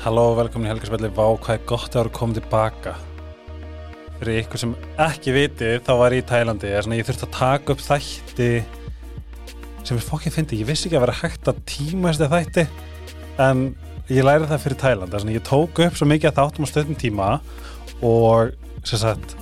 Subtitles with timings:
[0.00, 2.92] Halló og velkomin í Helgarspalli Vá, hvað er gott að vera komið tilbaka.
[4.16, 4.70] Fyrir ykkur sem
[5.04, 6.70] ekki viti þá var ég í Tælandi.
[6.72, 8.46] Ég, ég þurfti að taka upp þætti
[9.84, 12.64] sem er fokkið fyndi ég vissi ekki að vera hægt að tíma þessi þætti
[13.44, 13.62] en
[14.08, 15.36] ég lærið það fyrir Tælandi.
[15.36, 17.28] Ég tók upp svo mikið að þáttum á stöðum tíma
[18.00, 19.36] og sem sagt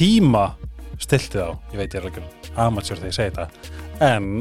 [0.00, 0.46] tíma
[0.96, 1.52] stilti þá.
[1.74, 4.32] Ég veit ég er alveg amatjör þegar ég segi þetta en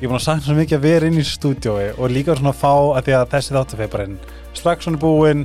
[0.00, 2.54] ég er búin að sagna svo mikið að vera inn í stúdiói og líka svona
[2.54, 4.14] að fá að því að þessi þáttu feir bara inn.
[4.56, 5.42] Strax svona búinn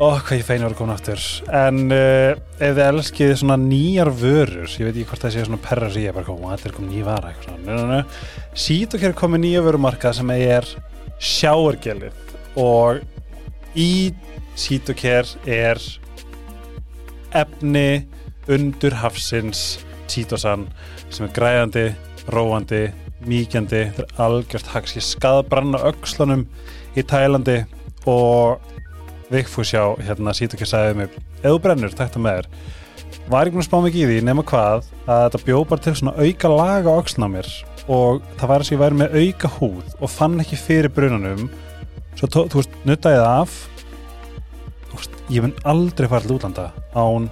[0.00, 1.26] og hvað ég feina að vera komin aftur.
[1.60, 5.60] En uh, ef þið elskið svona nýjar vörur ég veit ekki hvort það sé svona
[5.66, 7.66] perra síðan bara koma, þetta komin nýja vara eitthvað svona.
[7.66, 8.56] Nö, nö, nö.
[8.64, 10.72] Sítokær er komið nýja vörumarkað sem er
[11.20, 13.04] sjáargelið og
[13.76, 13.92] í
[14.60, 15.78] Sítokær er
[17.36, 18.06] efni
[18.50, 19.78] undur hafsins
[20.10, 20.64] Títosan
[21.10, 21.84] sem er græðandi,
[22.34, 22.82] róandi
[23.28, 26.46] mýkjandi, þetta er algjört haks ég skaðbranna aukslunum
[26.96, 27.62] í Tælandi
[28.08, 28.62] og
[29.30, 32.48] Vigfúsjá, hérna Sítokja sagði mig eða brennur, það með þér.
[33.30, 35.94] Var ekki búin að spá mikið í því nema hvað að þetta bjó bara til
[35.98, 37.50] svona auka laga aukslun á mér
[37.90, 41.48] og það var að ég væri með auka húð og fann ekki fyrir brunanum.
[42.18, 43.56] Svo tó, þú veist, nuttaði það af.
[44.90, 47.30] Veist, ég mun aldrei fara til útlanda án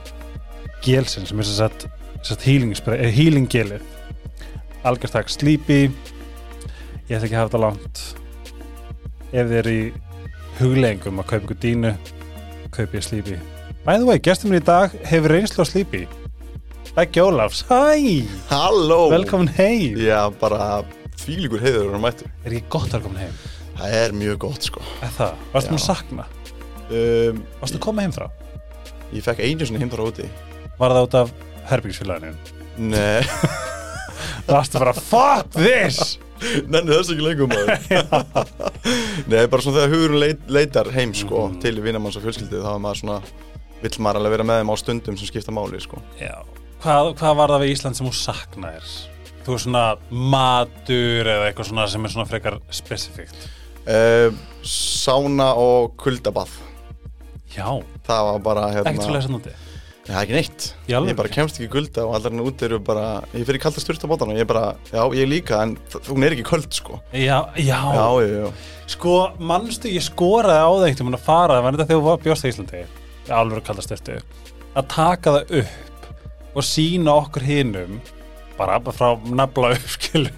[0.84, 2.74] gelsin sem er þess að healing,
[3.14, 3.97] healing gelið
[4.91, 5.81] algjörst takk Sleepy
[7.08, 8.03] ég ætla ekki að hafa þetta langt
[9.28, 9.80] ef þið er í
[10.58, 11.92] hugleggingum að kaupa ykkur dínu
[12.75, 13.39] kaupa ég Sleepy
[13.86, 16.03] By the way, gestur mér í dag hefur reynslu á Sleepy
[16.97, 20.83] Beggi Ólafs, hæ Halló Velkomin heim Já, bara
[21.20, 23.36] fílíkur heiður að mættu Er ekki gott velkomin heim?
[23.78, 25.36] Það er mjög gott sko Er það?
[25.55, 25.58] Já.
[25.70, 26.27] mér að sakna?
[26.89, 28.27] um, Varstu að koma heim frá?
[29.14, 30.27] Ég fekk einu sinni heim þar úti
[30.78, 31.33] Var það út af
[31.70, 32.34] herbyggisfélaginu?
[32.78, 33.23] Nei,
[34.48, 36.19] Varstu bara, fuck this!
[36.70, 37.73] Nenni þess ekki lengur maður.
[39.30, 41.61] Nei, bara svona þegar hugurinn leit, leitar heim sko Mhm.
[41.64, 43.18] til vinnamanns og fjölskyldu þá er maður svona
[43.83, 46.01] vill maður alveg vera með þeim á stundum sem skipta máli sko.
[46.20, 46.34] Já.
[46.83, 48.89] Hvað, hvað var það við Ísland sem þú saknaðir?
[49.48, 53.46] Þú er svona matur eða eitthvað svona sem er svona frekar spesifíkt
[53.89, 54.30] uh,
[54.62, 56.50] Sána og kuldabað.
[57.56, 57.67] Já,
[58.06, 59.55] Það var bara hérna ekkert svo lesa núti
[60.08, 62.79] Það er ekki neitt, ég bara kemst ekki í kulda og allar hann út eru
[62.80, 63.02] bara,
[63.36, 65.74] ég fyrir kalda sturt á bótan og ég bara, já ég líka en
[66.08, 66.96] hún er ekki köld sko.
[67.13, 68.52] Já, já, Já, já, já,
[68.89, 72.23] Sko, mannstu ég skoraði á það einhvern veginn að fara, var þetta þegar þú var
[72.24, 72.83] bjóst í Íslandi?
[73.29, 74.17] Alveg kallast styrtu
[74.79, 78.01] að taka það upp og sína okkur hinum
[78.58, 80.33] bara frá nafla upp skilu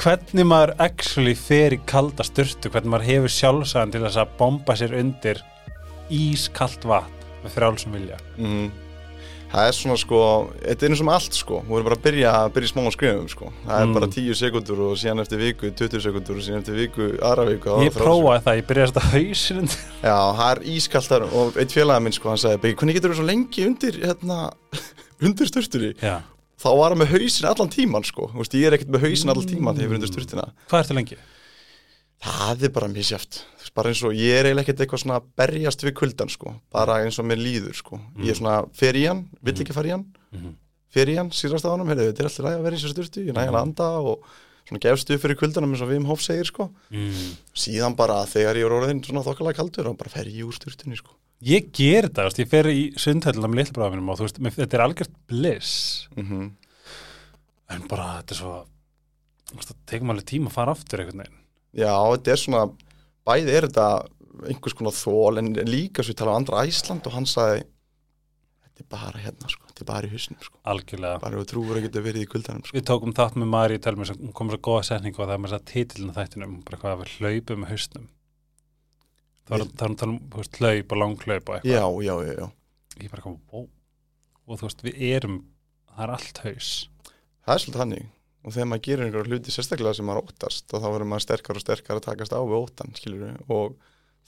[0.00, 4.76] hvernig maður actually fer í kalda styrtu, hvernig maður hefur sjálfsagan til þess að bomba
[4.78, 5.42] sér undir
[6.14, 8.70] ískalt vatn með frjálsum vilja Mhm.
[9.50, 10.18] Það er svona sko,
[10.62, 13.28] þetta er eins og allt sko, þú verður bara að byrja, byrja í smá skrifum
[13.32, 13.94] sko, það er Mm.
[13.96, 17.66] bara 10 sekundur og síðan eftir viku 20 sekundur og síðan eftir viku aðra viku
[17.82, 19.80] Ég prófaði það, ég byrjaði að undir sekundur.
[20.06, 23.26] Já, það er ískaltar og eitt félagi minn sko, hann sagði, hvernig getur þú svo
[23.26, 24.38] lengi undir, hérna,
[25.26, 25.94] undir sturtunni?
[25.98, 26.22] Já,
[26.60, 29.30] Þá var hann með hausin allan tíman sko, þú veist, ég er ekkert með hausin
[29.34, 30.46] allan tíman þegar ég er undir sturtina.
[30.70, 31.16] hvað ertu lengi?
[32.22, 33.42] Það er bara veist,
[33.80, 37.00] bara eins og ég er eiginlega ekkert eitthvað svona að berjast við kuldan sko, bara
[37.04, 37.98] eins og mér líður sko.
[38.20, 40.06] Ég er svona, fer í hann, vill ekki fara í hann.
[40.36, 40.54] Mhm.
[40.90, 42.94] fer í hann, síðast á hann heyrðu, þetta er alltaf ræði að vera í þessu
[42.96, 44.24] styrtu, ég næði að anda og
[44.66, 47.36] svona gefst upp fyrir kuldanum eins og Vim Hof segir sko, Mm.
[47.54, 50.98] síðan bara þegar ég er orðin svona þokkalega kaldur og bara fer ég úr styrtunni
[50.98, 51.14] sko.
[51.42, 55.14] Ég ger veist, ég fer í sundhöllina með litlabráðinum og þú veist, þetta er algjört
[55.30, 56.08] bliss.
[56.16, 56.50] Mm
[57.70, 58.54] en bara þetta er svo
[59.60, 61.36] það tekum alveg tíma að fara aftur veginn.
[61.74, 62.62] Já, þetta er svona
[63.30, 63.88] bæði er þetta
[64.50, 67.64] einhvers konar þól en líka svo ég tala um andra Æsland og hann sagði
[68.64, 70.60] þetta er bara hérna sko, þetta er bara í hausnum sko.
[70.72, 71.20] Algjörlega.
[71.24, 72.76] Bara þú trúur að geta verið í kuldanum sko.
[72.76, 75.42] Við tókum þátt með Mari í telmi sem kom svo góða setningu og það er
[75.42, 78.06] með þess að titilin þættinum bara hvað við hlaupum með hausnum.
[79.44, 81.68] Þá er það að tala um veist, hlaup og langhlaup og eitthvað.
[81.68, 82.48] Já, já, já, já.
[83.00, 83.68] Ég bara kom, wow
[84.50, 85.36] og þú veist, við erum,
[85.90, 86.70] það er allt haus.
[87.44, 88.08] Það er svolítið þannig
[88.40, 91.58] og þegar maður gerir einhverja hluti sérstaklega sem maður óttast og þá verður maður sterkar
[91.58, 93.74] og sterkar að takast á við óttan, skilur og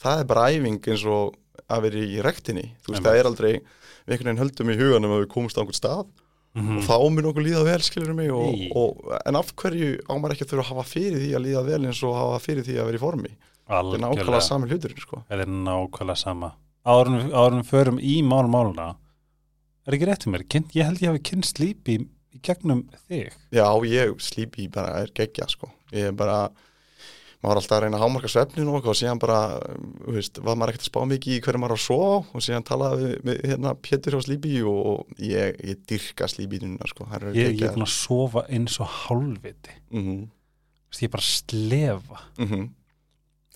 [0.03, 1.39] það er bara æfing eins og
[1.73, 5.15] að vera í rektinni, þú veist, það er aldrei við einhvern veginn höldum í huganum
[5.17, 6.05] að við komumst á einhvern stað.
[6.53, 10.13] Mm og þá mun okkur líða vel, skilur mig og, og, en af hverju á
[10.21, 12.67] maður ekki að þurfa að hafa fyrir því að líða vel eins og hafa fyrir
[12.67, 13.31] því að vera í formi?
[13.63, 15.23] Það er nákvæmlega algjörlega, sami hluturinn, sko.
[15.31, 16.51] Það er nákvæmlega sama.
[16.93, 18.91] Árunum, förum í málum máluna
[19.87, 21.97] er ekki rétt um mér, ég held ég hafi kynst lípi
[22.35, 23.33] í, gegnum þig?
[23.55, 25.71] Já, ég slípi bara er geggja, sko.
[25.93, 26.51] Ég er bara
[27.43, 29.39] maður var alltaf að reyna að hámarka svefnin og og síðan bara,
[30.05, 32.45] þú veist, var maður ekkert að spá mikið í hverju maður á að á og
[32.47, 37.09] síðan talaði við, við hérna Pétur á Slíbi og ég, ég dyrka Slíbínuna, sko.
[37.11, 39.75] Það er ég, ég er búin að sofa eins og hálfviti.
[39.91, 40.31] Mm
[40.93, 42.23] veist, ég er bara að slefa.
[42.39, 42.71] -hmm.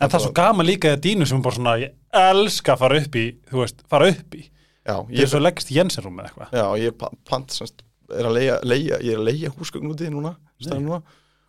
[0.00, 2.79] En það er svo gaman líka að dínu sem er bara svona ég elska að
[2.79, 4.50] fara upp í, þú veist, fara upp í.
[4.87, 6.52] Já, Ég er ég, svo leggst í Jensenrúm eða eitthvað.
[6.52, 7.82] Já, ég pa- pant semst,
[8.12, 10.37] er að leia, leia, ég er að leia húsgögn úti núna,
[10.73, 11.00] núna.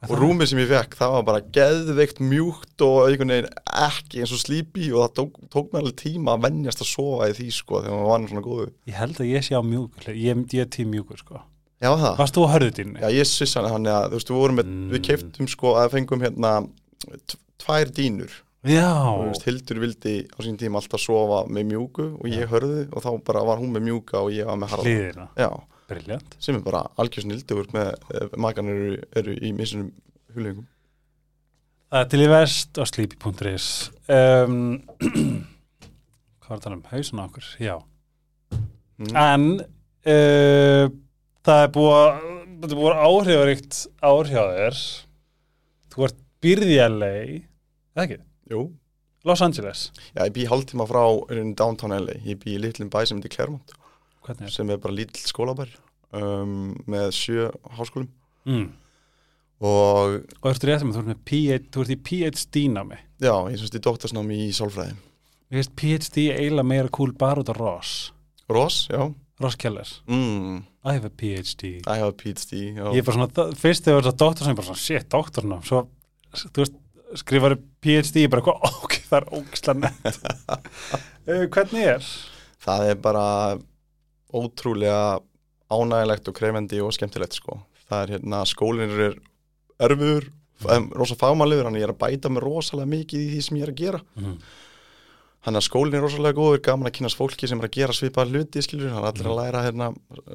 [0.05, 3.47] Og rúmið sem ég fekk, það var bara geðveikt mjúkt og einhvern veginn
[3.81, 7.29] ekki eins og slípi og það tók, tók mér alveg tíma að venjast að sofa
[7.31, 9.63] í því sko þegar maður var nú svona góðu Ég held að ég sé á
[9.65, 11.41] mjúkur, ég, ég er tím mjúkur sko.
[11.81, 12.11] Já, það.
[12.19, 12.99] Varst þú að hörðu dýnu?
[13.01, 16.25] Já, ég svissi hann að, þú veist, við vorum með, við keiftum sko að fengum
[16.25, 16.51] hérna
[17.63, 18.37] tvær dýnur.
[18.67, 18.91] Já,
[19.23, 23.11] veist, Hildur vildi á sín tíma alltaf sofa með mjúku og ég hörðu og þá
[23.29, 25.51] bara var hún með mjúka og ég var með harða
[25.87, 29.93] briljant sem er bara algjörsnildur með uh, makan eru, eru í missunum
[30.35, 30.67] hulingum
[31.87, 33.67] Það er til í vest og sleepy.is
[34.11, 34.57] um,
[36.43, 36.81] Hvað var það um?
[36.91, 37.75] Hausun á okkur, já.
[38.99, 39.13] Mm.
[39.19, 40.89] En uh,
[41.47, 43.79] það er búið að búið áhrifaríkt
[44.57, 44.81] þér.
[45.93, 46.21] Þú ert
[46.91, 48.19] LA eða ekki?
[48.51, 48.63] Jú,
[49.27, 49.87] Los Angeles.
[50.13, 51.03] Já, ég bý hálftíma frá
[51.59, 53.86] downtown LA, ég bý í litlum bæ sem heitir Claremont, Hvernig
[54.35, 55.71] er sem er bara lítill skólabær
[56.15, 57.47] um, með sjö
[57.77, 58.09] háskólum.
[58.47, 58.69] Mm.
[59.59, 60.99] og Og ertu rétt með,
[61.73, 64.95] þú ert í PhD námi já, ég syns í doktorsnámi í sálfræði.
[65.47, 67.95] Mér finnst PhD eiginlega meira cool bara út af Ross.
[68.51, 69.07] Ross, já.
[69.41, 72.87] Ross Keller mm, I have a PhD I have a PhD já.
[72.93, 75.65] Ég er bara svona, fyrst þegar það var doktor sem ég bara svona, shit, doktornám.
[75.67, 75.83] Svo,
[76.47, 76.79] þú veist,
[77.21, 80.25] skrifar PhD ég bara, hvað, ok, það er ógislega nett.
[81.27, 82.09] Uh, Hvernig er?
[82.67, 83.25] það er bara
[84.33, 85.19] ótrúlega
[85.71, 87.59] ánægilegt og krefendi og skemmtilegt sko.
[87.89, 89.15] það er hérna, skólinn er
[89.79, 90.25] erfiður,
[90.67, 91.15] um, rosa
[91.69, 94.01] þannig ég er að bæta mig rosalega mikið í því sem ég er að gera
[94.17, 94.37] Mm.
[95.45, 98.31] þannig að skólinn er rosalega góður, gaman að kynast fólki sem er að gera svipaða
[98.33, 99.87] hluti, skilur hann er allir að læra hérna,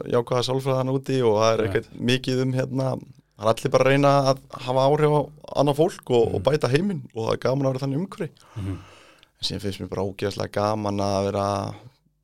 [0.08, 2.86] jákvæða sálfræðan úti og það er ekkert mikið um hérna,
[3.36, 5.20] það er allir bara að reyna að hafa áhrif á
[5.60, 8.78] annað fólk og, og bæta heiminn og það er gaman að vera þannig umhverfi Mhm.
[9.42, 11.46] síðan finnst mér bara ógeðslega gaman að vera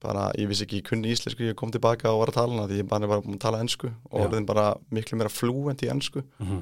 [0.01, 2.69] bara, ég vissi ekki, ég kunni íslensku ég kom tilbaka og var að tala hana
[2.71, 6.23] því ég bara var að tala ennsku og orðin bara miklu meira flúent í ennsku
[6.39, 6.61] Mhm.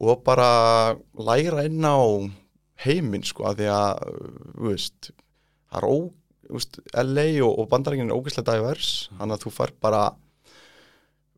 [0.00, 1.96] og bara læra inn á
[2.84, 4.02] heiminn sko, að því að
[4.60, 5.10] þú veist,
[5.72, 5.96] það er ó
[6.46, 10.02] þú veist, LA og, og bandarækinn er ógeðslega divers, þannig að þú fær bara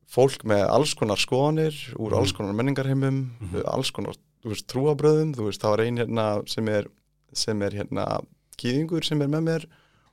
[0.09, 3.23] fólk með alls konar skoðanir, úr alls konar menningarheimum,
[3.69, 6.87] alls konar þú veist, trúabröðum, þú veist, það var ein hérna sem er,
[7.33, 8.07] sem er hérna
[8.59, 9.67] kýðingur sem er með mér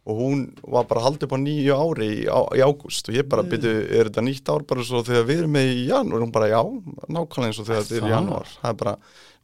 [0.05, 3.07] og hún var bara haldið á nýju ári í, á, í ágúst.
[3.09, 5.85] Og ég bara byrju, er þetta nýtt ár bara svo þegar við erum með í
[5.89, 6.59] janúar, hún bara já,
[7.09, 8.93] nákvæmlega eins og þegar þetta er í janúar, það er bara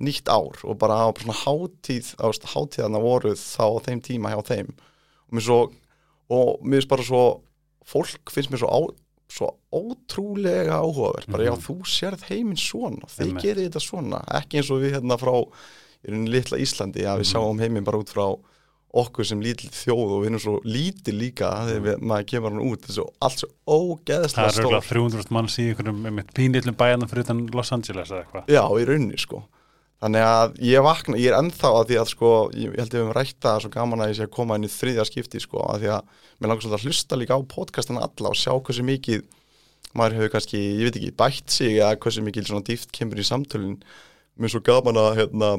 [0.06, 0.60] nýtt ár.
[0.70, 2.12] Og bara á svona hátíð,
[2.54, 4.70] hátíðana voruð þá þeim tíma hjá þeim.
[5.26, 5.60] Og mér svo,
[6.30, 7.24] og mér finnst bara svo
[7.90, 8.80] fólk finnst mér svo, á,
[9.32, 13.42] svo ótrúlega áhugavert, bara já, þú sérð heiminn svona, Einmitt.
[13.42, 14.22] gerir þetta svona.
[14.38, 15.34] Ekki eins og við hérna frá
[16.06, 18.28] í litla Íslandi, að við sjáum heiminn bara út frá
[18.92, 22.66] okkur sem lítil þjóð og við erum svo lítil líka þegar við, maður kemur hann
[22.66, 27.12] út, þessu allt svo Það ógeðslega stór röglega 300 manns í einhverjum með pínlillum bæjarnum
[27.12, 28.52] fyrir utan Los Angeles eða eitthvað.
[28.52, 29.44] Já, í rauninni sko.
[30.02, 33.04] Þannig að ég vakna, ég er ennþá að því að sko, ég, held að við
[33.04, 35.62] höfum rætt það svo gaman að ég sé að koma inn í þriðja skipti sko,
[35.70, 38.86] að því að mér langar svolítið að hlusta líka á podcastina alla og sjá hversu
[38.88, 39.28] mikið
[39.94, 43.28] maður hefur kannski, ég veit ekki, bætt sig eða hversu mikið svona dýft kemur í
[43.28, 43.78] samtölin.
[44.40, 45.52] Mér er svo gaman að hérna,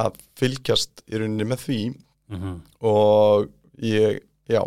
[0.00, 1.78] að fylgjast í rauninni með því
[2.38, 3.50] mm og
[3.80, 4.62] ég, já.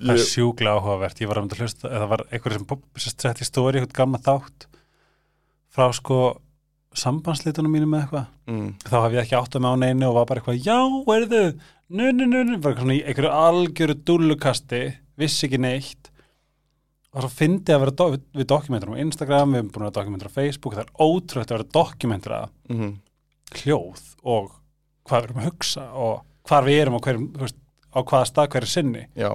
[0.00, 2.80] Það er ég, sjúklega áhugavert, ég var að mynda að hlusta eða var einhverjum sem,
[2.98, 4.66] sem sett í stóri eitthvað gamla þátt
[5.74, 6.18] frá sko
[6.98, 8.26] sambandslitunum mínum með eitthvað.
[8.50, 10.78] Mm, þá haf ég ekki átt að með á neinu og var bara eitthvað já,
[11.14, 11.44] erðu,
[11.88, 14.82] nu, nu, nu, nu bara svona í einhverju algjöru dúllukasti
[15.20, 16.10] vissi ekki neitt.
[17.14, 19.96] Og svo fyndi að vera do við, við dokumentur á Instagram, við erum búin að
[20.00, 22.92] dokumentur á Facebook það er ótrúlega að vera dokumentur að mm,
[23.60, 24.52] hljóð og
[25.08, 27.56] hvað við erum að hugsa og hvar við erum og hverjum, veist,
[27.94, 29.30] á hvaða stað hverju sinni já,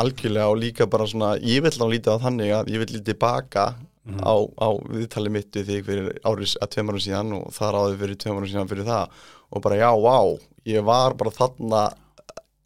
[0.00, 3.08] algjörlega og líka bara svona, ég vil þá lítið á þannig að ég vil lítið
[3.12, 3.68] tilbaka
[4.00, 4.20] Mhm.
[4.24, 4.32] á,
[4.64, 8.16] á viðtali mitt við þig fyrir áris að tveim árum síðan og það ráði fyrir
[8.16, 9.08] tveim árum síðan fyrir það
[9.52, 11.82] og bara já, vá, ég var bara þarna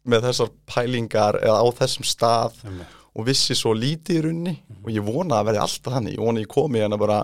[0.07, 2.87] með þessar pælingar eða á þessum stað Einmitt.
[3.15, 4.85] og vissi svo lítið í runni Mhm.
[4.85, 7.19] og ég vona að verði alltaf þannig, ég vona að ég komi hérna bara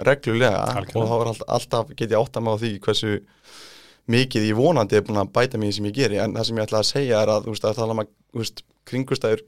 [0.00, 0.96] reglulega Algjörlega.
[0.96, 3.20] og þá alltaf, alltaf get ég átta mig á því hversu
[4.10, 6.66] mikið ég vonandi er búin að bæta í sem ég geri en það sem ég
[6.68, 8.12] ætla að segja er að veist, að tala um að
[8.90, 9.42] kringustæður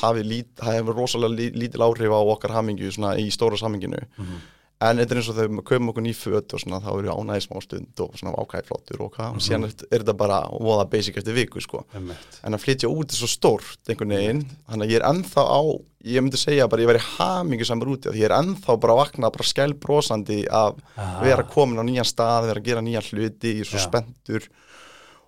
[0.00, 4.38] hafi lít, hefur rosalega lí, lítil áhrif á okkar hamingju svona í stóra saminginu Mhm.
[4.80, 7.12] En þetta er eins og þegar við köfum okkur ný föt og svona, þá eru
[7.16, 10.40] ánæði smá stund og svona ákæði flottur og hvað, og síðan er, er þetta bara
[10.52, 12.40] voða basic eftir viku sko Einmitt.
[12.44, 15.60] en að flytja út er svo stórt einhvern veginn, þannig að ég er ennþá á
[16.06, 19.00] ég myndi segja bara, ég væri hamingu samar úti því ég er ennþá bara að
[19.00, 21.20] vakna bara skælbrósandi af Ah.
[21.24, 23.88] vera komin á nýjan stað vera að gera nýjan hluti, ég er svo Já.
[23.88, 24.44] spenntur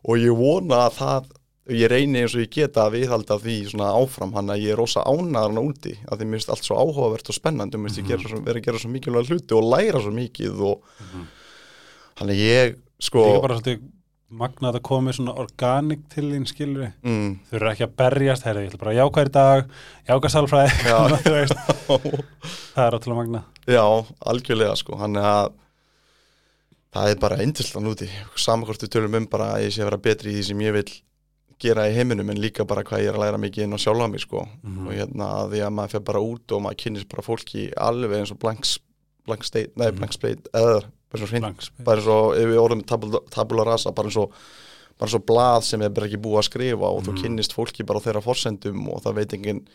[0.04, 1.32] og ég vona að það
[1.76, 4.80] ég reyni eins og ég geta að viðhalda því svona áfram, hann að ég er
[4.80, 8.00] rosa ánæðan úti, að því mér finnst allt svo áhugavert og spennandi og mér finnst
[8.02, 11.04] ég gera svo, vera að gera svo mikilvæg hluti og læra svo mikið og
[12.18, 13.86] hann að ég sko Líka bara svolítið
[14.28, 16.90] magnað að komi svona organik til þín skilur við.
[17.08, 19.70] mm, Þau eru ekki að berjast, herri, ég ætla bara að jáka í dag,
[20.10, 20.30] jáka
[21.38, 21.62] veist.
[22.74, 23.46] Það er ótrúlega magnað.
[23.68, 23.84] Já,
[24.32, 25.48] algjörlega sko hann er að
[26.98, 29.90] það er bara eindislan úti saman hvort við tölum um bara að ég sé að
[29.90, 30.86] vera betri í því sem ég vil
[31.58, 34.10] gera í heiminum en líka bara hvað ég er að læra mikið inn á sjálfa
[34.10, 34.86] mig sko Mhm.
[34.86, 38.18] og hérna að því að maður fer bara út og maður kynnist bara fólki alveg
[38.20, 38.64] eins og blank,
[39.26, 41.70] blank state, nei blank state eða bara svo hreint, Blanks.
[41.84, 44.32] bara eins og ef við orðum tabula, tabula rasa, bara eins og
[44.98, 47.22] bara eins og blað sem er bara ekki búið að skrifa og þú Mhm.
[47.22, 49.66] kynnist fólki bara á þeirra forsendum og það veit enginn,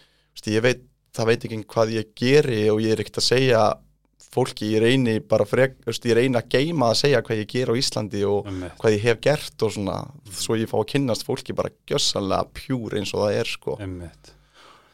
[0.45, 0.81] ég veit
[1.13, 3.73] það veit enginn hvað ég geri og ég er ekkert að segja
[4.33, 7.71] fólki, ég reyni bara frek, veist, ég reyni að geima að segja hvað ég ger
[7.71, 8.77] á Íslandi og Einmitt.
[8.81, 9.97] hvað ég hef gert og svona,
[10.33, 14.33] svo ég fá að kynnast fólki bara gjössanlega pjúr eins og það er sko Einmitt.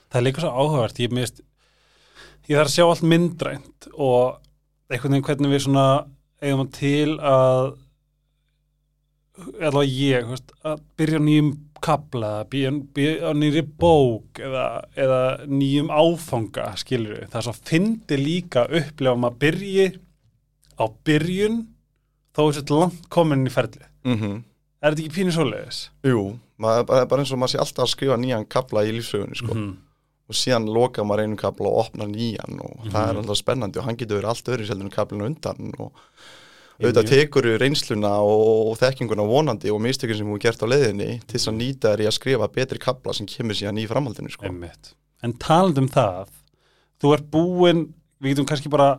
[0.09, 1.43] Það er líka svo áhugavert, ég mist
[2.49, 4.39] ég þarf að sjá allt myndrænt og
[4.89, 5.85] einhvern veginn hvernig við svona
[6.41, 7.75] eigum til að
[9.59, 12.31] allavega ég veist, að byrja nýjum kapla,
[13.23, 18.77] á nýri bók eða, eða nýjum áfanga, skilur við það er svo fyndi líka að
[18.83, 19.87] upplefa að byrji
[20.79, 21.57] á byrjun
[22.35, 24.15] þó er þetta langt komin í ferli mm
[24.79, 25.79] er þetta ekki pínu svoleiðis?
[26.07, 26.21] Jú,
[26.57, 29.53] maður, bara, bara eins og maður sé alltaf að skrifa nýjan kapla í lífsögunni sko.
[29.53, 29.77] Mhm.
[30.29, 33.09] og síðan loka maður einu kapla og opna nýjan og það Mhm.
[33.09, 35.91] er alltaf spennandi og hann getur verið allt öðru seldur en kaplinu undan og
[36.79, 41.35] auðvitað tekur reynsluna og, og þekkinguna vonandi og mistökun sem hún gert á leiðinni til
[41.35, 44.47] þess að nýta þær í að skrifa betri kapla sem kemur síðan í framhaldinu sko.
[45.19, 46.29] En talandi um það,
[47.03, 47.81] þú ert búinn,
[48.23, 48.93] við getum kannski bara,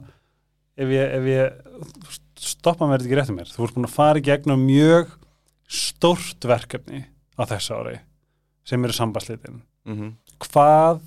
[0.76, 4.20] ef ég, ef ég stoppa mér þetta ekki réttum mér, þú ert búinn að fara
[4.20, 5.16] í gegnum mjög
[5.70, 7.06] stórt verkefni
[7.40, 7.96] á þessu ári
[8.68, 9.62] sem eru sambandslitin.
[9.88, 10.12] mm -hmm.
[10.40, 11.00] Hvað,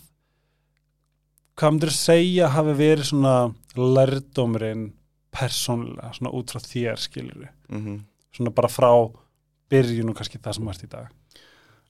[1.55, 4.93] hvað myndir að segja hafi verið svona lærdómurinn
[5.33, 7.49] persónulega, svona út frá þér skilur
[8.33, 8.89] svona bara frá
[9.69, 11.07] byrjun og kannski það sem ert í dag.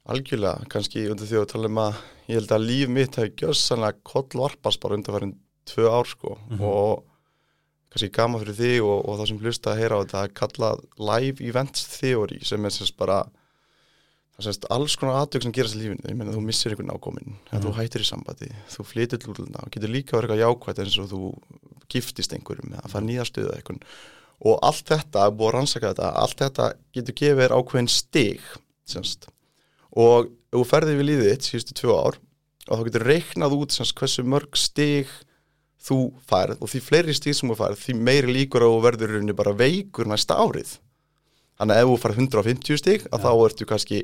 [0.06, 1.94] Algjörlega, kannski undir því að tala um að
[2.28, 5.34] ég held að líf mitt hefði gjössanlega kollvarpast bara undir
[5.66, 6.62] tvö ár sko Mhm.
[6.62, 7.04] og
[7.92, 10.84] kannski gaman fyrir því og, og það sem hlusta að heyra á þetta er kallað
[11.00, 13.24] Live Events Theory sem er sérst bara
[14.34, 16.94] það er sérst alls konar aðtök sem gerast í lífinu ég meina þú missir einhvern
[16.96, 17.62] ákomin mm.
[17.62, 20.98] þú hættir í sambandi, þú flytur til útlunda og getur líka verið eitthvað jákvætt eins
[21.04, 21.22] og þú
[21.94, 23.84] giftist einhverjum eða fara nýja stuða eitthvað
[24.44, 28.48] og allt þetta, búið að rannsaka þetta allt þetta getur gefið þér ákveðin stig
[28.90, 29.30] semst
[29.94, 32.18] og ef þú ferðið við lífið þitt síðustu tvö ár
[32.64, 35.12] og þá getur reiknað út semst hversu mörg stig
[35.84, 39.34] þú færð og því fleiri stig sem þú færð því meiri líkur á að verður
[39.38, 40.78] bara veikur næsta árið
[41.60, 43.24] þannig að ef þú færð 150 stig að Ja.
[43.26, 44.00] þá ertu kannski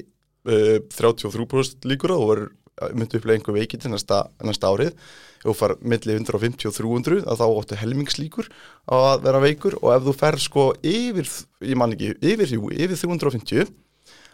[0.48, 2.50] uh, 33% líkur þú verður
[2.96, 4.93] myndi upplega einhver veikindi næsta, næsta árið.
[5.39, 8.50] Ef þú færð milli 150 og 300 að þá áttu helmingslíkur
[8.96, 9.77] að vera veikur.
[9.81, 11.31] Og ef þú færð sko yfir,
[11.63, 13.74] ég man ekki, yfir, yfir 350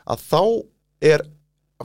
[0.06, 0.42] að þá
[1.06, 1.26] er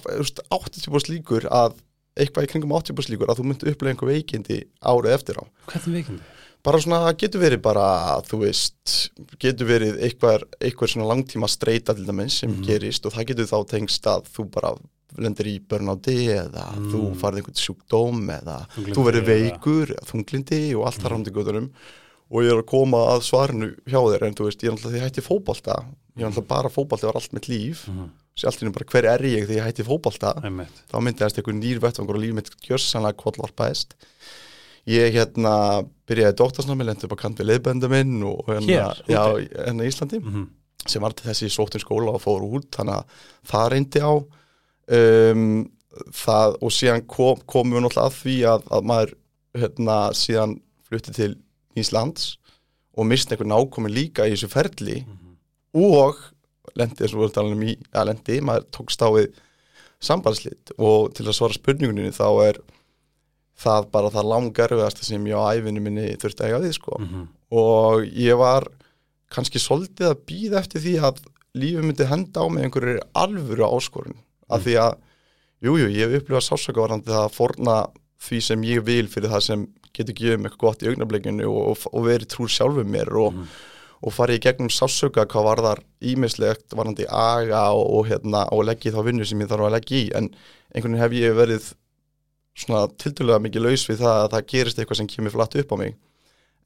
[0.07, 1.79] veist, 80% líkur að
[2.21, 5.45] eitthvað í kringum 80% líkur að þú myndi upplega einhver veikindi árið eftir á.
[5.71, 6.40] Hvernig veikindi?
[6.63, 7.87] Bara svona, það getur verið bara
[8.29, 8.95] þú veist,
[9.41, 12.65] getur verið eitthvað, eitthvað svona langtíma streyta til dæmis sem Mhm.
[12.67, 14.75] gerist og það getur þá tengst að þú bara
[15.19, 16.93] lendir í börnáti eða Mm.
[16.93, 21.31] þú farið einhvern sjúkdóm eða Þunglindi þú eða- veikur eða þunglindi og allt þar ándi
[21.33, 21.71] göttunum
[22.31, 24.93] og ég er að koma að svarinu hjá þér en þú veist, ég er alltaf
[24.93, 25.85] því ég hætti fótbolta
[26.17, 28.11] ég er alltaf bara fótbolta var allt mitt líf Mhm.
[28.37, 29.85] sér allt í einu bara hver er ég því ég hætti
[30.45, 30.69] Einmitt.
[30.93, 33.17] þá myndi þess einhver nýr vettvangur og líf mitt gjörsanlega
[34.87, 39.23] ég hérna byrjaði doktorsnámi, lendi upp á kant við leiðbenda minn og hérna, Hér, já,
[39.35, 39.49] úti?
[39.55, 40.47] hérna í Íslandi Mhm.
[40.87, 43.05] sem var til þessi sóttum skóla og fór út þannig að
[43.47, 44.13] það reyndi á
[44.91, 45.71] um,
[46.15, 49.15] það og síðan kom, komum við náttúrulega að því að, að maður
[49.61, 50.57] hérna síðan
[50.89, 51.33] flutti til
[51.77, 52.37] Íslands
[52.97, 55.37] og misti einhver nákomi líka í þessu ferli Mhm.
[55.75, 56.17] og
[56.77, 59.33] lendi eins og við erum talað um í að lendi, maður tókst á við
[60.01, 62.59] sambandslit og til að svara spurningunni þá er
[63.61, 67.27] það bara það langarfiðasta sem ég á æfinu minni þurfti að eiga við sko Mhm.
[67.53, 68.67] og ég var
[69.31, 71.21] kannski svolítið að býða eftir því að
[71.55, 74.17] lífið myndi henda á mig einhverju alvöru áskorun
[74.51, 74.95] af því að,
[75.63, 77.77] jújú, jú, ég hef upplifað sásakavarandi það að forna
[78.21, 81.71] því sem ég vil fyrir það sem getur gefið mig eitthvað gott í augnablikinu og,
[81.93, 83.47] og, verið trúr sjálfum mér og, Mhm.
[84.03, 88.93] og farið í gegnum sásöka hvað var þar ímislegt varandi aga og, og, hérna, leggja
[88.93, 90.31] í þá vinnu sem ég þarf að leggja í en
[90.75, 91.75] einhvern veginn hef ég verið
[92.57, 95.77] svona tildulega mikið laus við það að það gerist eitthvað sem kemur flatt upp á
[95.81, 95.95] mig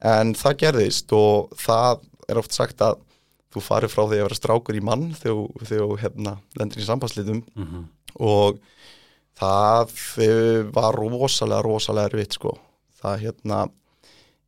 [0.05, 2.97] en það gerðist og það er oft sagt að
[3.55, 7.43] þú farir frá því að vera strákur í mann þegar þú hérna, lendir í sambandslitum
[7.55, 7.85] Mhm.
[8.19, 8.59] og
[9.39, 12.57] það eh, var rosalega, rosalega erfitt sko.
[13.01, 13.69] það hérna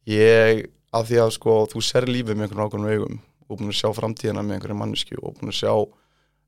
[0.08, 0.66] ég,
[0.96, 3.90] af því að sko þú ser lífið með einhvern ákveðnum augum og búin að sjá
[3.96, 5.74] framtíðina með einhverjum mannesku og búin að sjá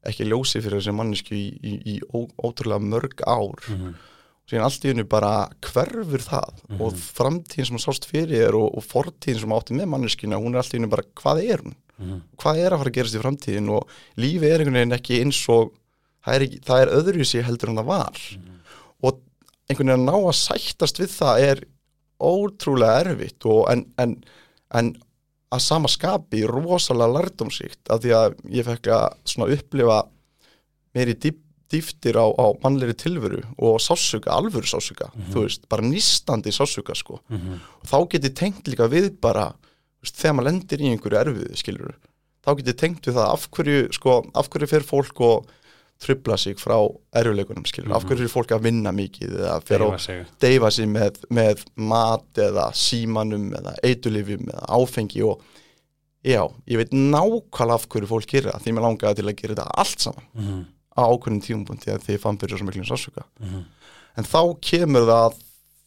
[0.09, 3.93] ekki ljósi fyrir þessi mannesku í, í, í ó, ótrúlega mörg ár Mhm.
[3.93, 3.95] og
[4.49, 6.81] síðan allt í hennu bara hverfur það Mhm.
[6.81, 10.63] og framtíðin sem sást fyrir þér og, og fortíðin sem átti með manneskuna hún er
[10.63, 12.21] allt í hennu bara hvað er hún Mhm.
[12.39, 13.87] hvað er að fara að gerast í framtíðin og
[14.17, 15.73] lífið er einhvern veginn ekki eins og
[16.25, 18.17] það er, það er öðru sér heldur en það var
[19.03, 19.19] og
[19.69, 21.61] einhvern veginn að ná að sættast við það er
[22.19, 24.15] ótrúlega erfitt og en, en,
[24.75, 24.89] en
[25.51, 29.99] að sama skapi rosalega lærdomsíkt af því að ég fekk að upplifa
[30.95, 36.51] meiri dýp, dýftir á, á mannleiri tilveru og sásuga, alvöru sásuga þú veist, bara nýstandi
[36.55, 37.59] sásuga sko Mhm.
[37.81, 39.53] og þá geti tengt líka við bara
[40.01, 41.93] veist, þegar maður lendir í einhverju erfiðu skilur
[42.45, 45.45] þá geti tengt við það af hverju sko, af hverju fer fólk og
[45.99, 46.77] trubla sig frá
[47.13, 50.25] erfileikunum skilur af hverju er fólk að vinna mikið eða fer sig.
[50.39, 55.41] deyfa sig með, með mat eða símanum eða eitulifjum eða áfengi og
[56.23, 59.55] já, ég veit nákvæmlega af hverju fólk gerir það því mér langaði til að gera
[59.55, 60.65] þetta allt saman Mhm.
[60.97, 63.63] Á ákveðnum tímumbúndi að ég fann fyrir svo miklum sásuga Mhm.
[64.17, 65.37] en þá kemur það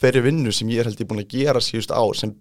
[0.02, 2.34] þeirri vinnu sem ég er held ég búin að gera síðust ár sem,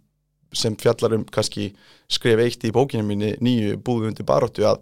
[0.54, 1.74] sem fjallar um kannski
[2.10, 4.82] skref eitt í bókinu minni nýju búið undir baróttu að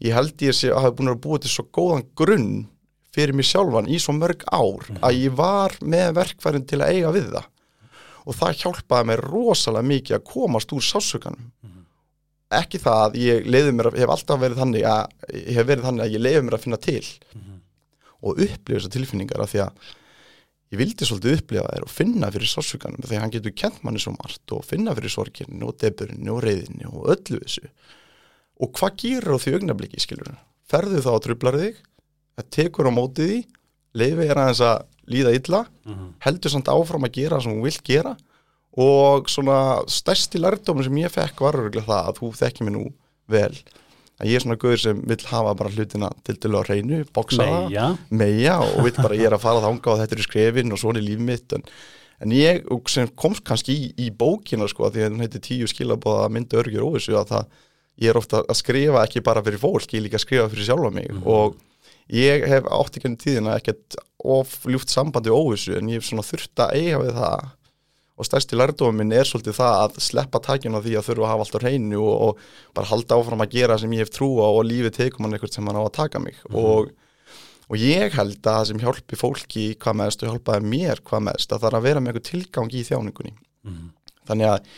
[0.00, 2.66] ég held ég að hafa búin að búið til svo góðan grunn
[3.16, 7.12] fyrir mig sjálfan í svo mörg ár að ég var með verkfærin til að eiga
[7.12, 7.46] við það.
[8.26, 11.52] Og það hjálpaði mér rosalega mikið að komast úr sásuganum
[12.54, 15.86] ekki það að ég leiði mér að, hef alltaf verið þannig að ég hef verið
[15.88, 17.04] þannig að ég leiði mér að finna til.
[18.26, 19.80] Og upplifa þessar tilfinningar af því að
[20.72, 24.14] ég vildi svolítið upplifa þær og finna fyrir sásuganum að hann getur kent manni svo
[24.16, 27.68] margt og finna fyrir sorginni og deburinn og reyðinni og öllu þessu.
[28.62, 30.32] Og hvað gerur á því augnabliki skilur
[30.66, 31.76] ferðu þá að trublar þig
[32.36, 33.38] það tekur á mótið því
[33.96, 36.06] leiði er aðeins að líða illa Mhm.
[36.26, 38.16] heldur samt áfram að gera sem hún vill gera
[38.76, 39.58] og svona
[39.88, 42.84] stærsti lærdómur sem ég fekk var örgulega það að þú þekki mig nú
[43.32, 43.52] vel.
[44.16, 47.44] Að ég er svona gauður sem vill hafa bara hlutina til til að reynu, boksa
[47.44, 47.66] það
[48.10, 48.56] Meja.
[48.64, 51.06] og vill bara ég er að fara þanga og þetta eru skrefin og svona er
[51.08, 51.66] líf mitt en,
[52.24, 56.30] en ég, sem komst kannski í, í bókina sko, því að hún heiti tíu skilabóða
[56.32, 57.60] mynda örgjur óvissu að það
[58.00, 60.68] ég er ofta að skrifa ekki bara fyrir fólk ég er líka að skrifa fyrir
[60.68, 61.12] sjálfa mig.
[61.24, 61.56] Og
[62.12, 66.24] ég hef átt ekki enn tíðina ekkert of ljúft sambandi óvissu en ég hef svona
[66.26, 67.46] þurft að eiga við það
[68.16, 71.32] og stærsti lærdómi minn er svolítið það að sleppa takjun á því að þurfa að
[71.32, 74.30] hafa allt á hreinu og, og bara halda áfram að gera sem ég hef trú
[74.40, 76.40] á og lífið tekum hann eitthvað sem hann á að taka mig.
[76.48, 76.90] Og,
[77.68, 81.52] og ég held að það sem hjálpi fólki hvað meðst og hjálpaði mér hvað meðst
[81.52, 83.36] að það er að vera með eitthvað tilgang í þjáningunni.
[83.66, 83.88] Mhm.
[84.26, 84.68] þannig að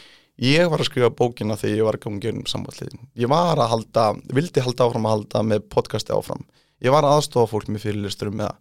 [0.45, 3.71] ég var að skrifa bókina þegar ég var að ganga um samvætliðin ég var að
[3.73, 4.05] halda,
[4.37, 6.45] vildi halda áfram að halda með podcasti áfram.
[6.85, 8.53] Ég var að aðstofa fólk með fyrirlisturum með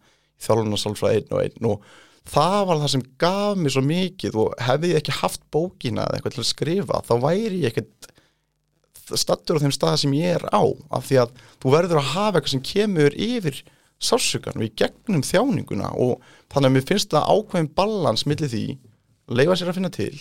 [0.42, 1.90] þjálfuna sálfræði einn og einn og
[2.28, 6.20] það var það sem gaf mér svo mikið og hefði ég ekki haft bókina eða
[6.20, 8.12] eitthvað til að skrifa þá væri ég ekkert
[9.16, 12.40] stattur á þeim stað sem ég er á af því að þú verður að hafa
[12.40, 13.64] eitthvað sem kemur yfir
[13.98, 16.20] og í gegnum þjáninguna og
[16.54, 18.66] þannig að mér finnst það ákveðin balans millir því,
[19.34, 20.12] leifa sér að finna til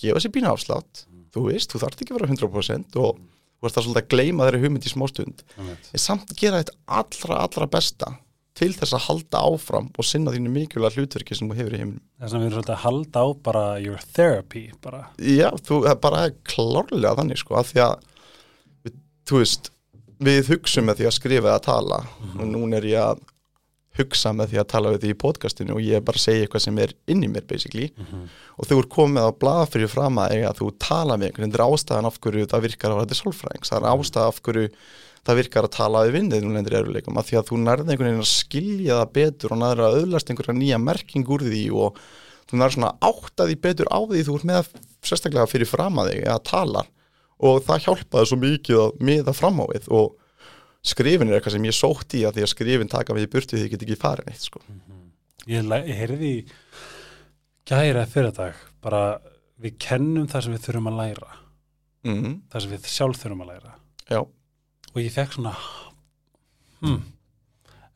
[0.00, 3.76] gefa sér bína afslátt þú veist, þú þarft ekki að vera 100% og þú ert
[3.76, 5.42] það svolítið að gleyma þeirri hugmynd í smástund.
[5.56, 5.90] Einmitt.
[5.92, 8.12] en samt gera þetta allra, allra besta
[8.56, 12.02] til þess að halda áfram og sinna þínu mikilvæg hlutverki sem þú hefur í heiminum.
[12.22, 15.04] Þess að við erum svolítið að halda á bara your therapy bara.
[15.20, 17.96] Já, þú, það er bara klárlega þannig sko, að því að
[18.86, 19.72] við, þú veist,
[20.26, 23.24] við hugsum með því að skrifa eða tala og núna er ég að
[23.96, 26.64] hugsa með því að tala við því í podcastinu og ég bara að segja eitthvað
[26.66, 27.86] sem er inn í mér basically.
[28.56, 31.60] Og þú er komið á blaða fyrir fram að að þú tala með einhvern, þetta
[31.62, 34.68] er ástæðan af hverju það virkar að vera þetta sálfræðings, það er ástæðan af hverju
[35.26, 38.08] það virkar að tala við vindið nú lendir eruleikum að því að þú nærði einhvern
[38.10, 42.00] veginn að skilja það betur og nærði að auðlast einhverja nýja merking úr því og
[42.46, 44.70] þú nærði svona áttaði betur á því þú ert með
[45.06, 46.84] sérstaklega fyrir fram að þig að tala
[47.46, 50.14] og það hjálpaði svo mikið að miða fram á við og
[50.86, 53.56] skrifin er eitthvað sem ég sótt í að því að skrifin taka mig í burtu
[53.58, 54.62] því ég get ekki farið neitt sko.
[55.50, 56.38] Ég, læ- ég heyrði í
[57.66, 59.00] gæra fyrir dag bara
[59.62, 61.28] við kennum það sem við þurfum að læra.
[62.06, 63.72] Mm, það sem við sjálf þurfum að læra.
[64.12, 64.20] Já,
[64.96, 65.52] og ég fekk svona
[66.80, 67.02] hmm,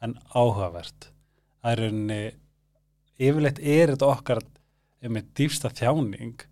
[0.05, 1.09] en áhugavert.
[1.61, 2.21] Það er rauninni
[3.21, 4.43] yfirleitt er þetta okkar
[5.01, 6.45] með dýfsta þjáning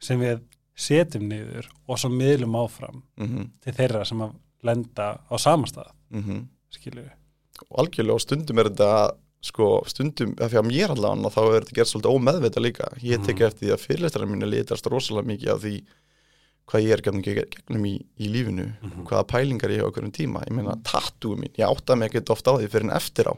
[0.00, 0.40] sem við
[0.74, 4.32] setjum niður og svo miðlum áfram mm til þeirra sem að
[4.64, 6.46] lenda á samastað, -hmm.
[6.72, 7.12] skilur við
[7.70, 11.64] og algjörlega og stundum er þetta sko stundum, af því að mér allan þá er
[11.64, 12.86] þetta gert svolítið ómeðvita líka.
[13.02, 13.46] Ég tek Mhm.
[13.46, 15.74] eftir því að fyrirlestara mínu litast rosalega mikið af því
[16.70, 19.04] hvað ég er gegnum, gegnum í, í lífinu Mhm.
[19.06, 20.44] hvaða pælingar ég hef á hverjum tíma.
[20.48, 23.34] Ég meina tattúum mín, ég átta mig ekkert ofta á því fyrir en eftir á.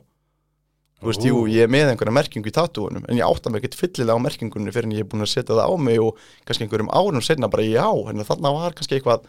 [0.96, 3.74] Þú veist, jú, ég er með einhverja merkingu í tattúunum en ég átta mig ekkert
[3.76, 6.64] fyllilega á merkingunni fyrir en ég er búin að setja það á mig og kannski
[6.64, 9.26] einhverjum árum senna bara já, en þarna var kannski eitthvað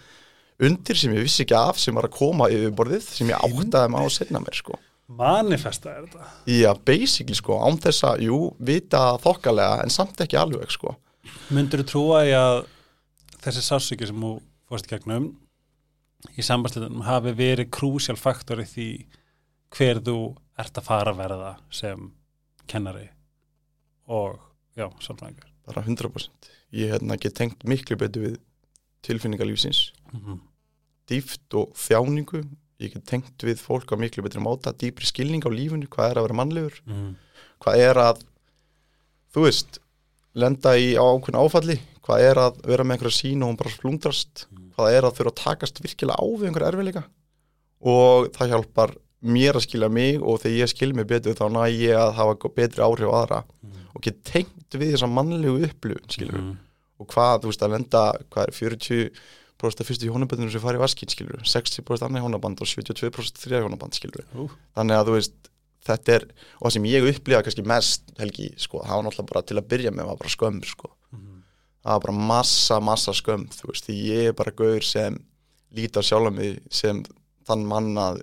[0.59, 3.89] undir sem ég vissi ekki af sem var að koma yfir borðið sem ég áttaði
[3.91, 4.79] mig á senna mér sko.
[5.09, 6.25] Manifesta er þetta?
[6.47, 10.95] Já, basically sko, án þess að, jú, vita þokkalega en samt ekki alveg sko.
[11.51, 12.65] myndur þú trúa í að
[13.47, 14.31] þessi sásöki sem þú
[14.67, 15.27] fórst í gegnum
[16.37, 18.89] í sambandslitunum hafi verið krúsjál faktor í því
[19.75, 20.17] hver þú
[20.57, 22.09] ert að fara að verða sem
[22.67, 23.07] kennari
[24.07, 24.39] og
[24.77, 26.47] já, sálfræðingur Bara 100%.
[26.71, 28.37] Ég hérna get tengt miklu betur við
[29.03, 30.37] tilfinningalífsins, mm -hmm.
[31.11, 32.47] dýft og þjáningu.
[32.79, 36.17] Ég get tengt við fólk á miklu betri máta, dýpri skilning á lífinu, hvað er
[36.17, 37.15] að vera mannlegur, Mm.
[37.59, 38.23] hvað er að,
[39.33, 39.79] þú veist,
[40.35, 44.45] lenda í ákveðin áfalli, hvað er að vera með einhverja sín og hún bara splundrast,
[44.77, 47.03] hvað er að þurfa að takast virkilega á við einhverja erfiðleika
[47.93, 48.93] og það hjálpar
[49.27, 52.51] mér að skilja mig og þegar ég skil mig betur þá næ ég að hafa
[52.55, 53.39] betri áhrif á aðra
[53.97, 56.55] og get tengt við þessa mannlegu upplifun skilur Mm.
[57.01, 58.01] og hvað, þú veist, að lenda
[58.33, 62.69] hvað er 40% af fyrstu hjónaböndunum sem fari í vaskinn skilur 60% annað hjónaband og
[62.69, 64.47] 72% þriða hjónaband skilur Ú.
[64.77, 65.49] þannig að þú veist,
[65.87, 66.25] þetta er
[66.61, 69.67] og það sem ég upplifa kannski mest helgi, sko, það var náttúrulega bara til að
[69.73, 70.91] byrja með var bara skömm, sko.
[71.87, 75.15] Það var bara massa, massa skömm þú veist, því ég er bara gaur sem
[75.77, 76.99] lítar sjálf mig sem
[77.47, 78.21] þann mann að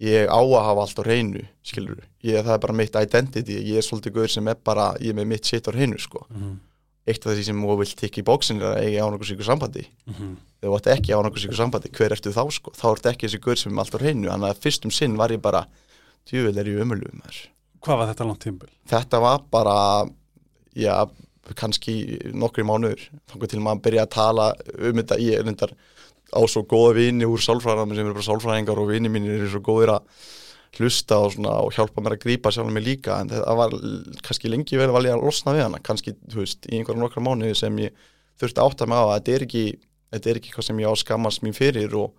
[0.00, 3.76] ég á að hafa allt á reynu, skilur ég, það er bara mitt identity, ég
[3.78, 6.58] er svolítið gaur sem er bara, ég er með mitt sitt á reynu, sko Mm.
[7.06, 10.36] eitt af því sem þú vilt tikka í bóksin er að eiga ánægusíku sambandi Mm.
[10.60, 13.56] þegar þú ætti ekki ánægusíku sambandi, hver ertu þá, sko þá ertu ekki þessi gaur
[13.56, 15.66] sem er allt á reynu þannig að fyrstum sinn var ég bara,
[16.26, 17.38] djúvel er ég umöluðum þar
[17.80, 18.68] hvað var þetta langt tímbil?
[18.88, 19.76] þetta var bara
[20.76, 21.08] já,
[21.56, 21.94] kannski
[22.36, 25.72] nokkri mánuður þannig til maður byrja að tala um þetta ég er reyndar
[26.30, 29.62] á svo góða vini úr sálfræðanum sem eru bara sálfræðingar og vini mínir eru svo
[29.66, 30.28] góðir að
[30.78, 33.16] hlusta og, svona, og hjálpa mér að grípa sjálf mig líka.
[33.18, 33.72] En það var
[34.22, 38.04] kannski lengi vel að losna við hana kannski, veist, í einhverjum nokkra mánuði sem ég
[38.38, 39.64] þurfti að átta mig á að þetta er ekki
[40.10, 42.14] þetta er ekki eitthvað sem ég á að skammast mín fyrir og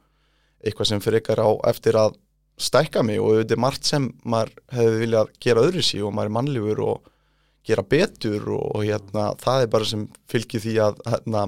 [0.61, 2.17] eitthvað sem fyrir ykkar á eftir að
[2.61, 6.29] stækka mig og þetta er margt sem maður hefði viljað gera öðru sí og maður
[6.29, 7.10] er mannlegur og
[7.67, 11.47] gera betur og, og hérna, það er bara sem fylgir því að, hérna,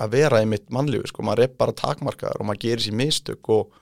[0.00, 3.76] að vera einmitt mannlegur, sko, maður er bara takmarkaðar og maður gerir sér mistök og,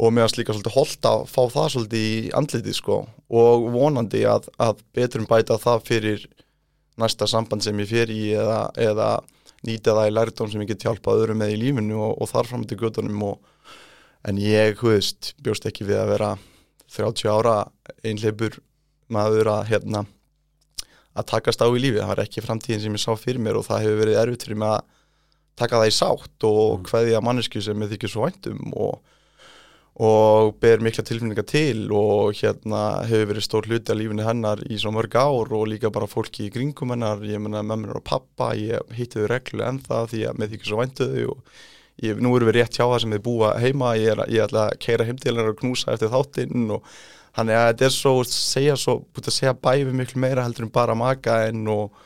[0.00, 3.00] og meðan líka svolítið holdt að fá það svolítið í andlitið sko.
[3.40, 6.24] Og vonandi að, að betur um bæta það fyrir
[7.00, 9.10] næsta samband sem ég fer í eða, eða
[9.66, 12.48] nýta það í lærdóm sem ég get hjálpað öðrum með í lífinu og, og þar
[12.48, 13.50] fram til göttunum og
[14.28, 16.30] en ég, þú veist, bjóst ekki við að vera
[16.92, 17.56] 30 ára
[18.04, 18.58] einleipur
[19.12, 20.04] maður að hérna
[21.18, 23.66] að takast á í lífi, það var ekki framtíðin sem ég sá fyrir mér og
[23.66, 24.82] það hefur verið erfitt fyrir mig að
[25.60, 26.84] taka það í sátt og Mm.
[26.88, 29.00] hvaðið að mannesku sem ég þykir svo væntum og,
[30.00, 34.78] og ber mikla tilfinninga til og hérna hefur verið stór hluti af lífinu hennar í
[34.80, 38.54] svo mörg ár og líka bara fólki í kringum hennar, ég menna mömmur og pappa,
[38.56, 41.42] ég hitti þau reglu ennþá því að mér þykir svo væntu þau og
[42.00, 44.68] ég, nú erum við rétt hjá það sem þau búa heima, ég, er, ég ætla
[44.70, 46.86] að keira heim til hennar og knúsa eftir þáttinn og
[47.36, 50.72] Þannig að þetta er svo, segja svo, búið að segja bæfi miklu meira heldur en
[50.74, 52.00] bara maka en og,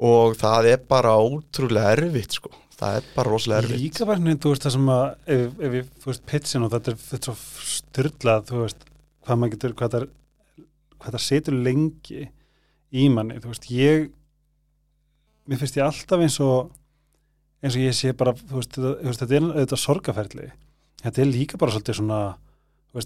[0.00, 2.52] og það er bara ótrúlega erfitt sko.
[2.78, 3.82] Það er bara rosalega erfitt.
[3.82, 6.72] Líka bara hérna, þú veist það sem að ef, ef við, þú veist, pitchin og
[6.74, 8.88] þetta er, þetta er svo styrlað, þú veist
[9.26, 10.08] hvað maður getur, hvað það
[10.98, 12.28] það setur lengi
[12.88, 14.08] í manni, þú veist, ég
[15.48, 16.72] mér finnst ég alltaf eins og
[17.62, 20.48] eins og ég sé bara, þú veist, þetta, þetta er auðvitað sorgaferli,
[21.02, 22.20] þetta er líka bara svolítið svona,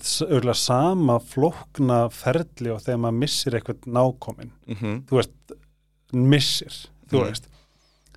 [0.00, 5.02] auðvitað sama flókna ferli og þegar maður missir eitthvað nákomin Mm -hmm.
[5.08, 5.52] þú veist,
[6.12, 6.72] missir
[7.10, 7.24] þú Mhm.
[7.28, 7.48] veist,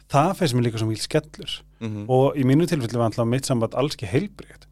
[0.09, 1.61] það finnst mér líka svo mjög skellur.
[1.81, 4.65] Mm og í mínu tilfelli var alltaf mitt samband alls ekki heilbrigt.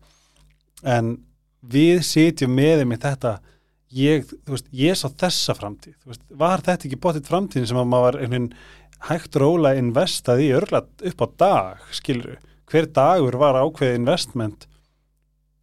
[0.83, 1.17] En
[1.65, 3.39] við sitjum með þeim í þetta
[3.93, 5.93] ég, þú veist, ég sá þessa framtíð.
[6.03, 8.53] Þú veist, var þetta ekki bóttið framtíðin sem að maður var einhvern
[9.09, 12.37] hægt róla investað í örgla upp á dag skilru,
[12.71, 14.67] hver dagur var ákveðið investment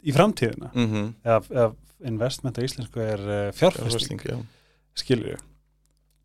[0.03, 0.71] í framtíðina.
[0.73, 1.07] -hmm.
[1.23, 1.71] eða, eða
[2.11, 4.37] investment á íslensku er uh, fjárfesting já.
[4.97, 5.37] skilju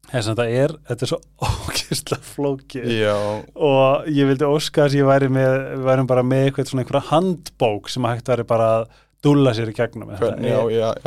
[0.07, 1.19] þess að þetta er, þetta er svo
[1.67, 2.87] ókistlega flókið.
[2.95, 3.17] Já,
[3.55, 7.11] og ég vildi óska að ég væri með við værum bara með eitthvað svona einhverja
[7.11, 8.87] handbók sem hægt væri bara að
[9.27, 10.23] dúlla sér í gegnum þetta.
[10.23, 11.03] Hvernig á er- ég,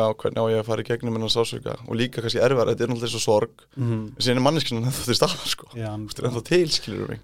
[0.52, 3.24] ég að fara í gegnum hennar sásöka og líka kannski erfara, þetta er náttúrulega svo
[3.24, 3.66] sorg.
[3.78, 4.02] Mhm.
[4.20, 5.70] síðan er manneskinu ennþá til staðar sko.
[5.76, 7.22] Já, þú veist, er ennþá til, skilur mig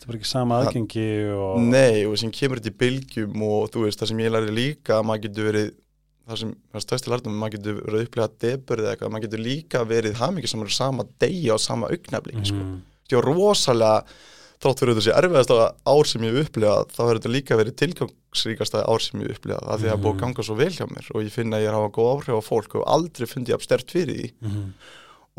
[0.00, 3.70] þetta er bara ekki sama aðgengi og Nei, og sem kemur þetta í bylgjum og
[3.74, 5.70] þú veist, það sem ég læri líka að maður getur verið
[6.30, 9.44] það sem, það stæsti lærtum maður getur verið að upplega deburð eða eitthvað maður getur
[9.44, 12.80] líka verið hamingi sem er sama degi á sama augnablik, sko Mhm.
[13.10, 14.04] Ég var rosalega
[14.62, 18.84] þátt fyrir þetta sé erfiðasta ár sem ég upplegað þá hefur þetta líka verið tilgangsríkasta
[18.86, 20.20] ár sem ég upplegað af því að það er búið að Mhm.
[20.20, 22.74] ganga svo vel hjá mér og ég finna að ég hafa góð áhrif á fólk
[22.78, 24.72] og aldrei fundið ég abstert fyrir því Mhm.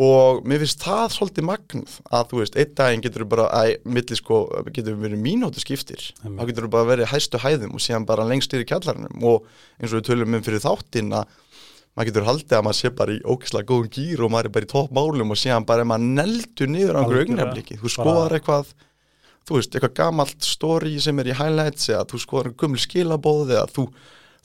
[0.02, 3.78] Og mér finnst það svolítið magnuð að þú veist, einn daginn getur þú bara æ,
[3.86, 4.40] milli sko,
[4.74, 6.08] getur verið mínútu skiptir.
[6.24, 9.46] Þá getur þú bara verið hæstu hæðum og síðan bara lengst yfir kjallarnum og
[9.78, 11.40] eins og við tölum um fyrir þáttinn að
[11.92, 14.68] maður getur haldið að maður sé bara í ókislega góðum gýr og maður er bara
[14.68, 18.72] í toppmálum og síðan bara er maður neldur niður á einhverju augnabliki þú skoðar eitthvað
[19.48, 23.66] þú veist, eitthvað gamalt story sem er í highlights eða þú skoðar gömul skilabóð eða
[23.76, 23.86] þú,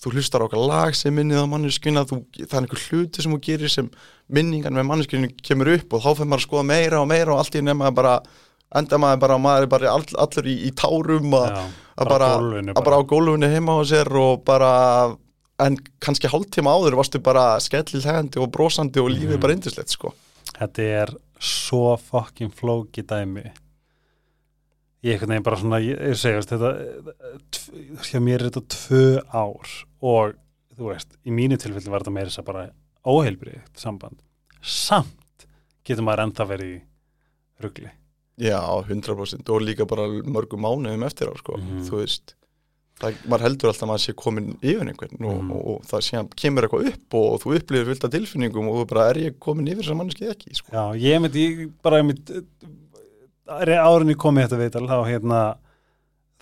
[0.02, 3.38] þú hlustar okkar lag sem minnið á manneskuna þú, það er einhver hluti sem þú
[3.46, 3.86] gerir sem
[4.28, 7.40] minningan með manneskunu kemur upp og þá fyrir maður að skoða meira og meira og
[7.40, 8.16] allt í nema bara
[8.76, 11.60] enda maður bara, maður er bara all, allur í, í tárum að,
[11.96, 12.30] að bara,
[12.74, 14.70] að bara á gólfinu heima á sér og bara
[15.64, 19.40] en kannski hálftíma áður varstu bara skellil hegandi og brosandi og lífið Mhm.
[19.46, 20.12] bara indislegt sko
[20.56, 23.46] Þetta er svo fucking flóki dæmi
[25.06, 26.72] ég veginn bara svona ég, ég segast þetta
[28.06, 30.34] hjá mér er þetta tvö ár og
[30.76, 32.64] þú veist, í mínu tilfelli var þetta meira þess að bara
[33.06, 34.18] óheilbriðt samband
[34.66, 35.46] samt
[35.86, 36.80] getur maður enda verið í
[37.64, 37.92] rugli
[38.36, 41.86] Já, 100% og líka bara mörgum mánuðum eftir á sko, Mhm.
[41.88, 42.34] þú veist
[43.00, 45.50] það, maður heldur alltaf að maður sé komin yfir einhvern og, Mhm.
[45.52, 48.76] og, og það sé, kemur eitthvað upp og, og þú upplifir fullt af tilfinningum og
[48.82, 50.68] þú bara er ég komin yfir sem manneski ekki sko.
[50.72, 52.44] Já, ég myndi ég bara einmitt árin
[53.46, 55.40] ég komið þetta viðtal þá hérna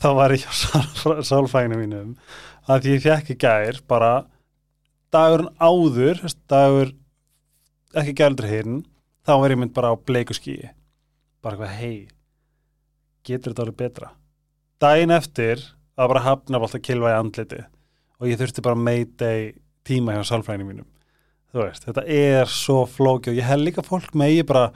[0.00, 2.14] þá var ég hjá sálfæginu mínum.
[2.64, 4.12] Að ég fekk í gær bara
[5.14, 6.94] dagurinn áður dagur
[7.94, 8.80] ekki gældur hinn
[9.26, 10.72] þá var ég mynd bara á bleiku skíi
[11.44, 12.08] bara eitthvað hei
[13.24, 14.10] getur þetta alveg betra?
[14.80, 15.60] Daginn eftir
[15.94, 17.60] að bara hafna að kilva í andliti
[18.18, 19.52] og ég þurfti bara mayday
[19.84, 20.88] tíma hjá sálfræðinu mínum.
[21.52, 24.72] Þú veist, þetta er svo flóki og ég held líka fólk megi bara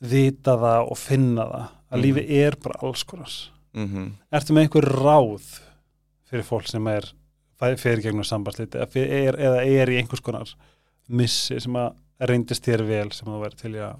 [0.00, 2.02] vita það og finna það að Mhm.
[2.04, 3.32] lífi er bara alls konar
[3.74, 4.12] mm -hmm.
[4.32, 5.60] Ertu með einhver ráð
[6.30, 7.12] fyrir fólk sem er
[7.76, 10.54] fyrir gegnum sambandsliti eða er, eða er í einhvers konar
[11.08, 13.96] missi sem að reyndist þér vel sem þú verður til að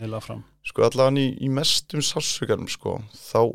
[0.00, 3.52] heila fram sko allavega í, í mestum sásugarum sko, þá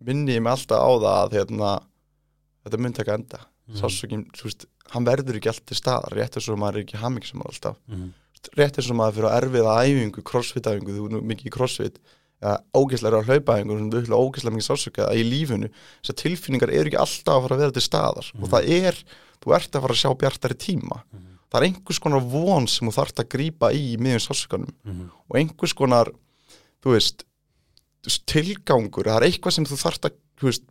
[0.00, 1.82] minni ég mig alltaf á það að hérna,
[2.64, 3.76] þetta mun taka enda Mhm.
[3.80, 7.24] sásugin, þú veist, hann verður ekki alltaf staðar, rétt eins og maður er ekki hamming
[7.46, 7.76] alltaf
[8.52, 8.58] Mhm.
[8.62, 11.98] rétt eins og maður fyrir að erfiða æfingu, crossfit-æfingu, þú er mikið í crossfit
[12.42, 15.68] eða ógeðslega á hlaupaæfingu sem þú ætla ógeðslega mikið sásöka að í lífinu
[16.02, 18.94] þessar tilfinningar eru ekki alltaf að fara að vera til staðar og það er,
[19.40, 20.98] þú ert að fara að sjá bjartari tíma
[21.46, 25.10] það er einhvers konar von sem þú þarft að grípa í í miðjum sásökanum Mhm.
[25.30, 26.12] og einhvers konar
[26.84, 27.24] þú veist,
[28.26, 30.64] tilgangur það er eitthvað sem þú þarft að þú veist,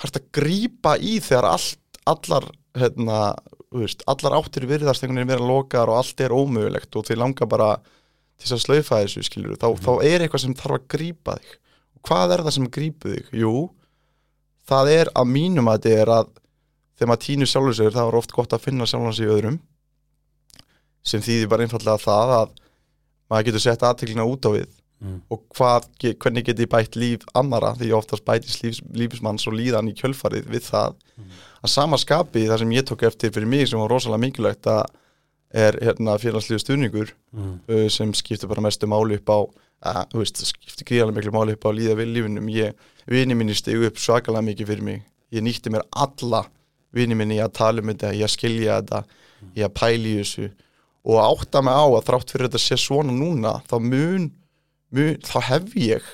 [0.00, 3.34] þarft að grípa í þegar allt, allar hérna,
[3.74, 7.50] veist, allar áttir virðast einhvern veginn vera lokaðar og allt er ómögulegt og þið langar
[7.50, 11.36] bara til þess að slaufa þessu skilur þá, þá er eitthvað sem þarf að grípa
[11.40, 11.54] þig.
[11.96, 13.30] Og hvað er það sem grípu þig?
[13.42, 13.54] Jú,
[14.68, 16.34] það er að mínum að þetta er að
[16.96, 19.58] þegar maður týnur sjálfur sér það er oft gott að finna sjálfan sig í öðrum
[21.06, 22.54] sem þýðir bara einfallega það að
[23.30, 25.20] maður getur sett aðteklina út á við Mhm.
[25.30, 29.90] og hvað, hvernig geti ég bætt líf annara því oftast bætist lífs, lífsmanns og líðan
[29.90, 30.94] í kjölfarið við það.
[31.62, 34.86] Að sama skapi það sem ég tók eftir fyrir mig sem var rosalega mikilvægt að
[35.56, 37.12] er hérna félagslegu stuðningur
[37.68, 39.38] uh, sem skiptir bara mestu máli upp á
[39.84, 42.72] að, þú veist, skiptir gríðarlega miklu máli upp á að líða við lífinum ég,
[43.06, 45.02] vini minni stegu upp svakalega mikið fyrir mig.
[45.32, 46.46] Ég nýtti mér alla
[46.96, 49.02] vini minni að tala um þetta, í að skilja þetta
[49.56, 50.50] í að pæli þessu.
[51.06, 54.30] Og átta mig á að þrátt fyrir þetta sé svona núna þá mun,
[54.94, 56.06] mun þá hef ég,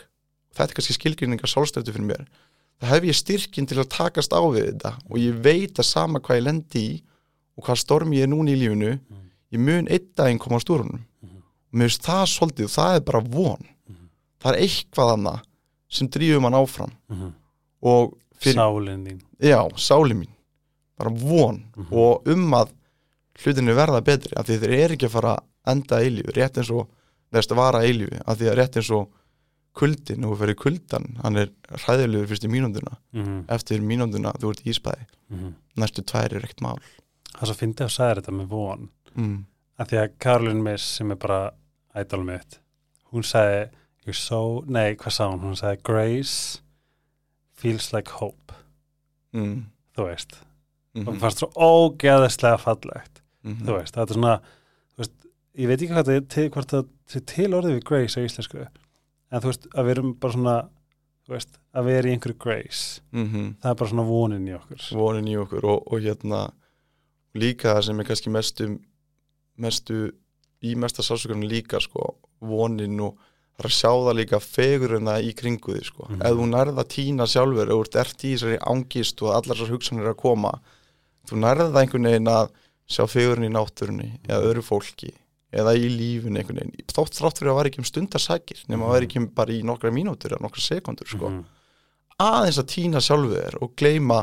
[0.55, 2.27] þetta er kannski skilgrinningar sálstöftu fyrir mér
[2.83, 6.23] þá hef ég styrkin til að takast á við þetta og ég veit að sama
[6.23, 6.93] hvað ég lendi í
[7.57, 8.97] og hvað storm ég er núna í lífinu
[9.53, 11.03] ég mun einn daginn koma á stúrunum.
[11.23, 13.69] Og mér finnst það svolítið, það er bara von.
[14.43, 15.43] Það er eitthvað annað
[15.93, 16.93] sem drífum mann áfram.
[17.83, 19.21] Og fyrir, Sálin þín.
[19.45, 20.33] Já, sáli mín.
[20.99, 22.73] Bara von og um að
[23.43, 25.37] hlutinu verða betri af því þeir eru ekki að fara
[25.73, 26.89] enda eilífu rétt eins og
[27.33, 29.11] neðast að vara eilífu af því að rétt eins og
[29.75, 33.45] kuldin og fyrir kuldan, hann er hræðilegur fyrst í mínúnduna, Mhm.
[33.49, 35.55] eftir mínúnduna þú ert í íspæði, Mhm.
[35.79, 36.79] næstu tvær er ekkert mál
[37.33, 39.45] Það svo fyndið að sagði þetta með von mm.
[39.81, 41.51] að því að Karolin Miss sem er bara
[41.97, 42.59] ædolum mitt
[43.13, 43.71] hún sagði
[44.07, 46.61] you're so, nei hvað sagði hún hún sagði grace
[47.55, 48.53] feels like hope
[49.35, 49.65] Mm.
[49.97, 50.35] þú veist
[50.95, 51.09] Mhm.
[51.09, 53.65] og mér fannst svo ógeðislega fallegt Mhm.
[53.65, 54.41] þú veist, þetta er svona
[55.59, 56.87] ég veit ekki hvað það er hvort það
[57.17, 60.57] er til orðið við grace á íslensku en þú veist, að við erum bara svona
[61.33, 63.45] veist, að við erum í einhverju grace Mhm.
[63.63, 66.41] það er bara svona vonin í okkur vonin í okkur og, og hérna
[67.35, 68.71] líka það sem er kannski mestu
[69.59, 70.01] mestu
[70.63, 73.17] í mesta sásökunum líka sko, vonin og
[73.53, 76.07] það er að sjá það líka fegurina í kringu því sko.
[76.09, 76.23] Mhm.
[76.23, 80.03] ef þú nærða tína sjálfur og þú ert í þessari ángist og allar þessar hugsanir
[80.07, 80.53] eru að koma
[81.29, 82.51] þú nærða einhvern veginn að
[82.89, 85.13] sjá fegurinn í náttúrunni eða öðru fólki
[85.53, 86.87] eða í lífun einhvern veginn.
[86.93, 89.63] Þótt þrátt fyrir að var ekki um stundarsækir nema að það var ekki bara í
[89.69, 91.29] nokkra mínútur eða nokkra sekundur sko.
[91.31, 91.45] Mhm.
[92.23, 94.19] aðeins að týna sjálfu þér og gleyma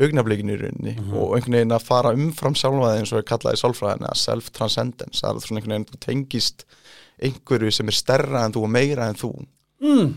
[0.00, 1.14] augnablikinu í rauninni Mhm.
[1.16, 5.36] og einhvern veginn að fara umfram sjálfa þig eins og er kallaði sálfræðina self-transcendence, það
[5.36, 6.64] er svona einhvern veginn að þú tengist
[7.20, 9.32] einhverju sem er stærra en þú og meira en þú.
[9.82, 10.14] Mm,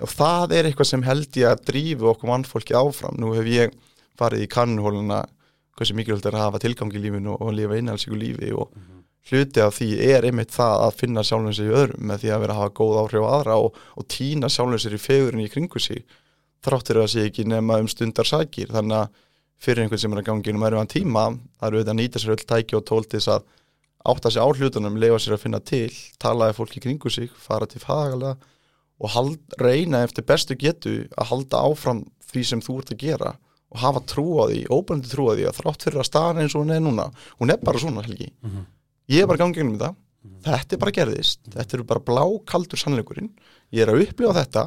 [0.00, 3.72] og það er eitthvað sem held ég að drífu okkur mannfólki áfram, nú hef ég
[4.18, 5.24] farið í kannhóluna
[5.76, 8.70] hversu mikilvægt er að hafa tilgang í lífinu og lifa innhaldsíku lífi og
[9.30, 12.40] hluti af því er einmitt það að finna sjálfum sér í öðrum með því að
[12.44, 15.50] vera að hafa góð áhrif á aðra og, og týna sjálfum sér í fegurinn í
[15.52, 16.04] kringu sig
[16.64, 19.12] þráttur að sé ekki nema um stundar sækir þannig að
[19.58, 21.24] fyrir einhvern sem er að gangi um erfiðan tíma
[21.58, 23.46] það eru auðvitað að nýta sér öll tæki og tól til þess að
[24.08, 25.90] átta sig á hlutunum, leifa sér að finna til
[26.22, 28.36] talaði fólki í kringu sig, fara til fagalega
[28.98, 33.34] og hald, reyna eftir bestu getu að halda áfram því sem þú ert að gera
[33.68, 36.54] og hafa trú á því, óbærandi trú á því að þrátt fyrir að staðan eins
[36.56, 37.08] og hún er núna
[37.42, 38.64] hún er bara svona helgi Mhm.
[39.08, 39.94] Ég er bara gangið um þetta,
[40.44, 41.40] þetta er bara gerðist.
[41.54, 43.30] Þetta eru bara blákaldur sannleikurinn.
[43.72, 44.64] Ég er að upplifa þetta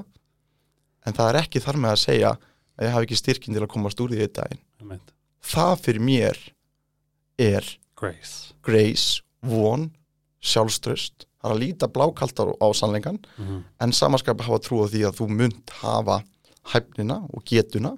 [1.06, 2.32] en það er ekki þar með að segja
[2.78, 4.62] að ég hafi ekki styrkin til að komast úr því þetta daginn.
[4.82, 5.12] Einmitt.
[5.42, 6.38] það fyrir mér
[7.42, 7.66] er
[7.98, 8.54] grace.
[8.62, 9.90] grace, von
[10.42, 13.64] sjálfströst, það er að líta blákaldar á sannleikan Mhm.
[13.82, 16.24] en samanskap hafa trú á því að þú munt hafa
[16.74, 17.98] hæfnina og getuna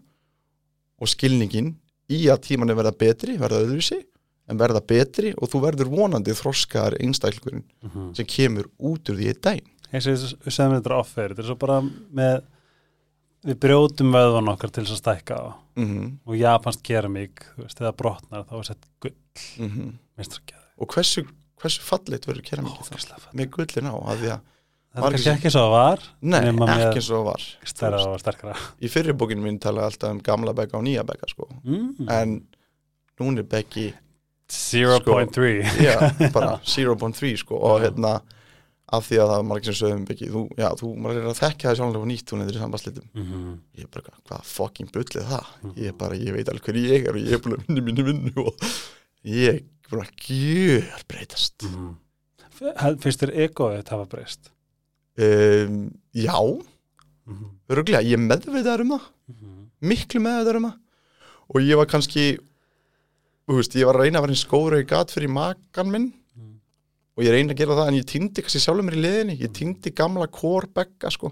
[0.99, 1.75] og skilningin
[2.09, 4.03] í að tímanni verða betri, verða öðruvísi
[4.49, 8.15] en verða betri og þú verður vonandi þroskaðar einstæklingurinn Mhm.
[8.15, 9.69] sem kemur út úr því einn daginn.
[9.93, 12.43] Eins og við segjum þetta offer þetta er svo bara með
[13.43, 15.45] við brjótum vöðvan okkar til þess að stækka á.
[15.75, 16.09] Mm -hmm.
[16.27, 19.15] og japansk keramík þegar brotnar þá er sett gull.
[20.17, 21.23] Minnstrakjaði, og hversu,
[21.59, 24.39] hversu fallit verður fall með gullin á að því að,
[24.93, 27.41] það er kannski ekki svo að var nei, ekki og það var.
[27.65, 28.55] stærra og sterkara.
[28.81, 31.47] Í fyrri bókinu mín talaði alltaf um gamla begga og nýja begga sko.
[31.63, 32.09] mm.
[32.09, 32.47] en
[33.19, 33.93] núna er beggi
[34.49, 35.95] 0.3 já,
[36.35, 38.21] bara 0.3 sko, og hérna
[38.93, 41.39] af því að það var margir sem sögum beggi þú, já, þú maður er að
[41.39, 43.53] þekka það sjálflega nýtt hún er í sambandslitum Mhm.
[43.79, 45.73] ég er bara, hvað fucking bullið það Mhm.
[45.79, 47.81] ég er bara, ég veit alveg hver ég er og ég er búin að vinna
[47.87, 48.55] minni vinnu og
[49.25, 51.95] ég er að gjör breytast Mhm.
[52.53, 54.51] F- finnst þér egoið þetta hafa breyst
[55.17, 56.37] um, já,
[57.25, 57.45] Mhm.
[57.69, 59.69] öruglega, ég er meðvitaður um það Mhm.
[59.81, 60.77] miklu meðvitaður um það
[61.49, 62.37] og ég var kannski
[63.47, 66.13] veist, ég var að reyna að vera eins góður og ég gat fyrir makan minn.
[66.35, 66.59] Mhm.
[67.17, 69.39] og ég reyna að gera það en ég týndi kannski sjálfur mér í liðinni.
[69.41, 71.31] Ég týndi gamla kórbegga sko.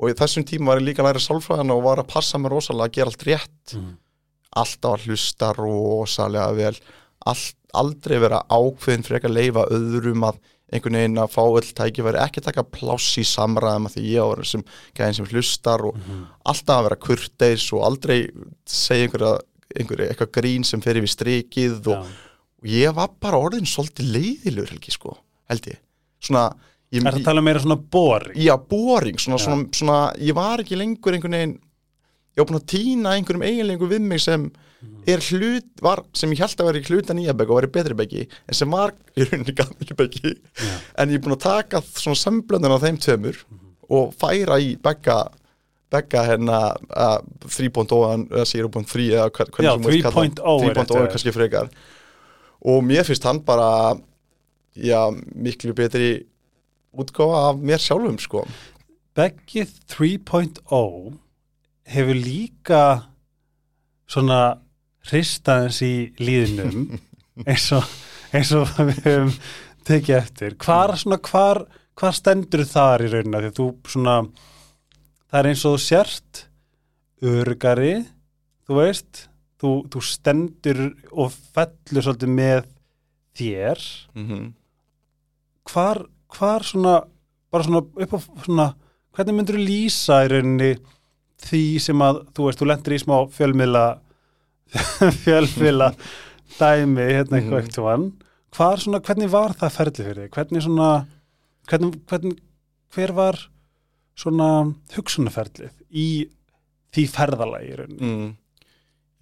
[0.00, 2.50] Og í þessum tíma var ég líka að læra sálfræðan og var að passa mér
[2.56, 3.74] rosalega að gera allt rétt.
[3.76, 3.96] Mhm.
[4.56, 6.76] alltaf að hlusta rosalega vel.
[7.26, 10.38] Allt, aldrei vera ákveðin fyrir ekki að leifa öðrum að
[10.72, 12.20] einhvern veginn að fá öll tækifæri.
[12.24, 14.64] Ekki taka pláss í samræðum að því ég var sem
[14.96, 16.26] gæðin sem hlustar og Mhm.
[16.46, 18.30] alltaf að vera kurteis og aldrei
[18.64, 19.38] segja einhverja,
[19.74, 22.06] einhverja eitthvað grín sem fer yfir strikið og,
[22.62, 25.16] og ég var bara orðin svolítið leiðilegur helgi sko,
[25.50, 25.80] held ég
[26.26, 26.44] svona,
[26.94, 28.36] ég, Er það að tala meira svona boring?
[28.40, 29.44] já, boring svona, Já.
[29.48, 31.56] svona, svona, ég var ekki lengur einhvern veginn
[32.36, 34.46] ég var búin að týna einhverjum eiginleikum við mig sem
[35.08, 37.70] er hlut, var, sem ég held að vera í hluta nýja beggi og var í
[37.74, 40.74] betri beggi en sem var í rauninni gamli Já.
[41.00, 43.38] en ég er búin að taka svona samblöndin á þeim tveimur
[43.88, 45.16] og færa í begga
[45.92, 46.58] begga hérna
[46.90, 51.10] uh, 3.0 eða 0.3 eða hver- hvernig sem vilt kalla 3.0 er 3.0 þetta.
[51.14, 51.68] kannski frekar
[52.66, 53.68] og mér finnst hann bara
[54.76, 55.00] já,
[55.34, 56.08] miklu betri
[56.96, 58.46] útgáfa af mér sjálfum sko
[59.16, 61.14] Beggi 3.0
[61.88, 62.82] hefur líka
[64.10, 64.40] svona
[65.08, 66.98] hristaðins í líðnum
[67.48, 67.86] eins og,
[68.34, 69.32] eins og við höfum
[69.86, 70.56] tekið eftir.
[70.60, 71.60] Hvar, svona, hvar,
[71.96, 73.38] hvar stendur þar í raunina?
[73.44, 74.16] Því að þú svona,
[75.30, 76.42] það er eins og þú sért
[77.26, 77.94] örgari,
[78.68, 79.26] þú veist,
[79.60, 80.80] þú, þú stendur
[81.12, 82.64] og fellur svolítið með
[83.36, 83.78] þér.
[84.14, 84.52] mm -hmm.
[85.72, 87.04] hvar, hvar svona
[87.52, 88.74] bara svona upp á svona
[89.16, 90.76] hvernig myndur þú lýsa í rauninni
[91.40, 93.98] því sem að, þú veist, þú lendir í smá fjölmiðla
[95.24, 95.92] fjölmiðla
[96.58, 97.64] dæmi hérna eitthvað Mhm.
[97.64, 98.12] eitt vann
[98.56, 101.06] hvar svona, hvernig var það ferli fyrir þig hvernig svona
[101.68, 102.38] hvernig, hvernig,
[102.94, 103.48] hver var
[104.16, 104.48] svona
[104.96, 106.08] hugsunaferlið í
[106.96, 108.26] því ferðalagi mm.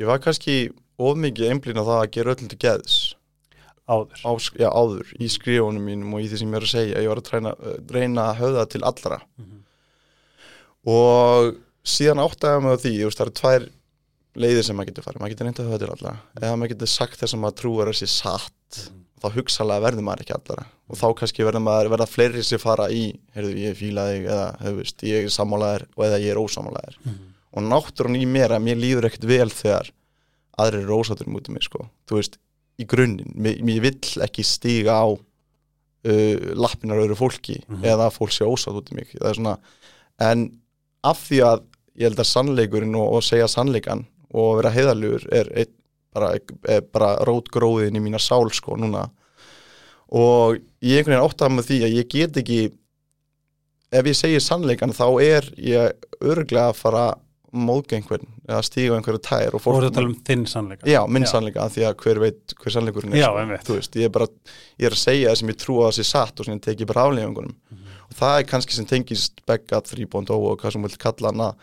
[0.01, 0.71] ég var kannski
[1.03, 2.97] of mikið einblín á það að gera öllum til geðs.
[3.85, 4.21] Áður.
[4.25, 7.03] Á, já, áður í skrifunum mínum og í því sem ég er að segja.
[7.05, 7.53] Ég var að træna,
[7.93, 9.21] reyna að höfða til allra.
[9.41, 9.61] Mhm.
[10.85, 13.63] og síðan áttaði mig á því veist, það eru tvær
[14.37, 15.21] leiðir sem maður getur farið.
[15.21, 17.91] Maður getur reyndað að höfða til allra eða maður getur sagt þess að maður trúar
[17.91, 18.81] að sé satt
[19.25, 22.91] þá hugsalega verður maður ekki allara og þá kannski verður maður verða fleiri sem fara
[22.93, 23.03] í
[23.35, 26.99] heyrðu, ég fíla þig eða hefur, veist, ég er sammálaðir og eða ég er ósammálaðir
[27.55, 29.91] og náttúrun í mér að mér líður ekkert vel þegar
[30.59, 31.87] aðrir eru ósáttur mútið mig sko.
[32.11, 32.37] þú veist,
[32.79, 37.85] í grunninn mér, mér vill ekki stíga á uh, lappinar öðru fólki Mhm.
[37.85, 39.57] eða að fólk sé ósátt út í mig það er svona,
[40.21, 40.45] en
[41.05, 41.63] af því að
[41.97, 44.05] ég held að sannleikurinn og, og segja sannleikan
[44.35, 45.67] og vera heiðalugur er, er
[46.15, 46.33] bara,
[46.69, 49.09] er bara rótgróðin í mína sál sko núna
[50.15, 52.59] og ég einhvern veginn áttaði með því að ég get ekki
[53.95, 57.05] ef ég segir sannleikan þá er ég örglega að fara
[57.55, 60.89] móðga einhvern eða stíga einhverju tær og og fólk voru að tala um þinn sannleika
[60.91, 61.31] Já, minn Já.
[61.31, 63.39] sannleika, því að hver veit hver sannleikurinn er Já, sko.
[63.45, 63.63] einmitt.
[63.69, 64.27] Þú veist, ég er bara,
[64.83, 66.65] ég er að segja það sem ég trú að það sé satt og sem ég
[66.67, 67.95] teki bara aflefingunum Mhm.
[68.11, 71.55] og það er kannski sem tengist Begga, Þrýbónd og hvað sem vil kalla hann að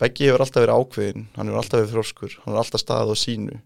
[0.00, 3.16] Beggi hefur alltaf verið ákveðin hann hefur alltaf verið þróskur, hann er alltaf staðið á
[3.20, 3.60] sínu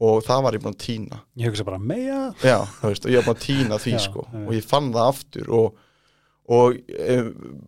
[0.00, 1.18] og það var ég búin að týna.
[1.40, 4.26] Ég hugsa bara meja Já, veist, og ég var búin að týna því Já, sko.
[4.46, 5.78] og ég fann það aftur og,
[6.48, 7.16] og e,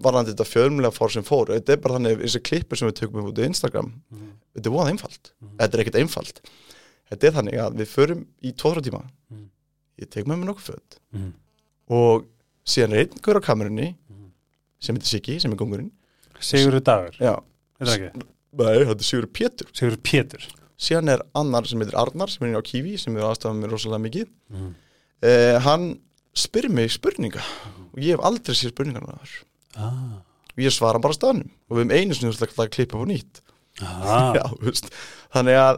[0.05, 3.25] varðandi þetta fjölmulega fór sem fór, þetta er bara þannig þessi klippur sem við tökum
[3.31, 4.29] út á Instagram Mhm.
[4.55, 5.57] þetta er voða einfalt, Mhm.
[5.59, 6.41] þetta er ekkert einfalt.
[7.11, 9.03] Þetta er þannig að við förum í 2-3 tíma.
[9.31, 9.45] Mhm.
[9.99, 10.99] ég tek með mér nokkuð föt.
[11.13, 11.33] Mhm.
[11.91, 12.27] og
[12.67, 14.31] síðan er einn hver á kamerunni Mhm.
[14.79, 15.91] sem heitir Siggi, sem er gongurinn.
[16.39, 17.43] Sigurður Dagur, já,
[17.81, 18.23] er það ekki?
[18.53, 19.67] nei, þetta er Sigur Pétur.
[19.73, 20.47] Sigurður Pétur
[20.79, 23.73] síðan er annar sem heitir Arnar sem er inn á Kiwi, sem er aðstafað mér
[23.75, 24.75] rosalega mikið Mhm.
[25.23, 26.01] eh, hann
[26.35, 27.43] spyr mig spurninga
[27.93, 29.33] og ég hef aldrei séð spurningarna þar
[29.77, 30.23] ah.
[30.55, 33.41] og ég svara bara staðnum og við hefum einu þurft að klippa á nýtt
[33.83, 34.33] Ah.
[34.39, 34.89] já, veist.
[35.35, 35.77] þannig að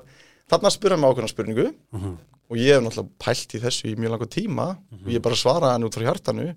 [0.51, 2.19] þarna spyr hann mig ákveðna spurningu Mhm.
[2.51, 5.73] og ég hef náttúrulega pælt í þessu í mjög langa tíma og ég bara svaraði
[5.73, 6.57] hann út frá hjartanu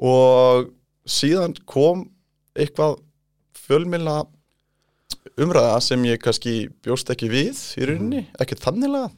[0.00, 0.70] og
[1.06, 2.06] síðan kom
[2.56, 3.00] eitthvað
[3.54, 4.24] fjölmila
[5.40, 6.54] umræða sem ég kannski
[6.84, 9.08] bjóst ekki við í rauninni, ekki þannilega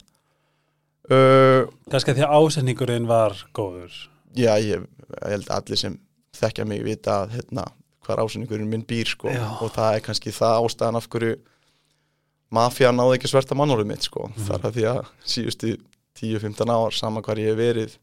[1.11, 3.97] uh, kannski að því að ásetningurinn var góður.
[4.37, 5.99] Já, ég, ég held að allir sem
[6.37, 7.67] þekkja mig vita að hérna,
[8.07, 9.33] hvað ásyningurinn minn býr sko.
[9.33, 9.45] Já.
[9.61, 11.37] og það er kannski það ástæðan af hverju
[12.57, 14.29] mafía náði ekki sverta mannórið mitt sko.
[14.31, 14.49] Mhm.
[14.49, 15.77] þar að því að síðustu
[16.17, 17.97] 10-15 ár sama hvar ég hef verið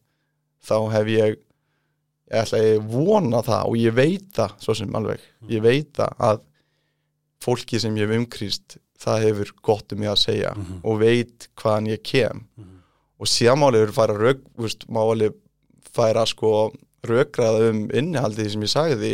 [0.63, 1.37] þá hef ég
[2.33, 5.91] ég ætla að ég vona það og ég veit það svo sem alveg, ég veit
[5.97, 6.43] það að
[7.43, 10.79] fólki sem ég hef umkrýst það hefur gott um mig að segja Mhm.
[10.83, 12.77] og veit hvaðan ég kem Mhm.
[13.19, 15.33] og síðan má alveg færa rauk, veist, má alveg
[15.93, 16.71] færa sko
[17.03, 19.13] raukraða um innihaldið sem ég sagði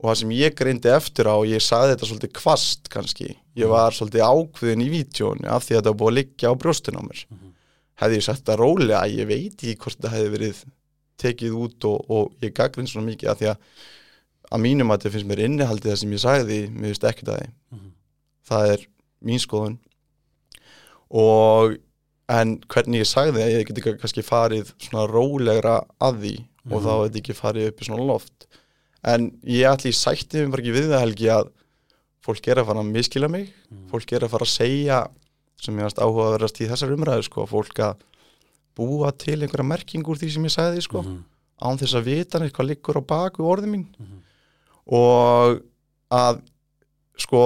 [0.00, 3.90] og það sem ég greindi eftir á ég sagði þetta svolítið kvast kannski ég var
[3.92, 7.02] svolítið ákveðin í vítjónu af því að þetta var búið að liggja á brjóstun á
[7.02, 7.52] mér Mhm.
[8.00, 10.64] hefði ég sagt það rólega ég veit ekki hvort það hefði verið
[11.18, 13.56] tekið út og, og ég gaggrinn svona mikið af því að
[14.50, 17.38] að mínum að þetta finnst mér innihaldið það sem ég sagði mér finnst ekkert að
[17.42, 17.90] því Mhm.
[18.48, 18.86] það er
[19.24, 19.78] mín skoðun
[21.10, 21.76] og
[22.28, 26.34] en hvernig ég sagði að ég geti kannski farið svona rólegra að því
[26.68, 26.84] og Mhm.
[26.84, 28.46] þá hefði ekki farið upp í svona loft
[29.04, 31.50] en ég ætli í sætti mér bara ekki við það helgi að
[32.24, 33.88] fólk er að fara að miskila mig Mhm.
[33.90, 35.08] fólk er að fara að segja
[35.60, 37.96] sem ég varst áhuga að verast í þessar umræðu sko, fólk að
[38.76, 41.24] búa til einhverja merking úr því sem ég sagði sko, Mhm.
[41.62, 44.22] án þess að vita neitt hvað liggur á baku orðið mín Mhm.
[44.88, 45.58] Og
[46.14, 46.40] að
[47.18, 47.42] sko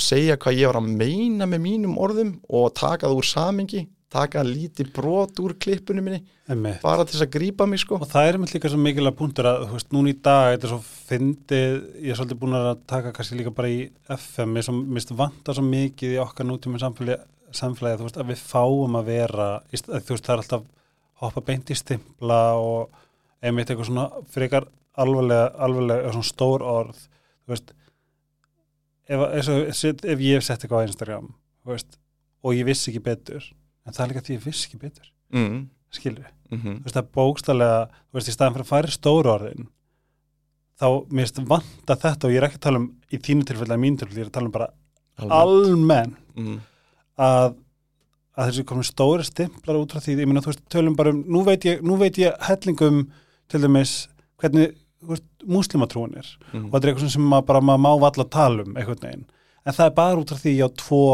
[0.00, 4.42] segja hvað ég var að meina með mínum orðum og taka það úr samingi taka
[4.44, 6.20] lítið brot úr klippunum minni
[6.50, 6.82] Einmitt.
[6.82, 9.48] bara til þess að grípa mig sko og það er með líka svo mikilvæg punktur
[9.48, 12.68] að þú veist, núna í dag, þetta er svo fyndið ég er svolítið búin að
[12.92, 13.78] taka kannski líka bara í
[14.18, 17.24] FM, mér finnst vanta svo mikið í okkar nútíma samfélagi,
[17.56, 20.68] samfélagi þú veist, að við fáum að vera að, þú veist, það er alltaf
[21.22, 23.02] hoppa beint í stimpla og
[23.42, 24.68] einmitt eitthvað svona frekar
[25.00, 27.06] alvarlega, alvarlega stór orð
[27.48, 27.72] veist
[29.08, 31.32] ef, ef, ef, ef ég hef sett eitthvað á Instagram
[31.68, 31.98] veist,
[32.42, 33.42] og ég vissi ekki betur
[33.86, 35.58] en það er líka því ég vissi ekki betur mm.
[35.92, 36.76] skilur Mm -hmm.
[36.80, 37.76] þú veist að bókstallega,
[38.10, 39.68] þú veist, í staðan fyrir að færa stóru orðin
[40.76, 43.72] þá mér finnst vanta þetta og ég er ekki að tala um í þínu tilfelli,
[43.72, 44.68] að mínu tilfelli, ég er að tala um bara
[45.16, 46.58] almenn mm.
[47.16, 47.54] að,
[48.36, 51.24] að þessi komin stóri stimplar út frá því, ég meina, þú veist, tölum bara um
[51.24, 53.06] nú veit ég, nú veit ég hellingum
[53.48, 54.76] til dæmis, hvernig
[56.20, 56.30] er.
[56.52, 56.68] Mm.
[56.68, 59.26] og þetta er eitthvað sem maður bara maður má valla að tala um einhvern veginn,
[59.64, 61.04] en það er bara út frá því ég á tvo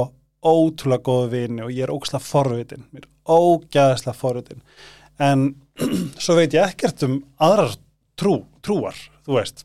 [0.48, 4.62] ótrúlega góðu vini og ég er ógæslega forvitin, mér er ógæslega forvitin.
[5.18, 5.48] En
[6.22, 7.74] svo veit ég ekkert um aðrar
[8.18, 9.64] trú, trúar, þú veist.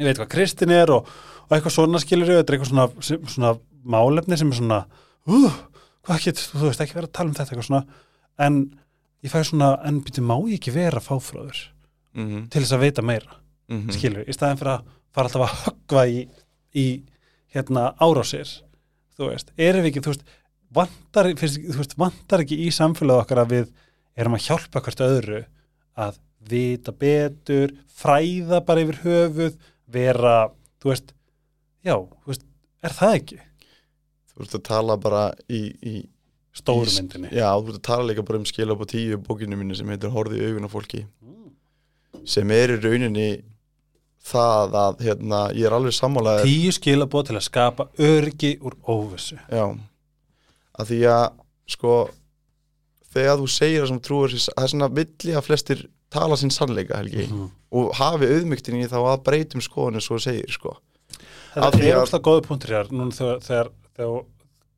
[0.00, 1.08] Ég veit hvað kristin er og,
[1.48, 4.84] og eitthvað svona skilur þetta er eitthvað svona, svona málefni sem er svona
[5.30, 5.58] uh,
[6.06, 7.82] hvað get, þú veist, ekki vera að tala um þetta eitthvað svona,
[8.46, 8.62] en
[9.26, 11.66] ég fæ svona, en byrju, má ég ekki vera fáfráður
[12.14, 13.36] mm til þess að veita meira
[13.68, 13.92] -hmm.
[13.94, 16.28] skilur, í staðin fyrir að fara alltaf að höggva í,
[16.74, 16.86] í
[17.54, 18.50] hérna árásir
[19.16, 20.24] þú veist, erum við ekki, þú veist
[20.70, 23.72] vantar, fyrst, þú veist, vantar ekki í samfélagi okkar að við
[24.16, 25.44] erum að hjálpa hvert öðru
[26.00, 26.18] að
[26.50, 29.58] vita betur, fræða bara yfir höfuð,
[29.90, 30.36] vera
[30.80, 31.12] þú veist,
[31.84, 32.46] já þú veist,
[32.82, 33.40] er það ekki?
[34.30, 35.94] Þú ert að tala bara í, í
[36.56, 37.32] stóru í- myndinni.
[37.34, 39.90] Já, þú ert að tala líka bara um skil upp á tíu bókinu minni sem
[39.92, 41.02] heitir Horfði í augun á fólki.
[41.20, 41.29] Mm.
[42.24, 43.28] Sem er í rauninni
[44.30, 49.38] það að hérna, ég er alveg sammálaðið tíu skilabóð til að skapa örgi úr óvissu.
[49.50, 49.64] Já,
[50.78, 51.24] að því að
[51.70, 51.94] sko
[53.14, 56.98] þegar þú segir það sem sér það er svona villi að flestir tala sín sannleika
[56.98, 57.50] Helgi Mhm.
[57.72, 60.76] og hafi auðmygtin í þá að breytum skoðinu svo segir sko.
[61.54, 63.40] Því er óslega góðu punktur hér núna þegar,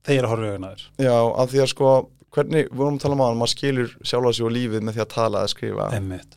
[0.07, 0.84] þeir augun að þér.
[1.05, 1.90] Já, að því að sko
[2.33, 5.03] hvernig, við vorum að tala um að maður skilur sjálfa sig og lífið með því
[5.05, 5.87] að tala eða skrifa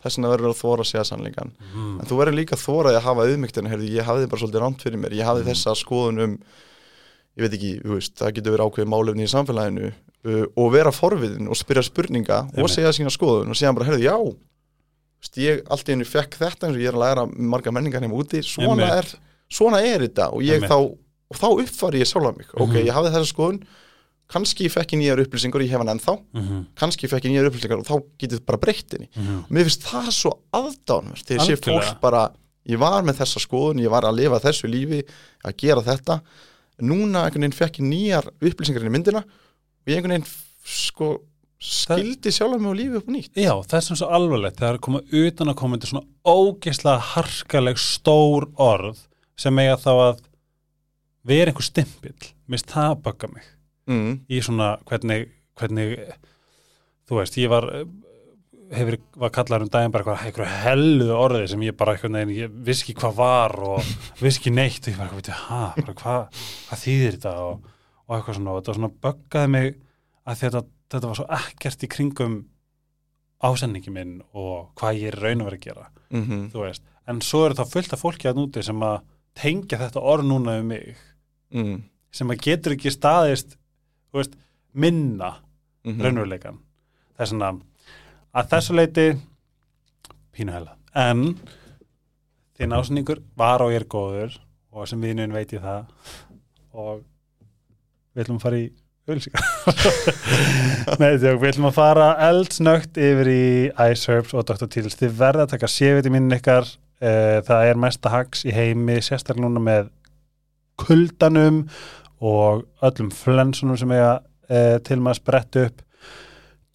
[0.04, 2.00] þess vegna verður að þóra að segja sannleikan Mm.
[2.02, 5.00] en þú verður líka þóraði að hafa auðmygtina heyrðu, ég hafði bara svolítið rámt fyrir
[5.00, 5.50] mér, ég hafði Mm.
[5.54, 6.34] þessa skoðun um
[7.38, 9.88] ég veit ekki, veist, það getur verið ákveðið málefni í samfélaginu
[10.26, 12.76] uh, og vera forviðin og spyrja spurninga og Einmitt.
[12.76, 14.36] segja sína skoðun og segja bara, heyrðu, já þú
[15.22, 18.02] veist, ég allt í henni fekk þetta eins og ég er að læra marga menningar
[18.06, 19.06] heim úti, svona er
[19.52, 20.78] svona er þetta og þá
[21.26, 22.86] og þá uppfari ég sjálfa mig, ok, Mhm.
[22.88, 23.64] ég hafði þessa skoðun
[24.32, 26.16] kannski fekk ég nýjar upplýsingar, ég hef hann ennþá.
[26.34, 26.64] Mhm.
[26.76, 29.10] kannski fekk ég nýjar upplýsingar og þá getur bara breytt henni.
[29.16, 29.46] Mhm.
[29.50, 32.32] mér finnst það svo aðdánverð þegar sé fólk bara
[32.68, 35.04] ég var með þessa skoðun, ég var að lifa þessu lífi
[35.46, 36.22] að gera þetta.
[36.82, 40.32] Núna einhvern veginn fekk ég nýjar upplýsingar inn í myndina og ég einhvern veginn
[40.66, 41.22] sko
[41.62, 43.34] skildi sjálf á lífi upp og nýtt.
[43.38, 47.78] Já, það er svona svo alvarlegt þegar koma utan að koma til svona ógeðslega harkaleg
[47.78, 48.98] stór orð
[49.38, 50.20] sem eiga þá að
[51.26, 53.44] vera einhver stimpill, mist það baka mig
[53.90, 55.30] mm, í svona hvernig,
[55.60, 55.96] hvernig
[57.06, 57.70] þú veist, ég var
[58.74, 62.36] hefur, var kallar um daginn bara eitthvað, eitthvað helluðu orði sem ég bara eitthvað neginn,
[62.40, 63.92] ég vissi ekki hvað var og
[64.24, 67.34] vissi ekki neitt og ég bara, eitthvað, veit ég, ha, bara hvað hvað þýðir þetta
[67.46, 67.72] og,
[68.06, 69.72] og eitthvað svona og þetta svona böggaði mig
[70.26, 70.64] að þetta,
[70.96, 72.38] þetta var svo ekkert í kringum
[73.46, 77.22] ásendingi minn og hvað ég er raun að vera að gera mm, þú veist, en
[77.26, 79.04] svo er það fullt af fólki að núti sem að
[79.36, 80.96] tengja þetta orð núna um mig
[81.54, 81.78] mm,
[82.16, 83.58] sem að getur ekki staðist
[84.16, 84.38] þú veist,
[84.72, 85.34] minna
[85.84, 86.59] mm, raunveruleikan
[87.16, 87.49] það er svona
[88.36, 89.05] að þessu leiti
[90.36, 90.76] pínu hella.
[90.95, 91.36] En
[92.55, 94.38] þinn ásningur var og er góður
[94.76, 95.91] og sem viðnun veit ég það
[96.76, 97.03] og
[98.16, 98.70] við ætlum að fara í
[99.11, 99.43] ölsingar
[101.01, 103.45] Nei, þjók, við ætlum að fara eldsnögt yfir í
[103.91, 104.68] Ice Herbs og Dr.
[104.72, 106.72] Teals þið verða að taka sévitaminin ykkar.
[107.03, 109.89] Uh, það er mesta hags í heimi sérstaklega núna með
[110.80, 111.66] kuldanum
[112.24, 115.84] og öllum flensunum sem eiga uh, til maður sprett upp.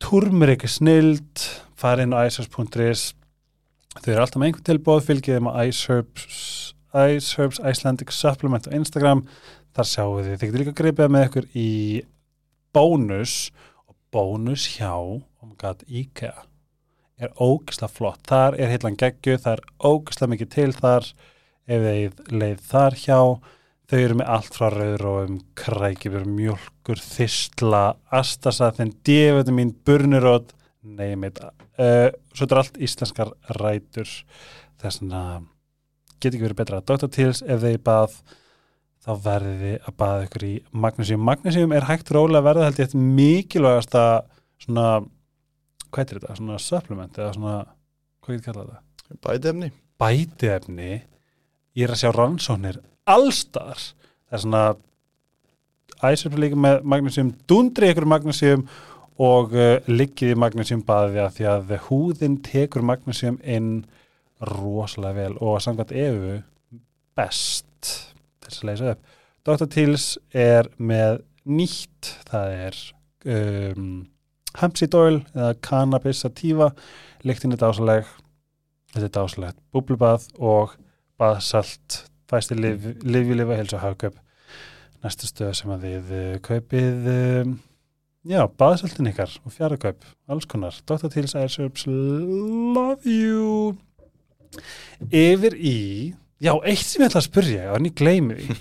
[0.01, 1.47] Turmur ekki snild
[1.81, 3.11] fara inn á iceherbs.is
[3.99, 9.25] þau eru alltaf með einhvern tilbóð fylgið þeim á Iceherbs Icelandic Supplement á Instagram.
[9.75, 11.71] Þar sjáu þið, þið getur líka gripið með ykkur í
[12.75, 13.35] bónus
[13.87, 16.35] og bónus hjá oh my god, IKEA.
[17.21, 21.11] Er ógislega flott, þar er hillan geggju, það er ógislega mikið til þar.
[21.71, 23.19] Ef þið leið þar hjá
[23.91, 27.83] þau eru með allt frá rauðróum, krækjubur, mjölkur, þistla,
[28.15, 30.53] astasathin, D-vitamin, burnirót,
[30.87, 34.13] neymit, uh, svo þetta er allt íslenskar rætur,
[34.81, 35.49] þess að
[36.21, 37.11] get ekki verið betra að Dr.
[37.17, 38.19] Teals ef þið bað
[39.01, 40.53] þá verðið þið að baða ykkur í
[40.85, 41.23] magnesium.
[41.25, 44.05] Magnesium er hægt rólega verða held ég eitt mikilvægasta
[44.61, 44.87] svona,
[45.89, 47.57] hvað er þetta, svona supplement eða svona,
[48.21, 48.85] hvað getur kallað þetta?
[49.19, 49.71] bætefni
[50.01, 50.91] bætiefni
[51.77, 52.79] ég er að sjá rannsóknir
[53.09, 54.65] allstar það er svona
[56.11, 58.67] æsöp líka með magnesium dundri ykkur magnesium
[59.21, 63.73] og uh, liggið í magnesium baði að því að húðin tekur magnesium inn
[64.41, 66.39] rosalega vel og samkvæmt efu
[67.19, 67.91] best
[68.45, 69.69] þess að leysa upp Dr.
[69.73, 72.81] Teals er með nýtt það er
[73.35, 73.93] um,
[74.61, 76.71] hempseed oil eða cannabis sativa
[77.27, 78.09] lyktin er dásaleg
[78.95, 80.77] þetta er dásalegt búblubað og
[81.21, 84.19] baðsalt fæsti livjulifa heilsu hagköp
[85.05, 87.55] næstu stöð sem að þið uh, kaupið um,
[88.29, 90.77] já, baðsaltin ykkar og fjarakaup, alls konar.
[90.89, 91.09] Dr.
[91.13, 93.73] Teals Airships, love you.
[95.09, 95.79] Yfir í
[96.43, 98.57] já, eitt sem ég ætla að spyrja og hann ég gleymi því.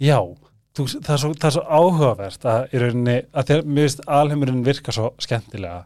[0.00, 3.86] Já þú, það, er svo, það er svo áhugavert að í rauninni, að þér, mér
[3.86, 5.82] finnst alheimurinn virka svo skemmtilega.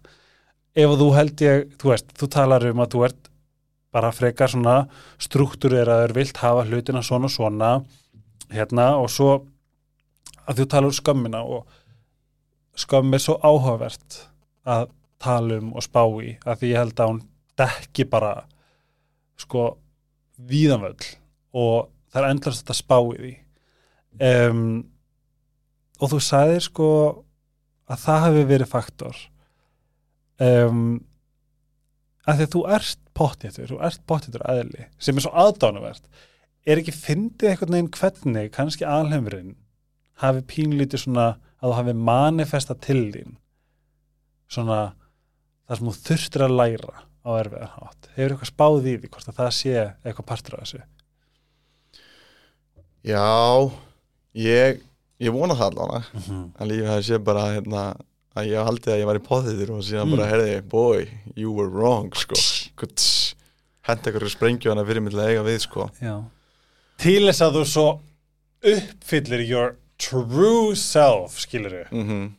[0.74, 3.30] Ef þú held ég, þú veist, þú talar um að þú ert
[3.94, 4.88] bara frekar svona
[5.22, 7.70] struktúreraður, vilt hafa hlutina svona svona
[8.50, 9.36] hérna og svo
[10.44, 11.68] að þú talar um skömmina og
[12.78, 14.18] skömm er svo áhugavert
[14.66, 14.90] að
[15.22, 17.22] tala um og spá í að því ég held að hún
[17.58, 18.34] dekki bara
[19.40, 19.68] sko
[20.50, 21.06] víðanvöld
[21.54, 23.32] og það er endlast að spá í því.
[24.24, 24.66] Um,
[26.02, 26.88] og þú sagðir sko
[27.90, 29.22] að það hefði verið faktor.
[30.42, 30.84] Um,
[32.26, 36.08] að því að þú ert pottjættur, þú ert pottjættur aðli sem er svo aðdánuvert
[36.66, 39.56] er ekki fyndið einhvern veginn hvernig kannski alheimurinn
[40.22, 41.26] hafi pínlítið svona
[41.60, 43.36] að þú hafi manifesta til þín
[44.52, 44.78] svona
[45.66, 48.08] það sem þú þurftir að læra á erfiðar hátt.
[48.14, 50.82] Hefur eitthvað spáð í því hvort að það sé eitthvað partur af þessu?
[53.04, 53.70] Já,
[54.40, 54.82] ég,
[55.20, 56.44] ég vona það allavega Mm -hmm.
[56.58, 57.82] að lífið það sé bara hérna,
[58.36, 60.16] að ég haldi að ég var í poðiður og síðan Mm.
[60.16, 62.34] bara herði, boy, you were wrong sko,
[63.86, 66.24] henda ykkur sprengju hana fyrir að eiga við sko Já.
[66.98, 67.86] Til þess að þú svo
[68.64, 71.92] uppfyllir your true self, skilur við.
[71.92, 72.32] mm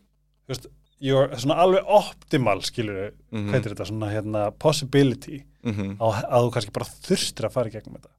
[1.06, 3.50] Your, svona alveg optimal, skilur við, Mhm.
[3.52, 5.98] hvað er þetta, svona hérna possibility -hmm.
[6.00, 8.10] að, að þú kannski bara þurstir að fara í gegnum þetta.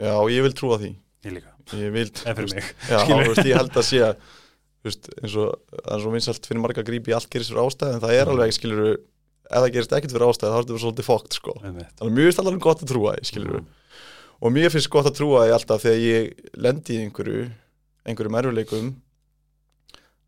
[0.00, 1.52] Já, ég vil trúa því Ég líka.
[1.72, 2.64] Ég vil, En fyrir þú mig.
[2.88, 4.16] Já, þú veist, ég held að sé að
[4.86, 8.04] veist, eins og það er svo vinsalt fyrir marga grípi allt gerist fyrir ástæð en
[8.04, 11.36] það er alveg skilur ef það gerist ekkert fyrir ástæð þá er þetta svolítið fókt
[11.36, 11.56] sko.
[11.64, 13.62] Þannig að mjög finnst alveg gott að trúa skilur
[14.40, 17.48] og mér finnst gott að trúa því alltaf þegar ég lendi í einhverju
[18.08, 18.94] einhverjum erfileikum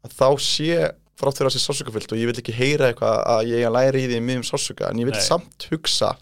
[0.02, 0.74] að þá sé
[1.22, 4.00] frátt fyrir að sé sásukafyllt og ég vil ekki heyra eitthvað að ég að læra
[4.00, 5.24] í því miðum sásuka en ég vil Nei.
[5.24, 6.12] samt hugsa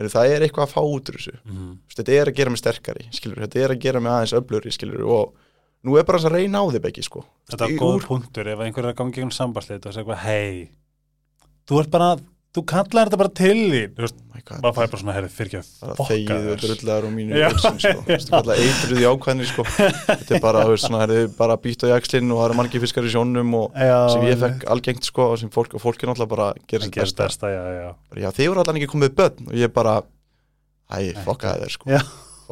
[0.00, 1.34] er það er eitthvað að fá út úr þessu.
[1.44, 4.72] Mm þetta er að gera mig sterkari skilur, þetta er að gera mig aðeins öfluri
[4.72, 5.41] skilur, og
[5.82, 7.24] nú er bara þess að reyna á þig beggi sko.
[7.50, 10.18] Þetta er Í- góð úr- punktur ef einhver er að gangi gegn sambandsleit og segja
[10.26, 10.68] hei,
[11.68, 12.10] þú ert bara,
[12.54, 13.94] þú kallar þetta bara til þín.
[13.96, 16.62] Þú veist, God, maður fæði bara svona, herri, fyrir ekki að fokka þegið og þér.
[16.62, 17.92] drullar og mínu hugsun, sko.
[18.02, 19.64] Þú veist, kalla eitruð í ákvæðinni sko.
[19.70, 22.82] þetta er bara, þú veist, svona, herri, bara býtt á jakslinn og það eru margir
[22.82, 26.02] fiskar í sjónum og Já, sem ég fekk algengt sko, og sem fólk, og fólk
[26.02, 27.88] er náttúrulega bara Það sitt besta besta, já, já.
[28.18, 29.94] Já, þið voru allan ekki komið börn og ég bara,
[30.90, 31.90] æ, fokka þér sko.
[31.94, 32.02] Já.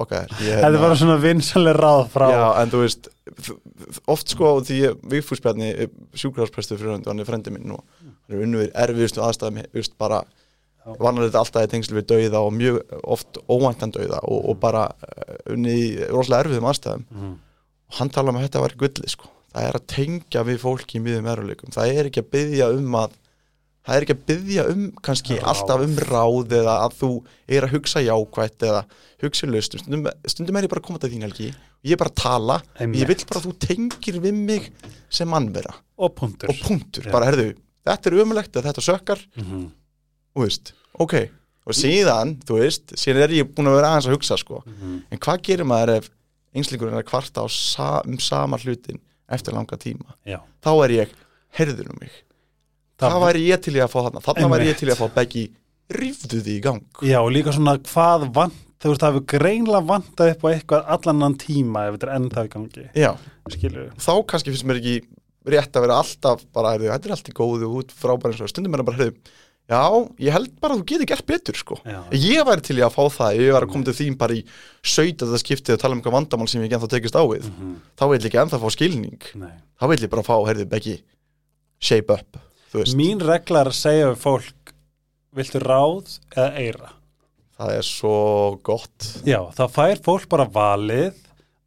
[0.00, 2.26] Fokka þér Ég, Þetta er hérna- bara svona vinsaleg ráð frá.
[2.34, 3.08] Já, en þú veist,
[4.16, 5.70] oft sko því ég, Vigfús Bjarni,
[6.18, 10.22] sjúkrarásprestur fyrir hann, hann er frendi minn og hann er unnur erfiðustu aðstæðum, veist, bara
[11.00, 14.86] vannar þetta alltaf í tengslu við dauða og mjög oft óvæntan dauða og, og bara
[14.90, 17.04] uh, unni í rosalega erfiðum aðstæðum.
[17.14, 17.34] Mhm.
[17.90, 19.28] og hann tala um að þetta var gulli sko.
[19.50, 22.96] Það er að tengja við fólki í miðum eruleikum það er ekki að byggja um
[23.00, 23.16] að
[23.86, 25.46] það er ekki að byggja um kannski Ráð.
[25.52, 27.10] alltaf um ráð eða að þú
[27.48, 28.82] er að hugsa jákvætt eða
[29.22, 31.48] hugsa löst stundum, stundum er ég bara að koma til þín helgi
[31.84, 33.00] ég er bara að tala, Einmitt.
[33.00, 34.70] ég vil bara að þú tengir við mig
[35.08, 36.48] sem mannvera Og punktur.
[36.52, 37.10] og punktur, Já.
[37.12, 37.54] bara herðu
[37.86, 39.70] þetta er umulegt að þetta sökkar Mhm.
[40.36, 41.14] þú veist, ok
[41.66, 45.02] og síðan, þú veist, síðan er ég búin að vera aðeins að hugsa sko, Mhm.
[45.10, 46.10] en hvað gerir maður ef
[46.54, 48.98] einslingurinn er að kvarta á sa um sama hlutin
[49.30, 50.40] eftir langa tíma Já.
[50.62, 51.08] þá er ég,
[51.56, 52.10] heyrður um mig
[53.00, 54.66] Það- væri ég til í að fá þarna þarna Einmitt.
[54.68, 55.44] ég til í að fá beggi
[55.90, 59.86] rífðu því í gang Já, og líka svona hvað vant, þú veist, það hefur greinlega
[59.90, 62.84] vantað upp á eitthvað allan tíma ef þetta er ennþá í gangi.
[62.94, 63.10] já,
[63.98, 65.00] þá kannski finnst mér ekki
[65.50, 68.48] rétt að vera alltaf bara, heyrðu, þetta er allt í góðu út frábæri eins og
[68.52, 69.16] stundum er það bara, heyrðu
[69.70, 69.82] já,
[70.20, 72.00] ég held bara að þú getur gert betur sko Já.
[72.12, 74.44] ég væri til í að fá það ég var að koma til þín bara í
[74.82, 75.38] 17.
[75.42, 77.74] skiptið og tala um eitthvað vandamál sem ég ennþá tekist á við Mhm.
[77.98, 79.52] þá vil ég ekki ennþá fá skilning Nei.
[79.80, 81.00] þá vil ég bara fá, heyrðu, beggi
[81.80, 82.36] shape up,
[82.96, 84.74] Mín regla að segja við fólk,
[85.34, 86.90] viltu ráð eða eira?
[87.60, 88.12] það er svo
[88.64, 91.14] gott Já, það fær fólk bara valið,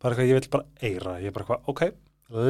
[0.01, 1.12] bara eitthvað, ég vil bara eira.
[1.22, 1.84] Ég er bara eitthvað, ok,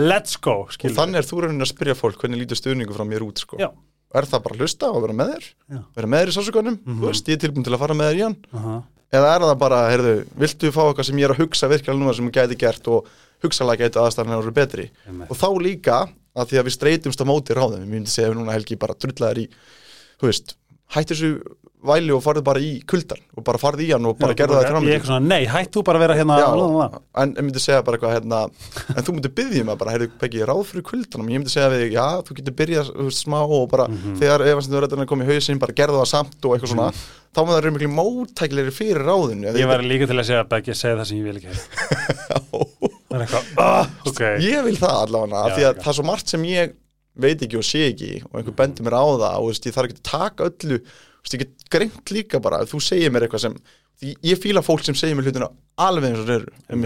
[0.07, 3.25] let's go, og þannig er þú raunin að spyrja fólk hvernig lítur stuðningu frá mér
[3.27, 3.57] út sko.
[3.59, 3.69] Já.
[4.13, 5.79] er það bara að hlusta og vera með þér Já.
[5.97, 6.99] vera með þér í sásugunum, Mhm.
[7.01, 8.83] þú veist, ég er tilbúin til að fara með þér í hann Uh -huh.
[9.13, 12.15] Eða er það bara, heyrðu, viltu fá eitthvað sem ég er að hugsa virkilega núna
[12.17, 13.09] sem ég gæti gert og
[13.43, 14.87] hugsalega gæti aðstæðan að vera betri
[15.27, 15.99] og þá líka
[16.33, 19.43] að því að við streytumst á móti ráðum, ég myndi segja núna Helgi bara drullaðir
[19.43, 19.47] í,
[20.17, 20.55] þú veist
[20.95, 21.33] hættu þessu
[21.87, 24.63] væli og farðu bara í kuldan og bara farðu í hann og bara gerðu það
[24.63, 26.87] Ég er eitthvað svona, nei, hætt þú bara að vera hérna Já, lá, lá.
[27.23, 28.39] en ég myndi segja bara eitthvað hérna,
[28.97, 31.27] en þú myndi byggja mig bara, heyrðu, Beggi, ég ráð fyrir kuldanum.
[31.33, 32.85] Ég myndi segja við, já, þú getur byrjað
[33.17, 34.11] smá og bara, Mhm.
[34.21, 36.89] þegar efansindu reyndin að koma í hausinn, bara gerðu það samt og eitthvað svona,
[37.33, 40.97] þá maður eru miklu móttækleri fyrir ráðinu Ég væri líka til að segja Beggi segja
[41.01, 41.51] það sem ég vil ekki
[43.57, 44.21] ah, ok.
[44.41, 46.73] ég vil það allavega, því að það er svo margt sem ég
[47.23, 49.87] veit ekki og sé ekki og einhver bendir mér á það og veist, ég þarf
[49.89, 50.77] ekki að taka öllu
[51.23, 53.57] veist, ég get greint líka bara ef þú segir mér eitthvað sem,
[54.23, 56.85] ég fíla fólk sem segir mér hlutina alveg eins og eru um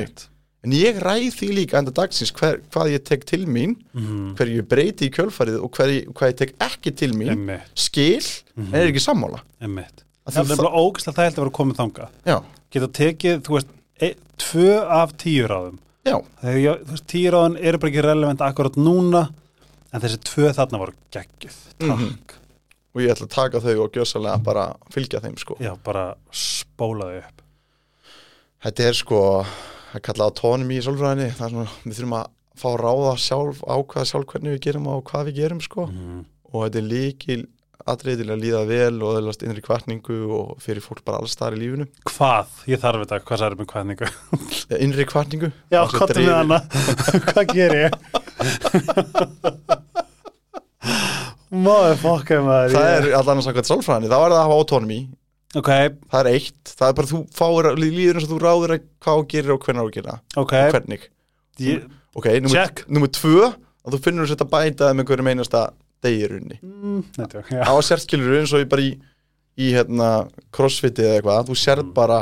[0.67, 4.35] en ég ræð því líka enda dagsins hver, hvað ég tek til mín Mhm.
[4.35, 8.25] hverju ég breyti í kjölfarið og hver, hvað ég tek ekki til mín Einmitt, skil,
[8.57, 9.41] en er ekki sammála?
[9.61, 13.53] Að Það er bara ógæslega það held að vera komið þanga já, Geta tekið, þú
[13.55, 13.67] veist,
[14.01, 15.77] e, tvö af tíu ráðum.
[16.05, 19.21] Já, þegar ég, þú veist, tíu ráðan eru bara ekki relevant akkurat núna
[19.93, 21.55] en þessi tvö þarna voru geggjuð.
[21.79, 22.17] Takk, Mhm.
[22.98, 25.58] Og ég ætla að taka þau og gjössalega bara fylgja þeim sko.
[25.64, 27.43] Já, bara spólaði upp.
[28.66, 29.20] Þetta er sko,
[29.93, 34.10] það kalla autonomy í sálfræðinni, það er svona, við þurfum að fá ráða sjálf, ákvaða
[34.10, 35.86] sjálf hvernig við gerum og hvað við gerum sko.
[35.93, 36.26] Mm.
[36.48, 37.43] og þetta er líkil
[37.88, 41.62] til að líða vel og öðlast innri kvartningu og fyrir fólk bara alls staðar í
[41.62, 41.86] lífinu.
[42.10, 44.08] Hvað, ég þarf þetta, hvað særum með hvaðningu
[44.68, 46.60] Eh, innri kvartningu já, kottum við dreifir- hana.
[47.30, 47.91] Hvað ger ég
[51.52, 55.00] maður fokka maður Það er allan að samkvæmt sálfræðinni, þá er það að hafa autonomy.
[55.58, 55.70] Ok,
[56.12, 59.22] það er eitt, það er bara þú fáir líður eins og þú ráður að hvað
[59.22, 60.54] þú gerir og hvernig þú gerir það ok.
[60.58, 61.06] Og hvernig.
[61.64, 61.86] Ég,
[62.20, 62.28] ok,
[62.91, 65.62] nummer tvö að þú finnur þess að bæta það með hverjum einasta
[66.04, 67.00] degi í runni mm,
[67.64, 68.91] á sérskilur eins og bara í,
[69.58, 70.10] í hérna,
[70.54, 71.93] crossfiti eða eitthvað þú sérð Mm.
[71.95, 72.20] bara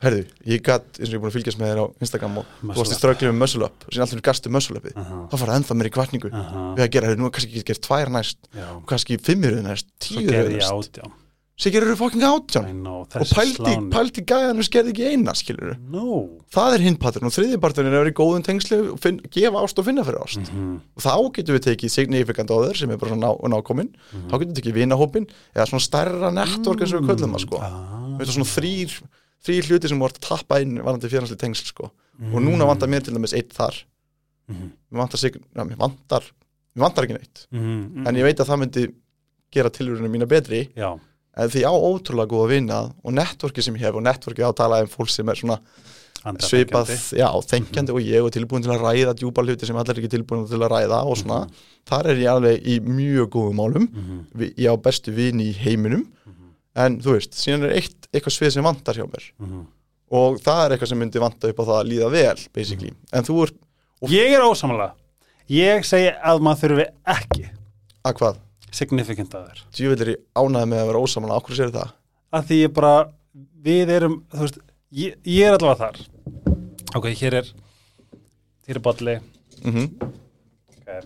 [0.00, 2.50] herðu, ég gatt, eins og ég er búin að fylgjast með þér á Instagram og
[2.62, 5.38] þú varst í ströggli með muscle up og síðan alltaf gastu muscle upið Aha, þá
[5.42, 6.30] fara ennþá meir í kvartningu.
[6.32, 8.52] Aha, við að gera, herru, nú kannski ekki gert tvær næst
[8.88, 11.02] kannski fimmir næst, svo tíu gerði ég næst.
[11.60, 12.70] sér gerur þú fucking átján?
[12.72, 16.22] Know, og þessi pældi, sláni pældi gæðan og skerði ekki eina, skilur no
[16.54, 19.20] það er hinn parturinn og þriði parturinn er að vera í góðum tengslu og finn,
[19.36, 20.40] gefa ást og finna fyrir ást.
[20.40, 24.26] Mhm, og þá getum við tekið signifikant áður sem er bara svona ná, nákomin mhm.
[24.32, 27.60] þá getum við tekið vinahópin eða svona stærra network eins og við köllum það sko.
[27.60, 28.96] Ah, Við veitum svona þrýr,
[29.44, 31.90] þrýr hluti sem voru að tappa inn varandi fjárhansli tengsl sko.
[32.20, 32.44] Og Mm.
[32.50, 33.74] núna vantar mér til dæmis eitt þar.
[34.50, 36.20] Mhm, mér vantar, sig, ja, mér vantar,
[36.76, 37.46] mér vantar ekki neitt.
[37.52, 38.92] Mhm, en ég veit að það myndi
[39.52, 40.68] gera tilvörunum mína betri.
[40.76, 40.98] Já,
[41.36, 44.50] en því á ótrúlega góð að vinna og networki sem ég hef og networki á
[44.52, 45.58] að tala um fólk sem er svona
[46.26, 49.96] andra svipað, já, þengjandi og ég og tilbúin til að ræða djúpa hluti sem allir
[49.96, 51.48] er ekki tilbúin til að ræða og svona,
[51.86, 55.54] þar er ég alveg í mjög góðum málum, Mhm, Vi- ég á bestu vini í
[55.56, 56.39] heiminum, mhm,
[56.80, 59.26] en þú veist síðan er eitt eitthvað svið sem vantar hjá mér.
[59.38, 59.66] Mhm.
[60.10, 63.26] og það er eitthvað sem myndi vanta upp á það að líða vel, basically, en
[63.26, 63.52] þú er
[64.10, 64.92] ég er ósamlega
[65.50, 67.46] ég segi að maður þurfi ekki
[68.06, 69.62] að hvað, significant að þér.
[69.76, 71.94] Djúvill er ég ánæði með að vera ósamanlega, okkur sér það?
[72.30, 72.92] Að því ég bara,
[73.66, 74.60] við erum þú veist,
[74.90, 76.00] ég, ég er allavega þar.
[76.98, 77.52] Ok, hér er
[78.66, 79.16] hér er bolli.
[79.64, 79.88] Mm
[80.80, 81.00] okay.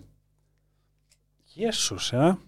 [1.57, 2.39] Jésús, já Mi,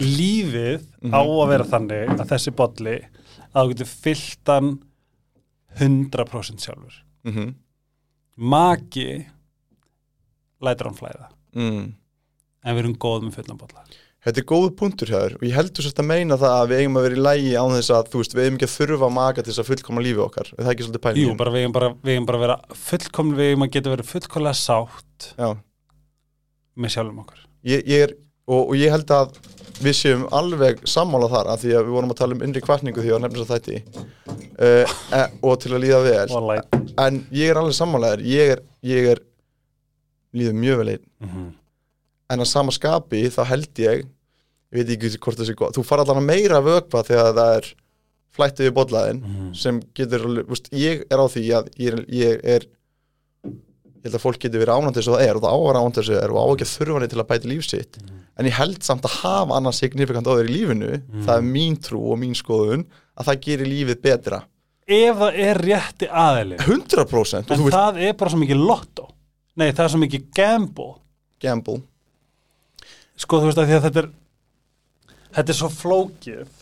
[0.00, 2.96] lífið á að vera þannig að þessi bolli
[3.54, 4.70] að þú getur fyllt hann
[5.78, 6.96] 100% sjálfur.
[7.24, 7.54] -hmm.
[8.36, 9.26] maki
[10.60, 11.28] lætur hann flæða.
[11.54, 11.94] Mm.
[12.64, 13.84] en við erum góð með fullan bolla.
[14.24, 16.78] Þetta er góð punktur hjá þér og ég heldur sérst að meina það að við
[16.80, 19.08] eigum að vera í lægi án þess að, þú veist, við eigum ekki að þurfa
[19.12, 21.28] maka til þess að fullkoma lífi okkar, er það ekki svolítið pælingin?
[21.28, 24.60] Jú, bara við eigum bara, bara að vera fullkomlega, við eigum að geta verið fullkomlega
[24.62, 25.48] sátt Já,
[26.80, 27.44] með sjálfum okkur.
[27.68, 28.16] Ég, ég er,
[28.48, 29.36] og, og ég held að
[29.82, 33.02] við séum alveg sammála þar af því að við vorum að tala um innri kvartningu
[33.02, 34.04] því að nefnir þess að þætti.
[34.54, 36.26] Uh, e, og til að líða vel.
[37.02, 39.22] En ég er alveg sammálaður ég er, ég er
[40.34, 41.04] líður mjög vel einn.
[41.20, 41.48] Mm -hmm.
[42.30, 44.04] en að sama skapi þá held ég
[44.74, 47.56] ég veit ekki hvort það sé gott þú fara allan að meira vökva þegar það
[47.58, 47.66] er
[48.34, 49.54] flættið við bollaðin Mhm.
[49.54, 52.66] sem getur, veist, ég er á því að ég er, ég er
[54.04, 55.98] ég held að fólk getur verið ánænt þess að það er og það ávar ánænt
[55.98, 57.98] þess að það er og á ekki að þurfa henni til að bæta líf sitt.
[58.34, 60.90] En ég held samt að hafa annars signifikant áður í lífinu
[61.24, 62.84] það er mín trú og mín skoðun
[63.14, 64.40] að það gerir lífið betra.
[64.84, 66.58] Ef það er rétti aðili.
[66.60, 69.06] 100% og en það er bara svo mikið lotto.
[69.56, 70.90] Nei, það er svo mikið gamble.
[71.40, 71.80] Gamble.
[73.16, 74.10] Sko þú veist að að þetta er
[75.34, 76.60] þetta er svo flókið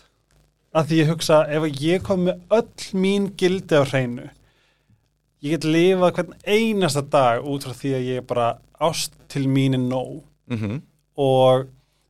[0.72, 4.28] að því ég hugsa ef ég kom með öll mín gildi á hreinu
[5.43, 8.49] ég get lifað hvern einasta dag út frá því að ég bara
[8.82, 10.22] ást til mín er nóg.
[10.47, 10.80] Mm
[11.16, 11.66] og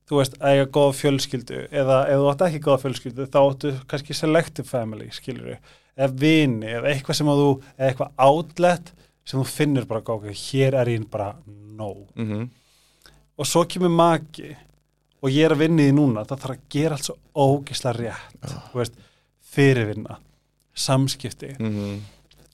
[0.09, 3.73] þú veist, að eiga góða fjölskyldu eða ef þú átt ekki góða fjölskyldu þá áttu
[3.91, 5.57] kannski selective family skilur
[5.97, 8.93] eða vini, eða eitthvað sem að þú eða eitthvað outlet
[9.25, 12.07] sem þú finnur bara góð, hér er ég bara nóg.
[12.17, 12.49] -hmm.
[13.37, 14.57] og svo kemur maki
[15.23, 17.93] og ég er að vinna í því núna það þarf að gera allt svo ógisla
[17.93, 18.93] rétt þú veist,
[19.41, 20.19] fyrirvinna
[20.75, 21.99] samskipti, Mm -hmm.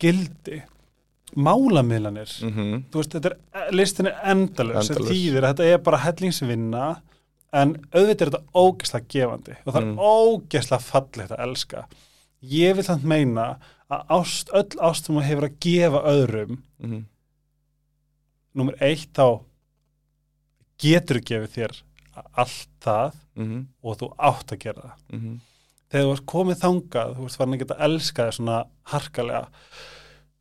[0.02, 0.62] Gildi
[1.36, 5.10] málamiðlanir Mm þú veist, þetta er, listin er endalus Endalaus.
[5.10, 6.84] þýðir að þetta er bara hellingsvinna
[7.52, 9.90] en auðvitað er þetta ógesla gefandi og það Mm.
[9.92, 11.84] er ógesla fallegt að elska
[12.42, 13.46] ég vil þannig meina
[13.90, 17.04] að ást, öll ást sem þú hefur að gefa öðrum -hmm.
[18.54, 19.40] nummer eitt þá
[20.82, 21.82] getur gefið þér
[22.36, 25.38] allt það Mm og þú átt að gera það -hmm.
[25.90, 28.58] Þegar þú ert komið þangað, þú ert farin að geta elska þig svona
[28.92, 29.48] harkalega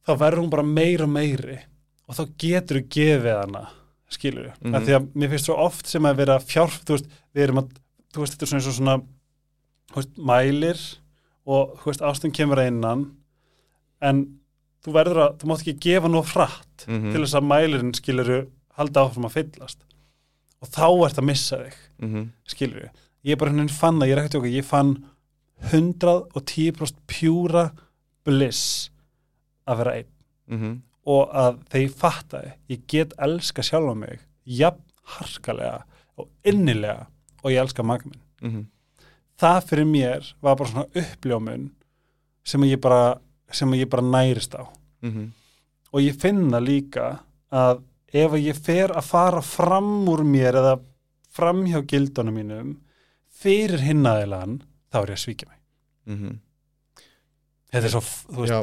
[0.07, 1.57] þá verður hún bara meira og meiri
[2.07, 3.65] og þá getur þú gefið hana
[4.09, 4.75] skilur við, Mhm.
[4.75, 7.57] af því að mér finnst svo oft sem að vera fjárf, þú veist, við erum
[7.59, 7.69] að
[8.13, 8.97] þú veist, þetta er svona eins og svona
[9.91, 10.81] þú veist, mælir
[11.47, 13.01] og þú veist, ástum kemur að innan
[14.01, 14.21] en
[14.85, 17.11] þú verður að, þú mátt ekki gefa nú frætt Mhm.
[17.11, 19.77] til þess að mælirinn skiluru halda áfram að fyllast
[20.61, 22.89] og þá ert að missa þig mhm, skiluru,
[23.25, 25.03] ég bara henni fann að ég er ekkert okkur, ég fann
[25.71, 27.71] 110% pjúra
[28.25, 28.89] bliss
[29.67, 30.11] að vera einn.
[30.47, 30.73] Mhm,
[31.07, 34.83] og að þegar ég fattaði ég get elska sjálfa mig jafn
[35.17, 35.83] harkalega
[36.17, 37.07] og innilega
[37.43, 38.21] og ég elska maka minn.
[38.41, 38.65] Mhm,
[39.39, 41.69] það fyrir mér var bara svona uppljómun
[42.43, 43.19] sem ég bara
[43.51, 44.67] sem ég bara nærist á.
[45.01, 45.31] Mhm,
[45.93, 47.19] og ég finna líka
[47.51, 47.81] að
[48.13, 50.79] ef ég fer að fara fram úr mér eða
[51.29, 52.75] fram hjá gildunum mínum
[53.29, 54.61] fyrir hinnaðilan
[54.97, 55.59] þá er ég að svíkja mig
[56.17, 56.35] mhm.
[57.71, 58.59] þetta er svo, þú veist, Já,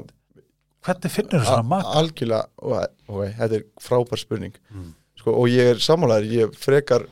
[0.85, 1.95] hvernig finnur þú svona maka?
[2.01, 4.91] algjörlega, og, ok, þetta er frábær spurning Mm.
[5.16, 7.07] sko, og ég er sammálaður, ég frekar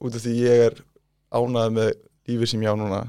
[0.00, 0.78] út af því ég er
[1.32, 1.90] ánæður með
[2.28, 3.00] lífið sem ég á núna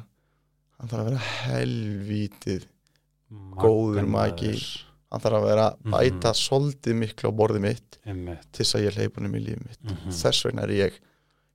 [0.82, 2.66] hann þarf að vera helvítið
[3.62, 4.56] góður maki.
[5.12, 5.92] hann þarf að vera að Mhm.
[5.94, 8.52] bæta soldið miklu á borðið mitt Einmitt.
[8.52, 10.10] til þess að ég hleypa hann í lífið mitt Mhm.
[10.12, 10.92] þess vegna er ég,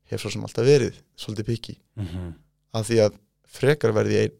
[0.04, 2.34] hef svo sem alltaf verið svolítið piki, Mhm.
[2.74, 4.36] af því að frekar verði einn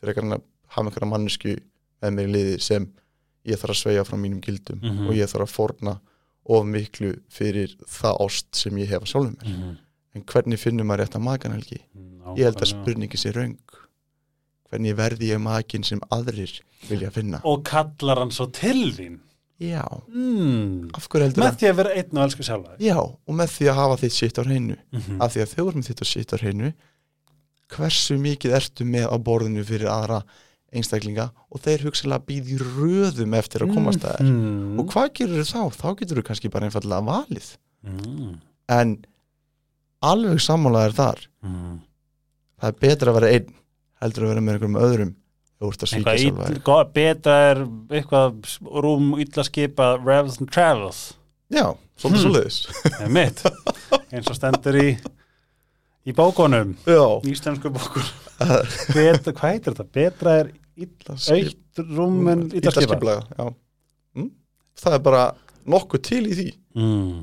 [0.00, 0.42] frekar en að
[0.74, 1.56] hafa einhverja mannesku
[2.02, 2.86] með mér í liði sem
[3.48, 5.08] ég þarf að sveigja frá mínum gildum Mhm.
[5.08, 6.00] og ég þarf að forna
[6.48, 9.56] of miklu fyrir það ást sem ég hef að sjálfum mér.
[9.58, 9.76] Mhm.
[10.14, 11.80] en hvernig finnum maður rétt að makan helgi
[12.36, 13.58] ég held að spurningi sé raung
[14.70, 17.40] hvernig verði ég makin sem aðrir vilja finna?
[17.44, 19.18] Og kallar hann svo til þín?
[19.58, 19.82] Já,
[20.14, 20.90] mm.
[20.92, 24.12] með því að vera einn og elska sjálfa já, og með því að hafa þitt
[24.12, 24.76] sitt á hreinu.
[24.92, 25.20] Mhm.
[25.22, 26.72] af því að þú erum þitt á sitt á hreinu
[27.74, 30.22] hversu mikið ertu með á borðinu fyrir aðra
[30.72, 34.80] einstaklinga og þeir hugsalega býði röðum eftir að komast að þér Mhm.
[34.80, 35.62] og hvað gerur þá?
[35.72, 38.34] þá getur þú kannski bara einfallega valið Mhm.
[38.68, 38.96] en
[40.02, 41.78] alveg sammálaðir þar Mhm.
[42.60, 43.54] það er betra að vera einn
[44.02, 45.14] heldur að vera með einhverjum öðrum
[45.60, 47.56] eitthvað go- betra er
[47.90, 51.14] eitthvað rúm illa skipa Revels and Travels
[51.50, 53.42] já, það er mitt
[54.12, 54.98] eins og stendur í
[56.08, 56.74] í bókunum,
[57.28, 58.06] íslensku bókun
[58.94, 59.88] betra, hvað heitir þetta?
[59.98, 63.48] betra er illa skip- eitt rúm en illa illa skipa skipulaga já.
[64.18, 64.30] mm?
[64.78, 65.24] það er bara
[65.68, 66.48] nokkuð til í því
[66.78, 67.18] mm.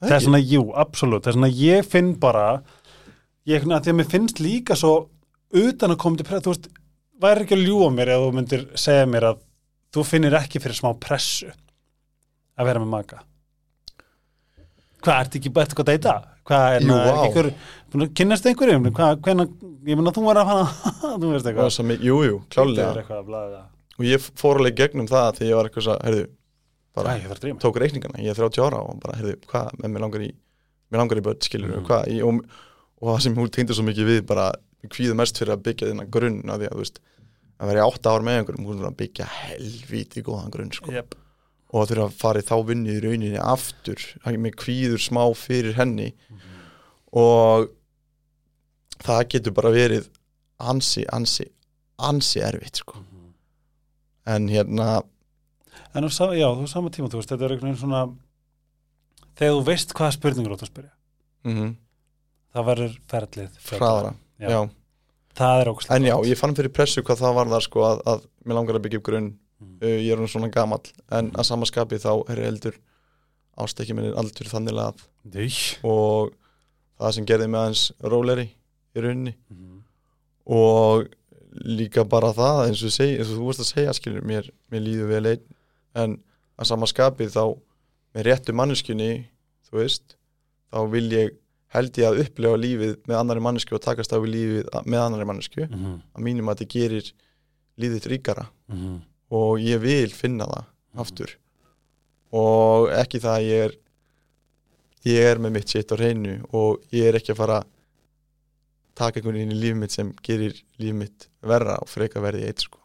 [0.00, 2.44] Það er svona, jú, absolutt það er svona, ég finn bara
[3.48, 4.94] ég, að því að mér finnst líka svo
[5.50, 6.68] utan að koma til press, þú veist
[7.20, 9.42] væri ekki að ljúa mér ef þú myndir segja mér að
[9.92, 13.20] þú finnir ekki fyrir smá pressu að vera með maka
[15.00, 16.14] hvað, ertu ekki bætt eitthvað að deyta?
[16.48, 17.50] Hvað er það, einhver
[18.04, 19.46] að kynnast einhverjum, hvað, hvenna
[19.90, 20.66] ég meina þú var að fara,
[21.20, 21.62] þú veist eitthvað.
[21.66, 23.66] Var svo mikið- jú, jú, Það er klálega að
[24.00, 26.26] og ég fór alveg gegnum það þegar ég var eitthvað svo, heyrðu,
[26.96, 30.04] bara Æ, að tók reikningana, ég er 30 ára og bara, heyrðu, hvað, með mér
[30.06, 30.30] langar í
[30.90, 31.84] mér langar í börn, skilur Mhm.
[31.86, 32.40] hvað, ég, og,
[33.00, 34.46] og það sem hún tengdi svo mikið við bara,
[34.88, 37.00] kvíðu mest fyrir að byggja þennan grunn að því að, þú veist,
[37.60, 40.90] að vera í átta ár með einhverjum, hún er að byggja helvíti góðan grunn, sko,
[40.96, 41.14] yep.
[41.70, 45.76] Og það þurfa að fara í þá vinnu í rauninni aftur, með kvíður smá fyrir
[45.78, 46.08] henni.
[47.14, 47.68] Og
[49.04, 50.08] það getur bara verið
[50.60, 51.46] ansi, ansi,
[51.98, 53.00] ansi erfitt, sko,
[54.26, 55.02] en hérna
[55.94, 58.02] En á, sa- já, er sama tíma, þú veist, þetta er einhvern veginn svona
[59.34, 60.92] þegar þú veist hvaða spurningur átt að spyrja.
[61.44, 61.76] Mm
[62.50, 64.12] það verður ferlið hraðara,
[64.42, 64.48] Já.
[64.50, 64.60] já.
[65.38, 68.00] það er ógst En já, ég fann fyrir pressu hvað það var þar sko að,
[68.10, 69.28] að mér langar að byggja upp grunn
[69.60, 69.76] Mm.
[69.82, 70.80] uh, ég er hún svona gamall
[71.12, 72.76] en að sama skapi þá er heldur
[73.60, 75.02] ástekki minni aldur þannig að
[75.84, 76.32] og
[77.00, 78.46] það sem gerði mig aðeins róleri
[78.96, 79.82] í rauninni Mhm.
[80.46, 81.08] og
[81.66, 84.80] líka bara það eins og, segi, eins og þú vorst að segja skilur mér, mér
[84.86, 85.44] líður vel einn
[85.94, 86.16] en
[86.58, 87.58] að sama skapi þá
[88.14, 89.26] með réttu manneskjunni
[89.68, 90.16] þú veist,
[90.72, 91.36] þá vil ég
[91.74, 95.68] held ég að upplefa lífið með annari mannesku og takast á lífið með annari mannesku
[95.68, 96.00] Mhm.
[96.16, 97.12] að mínum að þetta gerir
[97.78, 99.00] líðið ríkara Mhm.
[99.30, 100.64] Og ég vil finna það
[101.04, 101.36] aftur.
[102.34, 103.76] Og ekki það að ég er
[105.10, 107.68] ég er með mitt sitt á hreinu og ég er ekki að fara að
[109.00, 112.66] taka einhvern veginn í lífið mitt sem gerir lífið mitt verra og freka verði eitt
[112.66, 112.82] sko.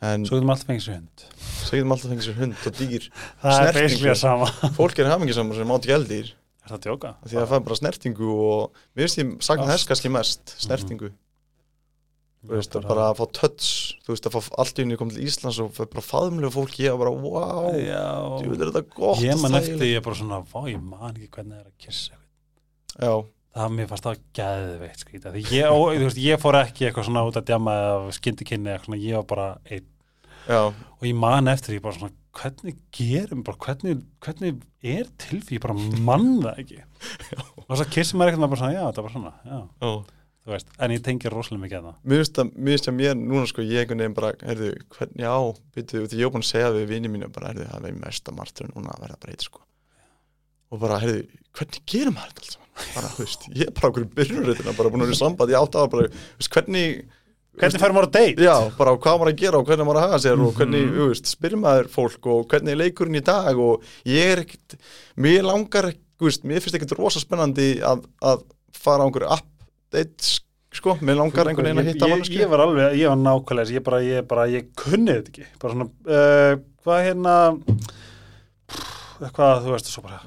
[0.00, 1.24] En Svo getum alltaf fengið sér hund.
[1.68, 3.08] segjum alltaf fengið sér hund og dýr.
[3.42, 3.78] Það er
[4.12, 4.46] að sama.
[4.78, 7.10] Fólk er hafingisamur sem átt eldýr Er það að djóka?
[7.24, 11.10] því að það fær bara snertingu og mér finnst ég sakna þess kannski mest snertingu
[12.40, 13.66] þú veist, að Bara- að fá touch
[14.06, 16.94] þú veist, að fá allt í henni kom til Íslands og bara faðumlega fólki, ég
[16.96, 18.04] var bara, wow Já.
[18.40, 21.28] djúvel er þetta gott Ég man eftir, ég er bara svona Vá, ég man ekki
[21.36, 22.16] hvernig það er að kissa
[23.00, 23.12] já,
[23.50, 27.24] Það mér fannst það geðveitt skrýta Því ég, þú veist, ég fór ekki eitthvað svona
[27.28, 29.88] út að djama eða skyndikynni eitthvað svona, ég var bara einn.
[30.48, 35.40] Já, og ég man eftir ég bara svona hvernig gerum, bara hvernig, hvernig er til
[35.42, 35.74] því, ég bara
[36.06, 36.78] mann það ekki.
[37.66, 39.90] Og þess að kissi maður eitthvað bara svona, já, það var svona já, já,
[40.44, 42.96] þú veist, en ég tengir rosalega mikið að það mér finnst að, mér finnst að
[43.00, 45.38] mér núna sko ég einhvern veginn bara, heyrðu, hvernig á
[45.76, 48.70] því ég er búin að segja við vinni mínu bara, heyrðu, það er mesta martur
[48.74, 49.60] núna að verða breyt sko
[50.70, 51.22] og bara, heyrðu,
[51.58, 52.58] hvernig gerum maður þetta alls
[52.96, 55.50] bara, þú veist, ég er bara okkur í byrjunréttina bara búin að vera í samband
[55.52, 57.00] í átt ára bara, þú veist, hvernig
[57.60, 58.44] Hvernig fær maður að date?
[58.46, 60.92] Já, bara hvað maður að gera og hvernig maður að haga sér og hvernig, Mhm.
[60.96, 64.76] þú veist, spyrir maður fólk og hvernig er leikurinn í dag og ég er ekkert,
[65.18, 69.28] mér langar, þú veist, mér finnst ekkert rosa spennandi að, að fara á einhverju
[69.90, 72.36] update, sko, mér langar einhvern veginn að hitta ég, mannsku.
[72.38, 75.74] ég var alveg, ég var nákvæmlega ég bara, ég bara, ég kunni þetta ekki bara
[75.74, 76.52] svona, uh,
[76.84, 77.34] hvað hérna
[78.70, 80.22] pff, hvað, þú veist, svo bara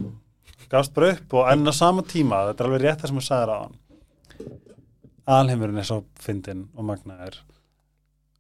[0.74, 3.28] gafst bara upp og enn á sama tíma þetta er alveg rétt það sem ég
[3.30, 3.80] sagði á hann
[5.40, 7.40] alheimurinn er svo fyndinn og magnaður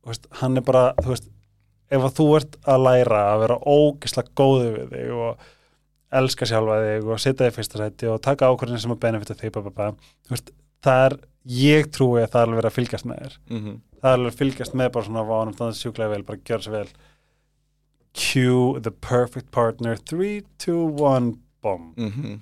[0.03, 1.29] Þú veist, hann er bara, þú veist
[1.93, 5.45] ef að þú ert að læra að vera ógislega góðu við þig og
[6.19, 9.37] elska sjálfa þig og setja þig í fyrsta sæti og taka ákvörðin sem að benefita
[9.39, 9.85] þig bá.
[10.27, 10.51] Þú veist,
[10.83, 13.35] það er, ég trúi að það er alveg verið að fylgjast með þér.
[13.49, 13.79] Mm -hmm.
[14.01, 16.71] það er alveg að fylgjast með bara svona vánum þannig sjúklega vel, bara gjör svo
[16.77, 16.87] vel.
[18.13, 22.41] Cue the perfect partner 3, 2, 1 bomb Mhm.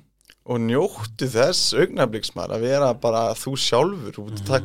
[0.49, 4.17] Og njóttu þess augnabliksmar að vera bara þú sjálfur.
[4.19, 4.45] Og Mhm.
[4.47, 4.63] það,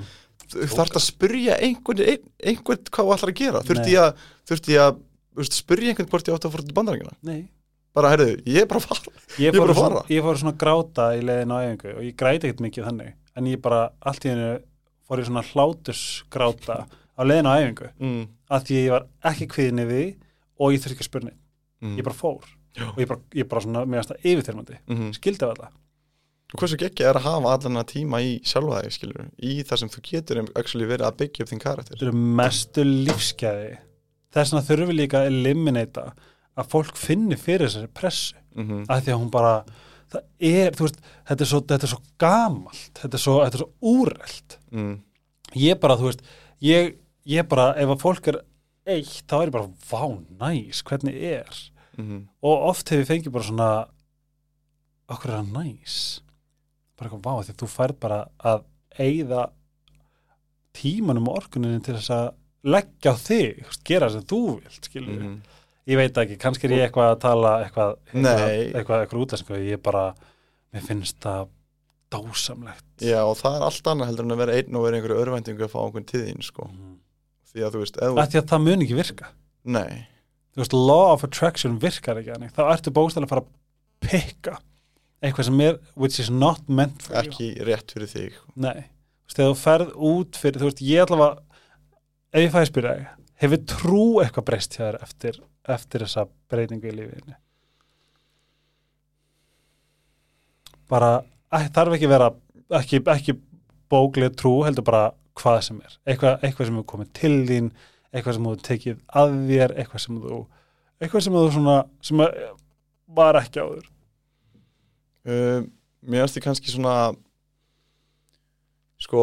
[0.49, 3.61] þú þarft að spyrja einhvern, ein, einhvern hvað þú ætlar að gera.
[3.61, 4.14] Þurfti ég að,
[4.49, 4.97] þurfti ég að
[5.37, 7.49] veist, spyrja einhvern hvort ég átti að fór til bandarækina Nei,
[7.95, 9.12] bara, heyrðu, ég er bara að fara.
[9.39, 12.49] Ég Ég fór, að svona, svona að gráta í leiðin á æfingu og ég græti
[12.49, 14.53] ekkert mikið þannig en ég bara allt í hennu
[15.07, 17.91] fór ég svona hlátus gráta á leiðin á æfingu.
[18.01, 18.28] Mm.
[18.51, 20.14] að því ég var ekki kviðinni við
[20.59, 21.34] og ég þurfti ekki að spurni
[21.76, 21.99] Mm.
[21.99, 22.45] ég bara fór.
[22.72, 22.89] Já.
[22.89, 24.78] og ég bara, ég bara svona meðast að yfirþyrmandi.
[24.89, 25.68] Mm skildi af þetta
[26.55, 29.80] og hversu ekki er að hafa allan að tíma í sjálfa þig skilur, í það
[29.80, 31.97] sem þú getur um actually verið að byggja upp þín karakter.
[31.97, 33.72] Þetta eru mestu lífsgæði.
[34.37, 36.05] Þess þurfum við líka að eliminata
[36.57, 38.37] að fólk finni fyrir þessari pressu.
[38.55, 38.84] Mm -hmm.
[38.89, 39.64] að því að hún bara
[40.12, 43.59] það er, þú veist, þetta er svo, þetta er svo gamalt þetta er svo, þetta
[43.59, 44.59] er svo úrelt.
[44.72, 44.94] Mm.
[45.62, 46.22] ég bara, þú veist
[46.64, 46.94] ég,
[47.26, 48.40] ég bara, ef að fólk er
[48.86, 50.04] eitt, þá er ég bara, vá,
[50.44, 51.64] næs hvernig er,
[51.96, 53.68] Mm og oft hefur fengið bara svona
[55.11, 55.94] okkur er það næs?
[56.96, 58.18] Bara eitthvað, vá, því þú færð bara
[58.52, 58.66] að
[59.00, 59.46] eigða
[60.76, 62.26] tímanum og orkuninni til þess að
[62.66, 65.36] leggja á þig, gera sem þú vilt skilur -hmm.
[65.87, 68.64] Ég veit ekki, kannski er ég eitthvað að tala eitthvað, eitthvað, Nei.
[68.72, 70.05] eitthvað, eitthvað útlæsku ég bara,
[70.74, 71.49] mér finnst það
[72.12, 72.87] dásamlegt.
[73.03, 75.66] Já, og það er allt annað heldur en að vera einn og vera einhverju örvæntingu
[75.66, 76.68] að fá einhvern þín sko.
[76.70, 76.95] mm.
[77.51, 79.32] því að þú veist, eða, að það mun ekki virka.
[79.66, 80.07] Nei.
[80.55, 83.55] Þú veist, law of attraction virkar ekki þannig, þá ertu bókstæðlega að fara að
[84.07, 84.59] pikka
[85.24, 87.30] eitthvað sem er, which is not meant for you.
[87.30, 91.05] Ekki rétt fyrir þig nei, þú veist, þegar þú ferð út fyrir, þú veist, ég
[91.05, 91.61] allavega
[92.32, 92.97] ef ég fæði spyrja
[93.43, 95.41] hefur trú eitthvað breyst hjá þér eftir,
[95.74, 97.36] eftir þessa breytingu í lífiðinni
[100.90, 101.10] bara,
[101.50, 102.30] þarf ekki vera
[102.78, 103.36] ekki, ekki
[103.92, 105.04] bóklið trú heldur bara
[105.36, 105.98] hvað sem er.
[106.08, 107.70] Eitthvað, eitthvað sem hefur komið til þín
[108.12, 110.40] eitthvað sem þú tekið að þér eitthvað sem þú
[111.02, 111.76] eitthvað sem þú svona
[112.08, 112.40] sem að,
[113.18, 113.88] var ekki áður.
[115.26, 115.66] Uh,
[116.06, 116.96] Mér finnst því kannski svona
[119.02, 119.22] sko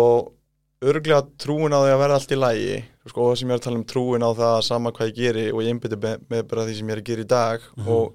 [0.83, 2.79] örglega trúin á því að vera allt í lægi
[3.10, 5.16] sko, og það sem ég er að tala um trúin á það sama hvað ég
[5.16, 7.60] geri og ég einbytti með, með bara því sem ég er að gera í dag
[7.78, 7.88] Mhm.
[7.88, 8.14] og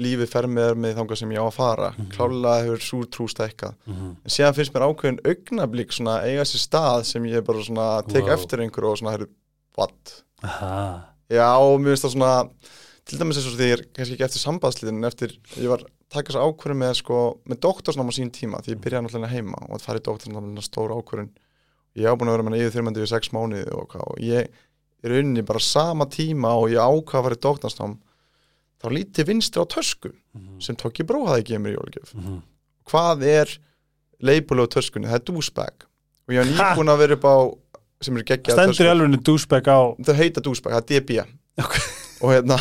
[0.00, 2.08] lífið fer með með þangað sem ég á að fara Mhm.
[2.14, 4.16] klálega hefur súr trú stækkað mm -hmm.
[4.24, 8.22] en síðan finnst mér ákveðin augnablík svona eiga sér stað sem ég bara svona tek
[8.24, 8.32] Wow.
[8.32, 9.28] eftir einhverju og svona, heyrðu,
[9.76, 10.22] what?
[10.42, 11.04] Aha.
[11.30, 12.48] Já, og mér finnst það svona
[13.04, 15.28] til dæmis eins og því ég er kannski ekki eftir sambandsliðin eftir,
[15.58, 18.80] ég var að taka þess ákvörðin með sko, með doktorsnám á sín tíma því ég
[18.80, 21.30] byrjaði náttúrulega heima og að fara í doktorsnám er stór ákvörðin
[21.96, 24.48] ég á búin að vera með yfir þurrmandi við sex mánuði og hvað og ég
[25.02, 27.94] er unni bara sama tíma og ég ákvað að fara í doktorsnám
[28.80, 30.60] þá lítið vinstri á tösku Mhm.
[30.62, 32.42] sem tók ég bróðaði ekki mér í jólgjöf Mhm.
[32.86, 33.58] hvað er
[34.22, 35.74] leipulega töskunni, það er douchebag
[36.28, 37.36] og ég var nýbúin að vera upp á
[38.00, 41.20] sem eru geggjað stendur í alveg douchebag á þau heita douchebag, það er DB
[41.58, 41.74] Ok.
[42.22, 42.60] og hérna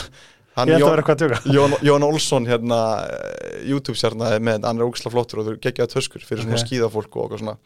[0.59, 6.19] Jón, Jón, Olsson hérna eh, YouTube-sérna með hann er ógisla flottur og þau geggjaða töskur
[6.25, 6.65] fyrir svona Ok.
[6.67, 7.57] skíðafólk og svona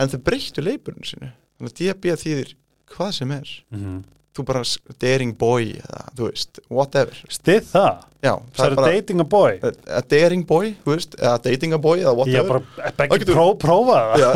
[0.00, 1.28] en þau breyttu leipurinn sinu
[1.60, 2.50] þannig að DB þýðir
[2.94, 3.48] hvað sem er.
[3.74, 3.98] Mhm.
[4.30, 4.60] þú bara
[5.02, 7.16] daring boy eða þú veist, whatever.
[7.34, 9.58] Stið það, já, það er dating a boy?
[9.66, 12.62] A, a daring boy, þú veist, eða dating a boy eða ég whatever.
[12.62, 14.22] bara, Það ekki getur- pró, prófa það.
[14.22, 14.30] Ég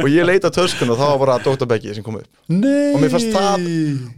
[0.02, 1.66] og ég leita töskun og það var bara Dr.
[1.70, 2.26] Beggi sem kom upp.
[2.50, 2.90] Nei!
[2.96, 3.64] Og mér fannst það-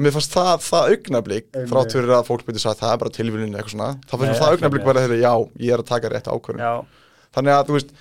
[0.06, 3.52] mér fannst það, það augnablík þrátt fyrir að fólk byrja að það er bara tilvílun
[3.60, 5.34] eitthvað svona, þá Nei, fannst mér það ekki augnablík bara þegar já,
[5.68, 6.64] ég er að taka rétt ákvörðun.
[6.64, 6.72] Já,
[7.36, 7.92] þannig að þú veist,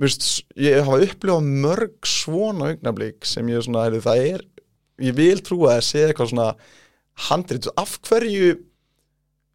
[0.00, 0.26] veist
[0.60, 4.46] ég hafa upplifað mörg svona augnablík sem ég er svona, heyrðu, það er
[5.00, 6.50] ég vil trúa að sé eitthvað svona
[7.28, 8.50] handrit, af hverju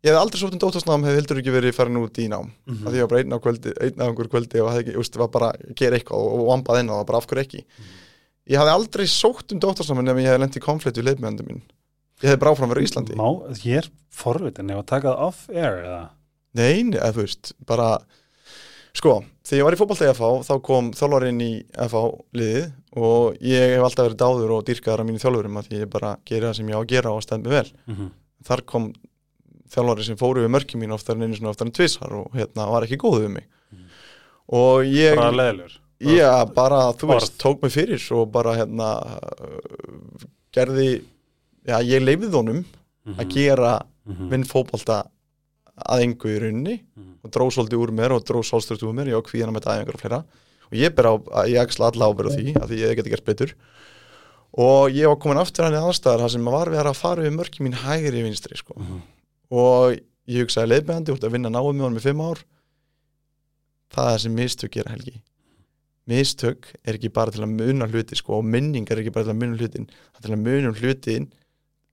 [0.05, 2.51] ég hef aldrei sótt um dóttasnám hefði heldur ekki verið farin út í nám.
[2.69, 2.81] Mm.
[2.83, 5.17] að því ég var bara einn á kvöldi, einn á einhver kvöldi og ekki, úst,
[5.17, 7.63] var bara að gera eitthvað og, og vambað inn á það, bara af hverju ekki?
[8.45, 11.63] Ég hafði aldrei sótt um dóttasnám ef ég hefði lent í konflikt við leifmjöndum mín.
[12.21, 13.17] Ég hefði bara áfram verið í Íslandi.
[13.17, 13.25] Má,
[13.65, 16.03] ég er forvitin ef að taka það off-air eða?
[16.55, 17.89] Nei, nei, eða þú veist, bara
[18.95, 19.15] sko,
[19.45, 21.51] þegar ég var í fótbolta í FH þá kom þjálfarinn í
[21.87, 22.03] FH
[22.39, 25.89] liðið og ég hef alltaf verið dáður og dýrkaðar af mínu þjálfurum að því ég
[25.91, 28.11] bara gera það sem ég á að gera og stend mig vel Mhm.
[28.45, 28.93] þar kom
[29.75, 32.69] þjálfari sem fóru við mörki mín oftar en einu svona oftar en tvisar og hérna
[32.71, 33.45] var ekki góð við mig
[34.49, 37.21] og ég bara leðlur Já, bara, þú Orð.
[37.21, 38.89] veist, tók mig fyrir og bara hérna
[40.53, 41.01] gerði,
[41.65, 42.65] já, ég leifði honum
[43.05, 43.19] Mhm.
[43.19, 45.05] að gera vinn fótbolta
[45.75, 47.13] að engu í rauninni Mhm.
[47.23, 49.95] og dró svolítið úr mér og dró svolstört úr mér ég á kvíðana með dæfingar
[49.95, 50.19] og fleira
[50.65, 53.09] og ég ber á, að ég axla alla ábyrð á því að því ég geti
[53.09, 53.53] gert betur
[54.55, 57.35] og ég var komin aftur hann í aðstæðar þar sem var við að fara við
[57.35, 58.73] mörki mín hægri í vinstri sko.
[58.77, 59.01] Mhm.
[59.51, 62.39] og ég hugsaði leiðbegandi út að vinna náum með honum í fimm ár
[63.93, 65.21] það er sem mistök gera helgi
[66.07, 69.33] mistök er ekki bara til að muna hluti sko, og minning er ekki bara til
[69.33, 71.31] að muna hlutin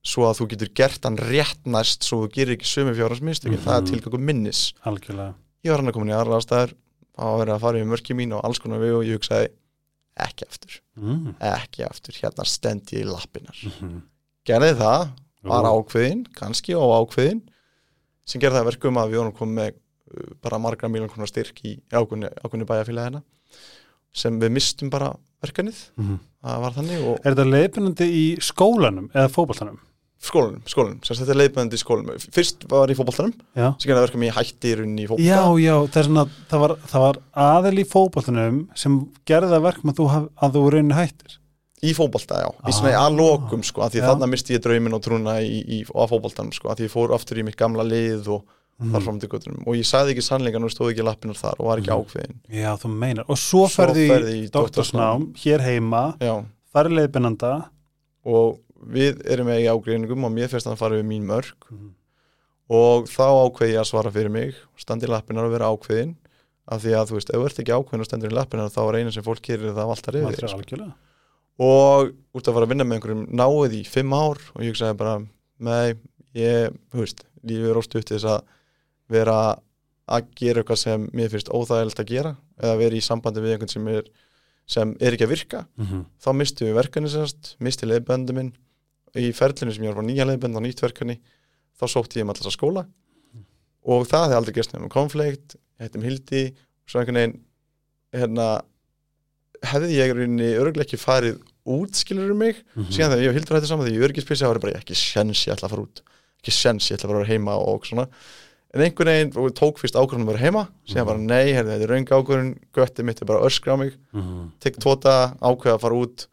[0.02, 3.58] svo að þú getur gert hann rétt næst svo þú gerir ekki sömu fjárhans mistökin
[3.58, 3.64] Mhm.
[3.66, 5.34] það er tilgangum minnis algjörlega
[5.64, 6.72] ég var hann að koma í aðra aðstæður
[7.18, 9.48] á að vera að fara í mörki mín og alls konar við og ég hugsaði
[10.22, 11.34] ekki aftur, mm.
[11.40, 14.02] ekki aftur hérna stend ég í lappinar Mhm.
[14.44, 15.08] gerði það,
[15.44, 17.42] var ákveðin kannski og ákveðin
[18.26, 21.26] sem gerði það að verkum að við vorum komið með uh, bara margra miljón konar
[21.30, 23.22] styrk í ákveðinu, ákveðinu bæjarfélagi hérna
[24.12, 26.18] sem við mistum bara verkanið Mhm.
[26.44, 29.78] það var þannig og Er þetta leiðbyrnandi í skólanum eða fótboltanum?
[30.22, 33.68] Skólanum, skólanum, sem þetta er leiðbæðandi skólanum fyrst var ég í fótboltanum Já.
[33.82, 36.60] sem verkum að ég hætti í rauninni í fótbolta Já, já, það, er svona, það,
[36.64, 37.18] var, það var
[37.48, 40.06] aðil í fótboltanum sem gerði það verkum að þú,
[40.46, 41.38] að þú raunin hættir.
[41.82, 43.08] í fótbolta, já, í svona Ah.
[43.10, 44.06] að lokum sko, að því Já.
[44.12, 47.14] þarna misti ég draumin og trúna í, í, á fótboltanum sko, að því ég fór
[47.18, 48.44] aftur í mitt gamla lið og
[48.82, 48.92] Mhm.
[48.94, 51.66] þar fram til göttunum og ég sagði ekki sannleikan og stóð ekki lappinar þar og
[51.66, 51.98] var ekki Mhm.
[52.02, 53.24] ákveðin Já, þú meinar.
[53.28, 56.44] Og svo, Svo ferði ferði í doktorsnám hér heima, já,
[56.74, 57.68] farið leiðbyrnanda.
[58.24, 61.54] og við erum með í ágreiningum og mér finnst að það fara við mín mörg
[61.70, 61.90] Mhm.
[62.72, 66.14] og þá ákveði ég að svara fyrir mig standi í lappinar og vera ákveðin
[66.68, 68.80] af því að þú veist, ef þú ert ekki ákveðin og standir í lappinar þá
[68.88, 70.94] er eina sem fólk gerir það alltaf reyðir algjörlega.
[71.58, 74.96] og út að fara að vinna með einhverjum náið í fimm ár og ég hugsaði
[74.96, 75.16] bara
[75.58, 75.94] nei,
[76.34, 78.42] ég, þú veist lífið er óstutt til þess að
[79.12, 79.36] vera
[80.08, 83.70] að gera eitthvað sem mér finnst óþægilegt að gera eða vera í sambandi við einhvern
[83.74, 84.02] sem er,
[84.66, 86.04] sem er ekki að virka Mhm.
[86.22, 88.52] þá mistu við verkefni sérst, misti leiðböndu minn
[89.20, 91.18] í ferlinu sem ég var á nýja leiðbönd og nýtt verkefni
[91.78, 92.86] þá sótti ég um alltaf skóla.
[93.84, 96.42] Og það hefði aldrei gerst nefnum konflikt, hættum hildi
[96.86, 97.40] svo einhvern veginn
[98.14, 98.46] hérna,
[99.62, 101.40] hefði ég örgulega ekki farið
[101.72, 102.56] út skilur um mig.
[102.74, 102.88] Mhm.
[102.90, 104.96] síðan þegar ég og Hildur hætti saman þegar ég örgispilsi þá var ég bara ekki
[104.98, 106.02] sjens ég ætla að fara út.
[106.42, 108.08] Ekki sjens ég ætla að vera heima og svona.
[108.74, 110.68] En einhvern veginn og tók fyrst ákvörðunum að vera heima.
[110.88, 111.06] Síðan Mhm.
[111.06, 113.92] bara nei, herði, þetta er raung ákvörðun götti mitt er bara öskra á mig.
[114.14, 114.50] Mhm.
[114.60, 116.26] tek tóta, ákveða að fara út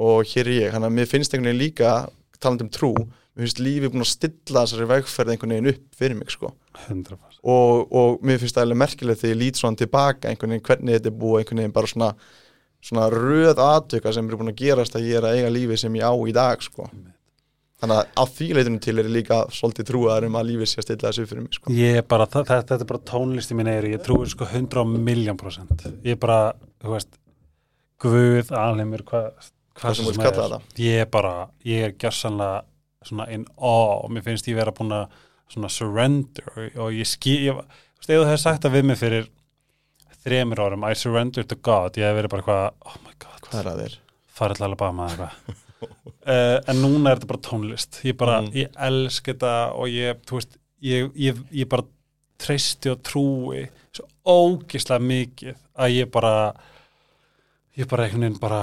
[0.00, 1.92] og hér er ég, þannig að mér finnst einhvern veginn líka
[2.42, 2.92] talandi um trú,
[3.36, 6.52] mér finnst lífið búin að stilla þessari vegferð einhvern veginn upp fyrir mig sko
[6.86, 7.40] 100%.
[7.42, 10.98] og, og mér finnst það alveg merkilegt þegar ég lít svona tilbaka einhvern veginn hvernig
[10.98, 12.12] þetta er búið einhvern veginn bara svona
[12.82, 15.98] svona röð aðtöka sem eru búin að gerast að ég er að eiga lífið sem
[16.00, 16.88] ég á í dag sko
[17.82, 20.80] þannig að á því leitunum til er ég líka svolítið trúaðar um að lífið sé
[20.80, 23.70] að stilla þessu fyrir mig sko Ég er bara, þetta er bara tónlist í minn
[23.70, 25.86] eyri, ég trúi sko 100 miljón prosent.
[26.02, 27.18] Ég er bara, þú veist,
[28.02, 30.32] Guð, alheimur, hvað Hvað sem svo vilt er.
[30.36, 30.82] kalla þetta.
[30.84, 32.62] Ég er bara, ég er gjörsanlega
[33.08, 35.16] svona in awe og mér finnst ég vera búin að
[35.52, 39.00] svona surrender og, ég skil, ég, þú veist, ef þú hefði sagt það við mig
[39.00, 39.26] fyrir
[40.22, 43.58] þremur árum, I surrender to God, ég hef verið bara eitthvað, oh my God, hvað
[43.64, 43.96] er að þér?
[44.32, 48.52] farið til Alabama eða eitthvað uh, en núna er þetta bara tónlist ég bara, Mm.
[48.62, 51.84] ég elsk þetta og ég, þú veist, ég, ég, ég bara
[52.42, 56.32] treysti og trúi svo ógislega mikið að ég bara
[57.76, 58.62] ég bara einhvern veginn bara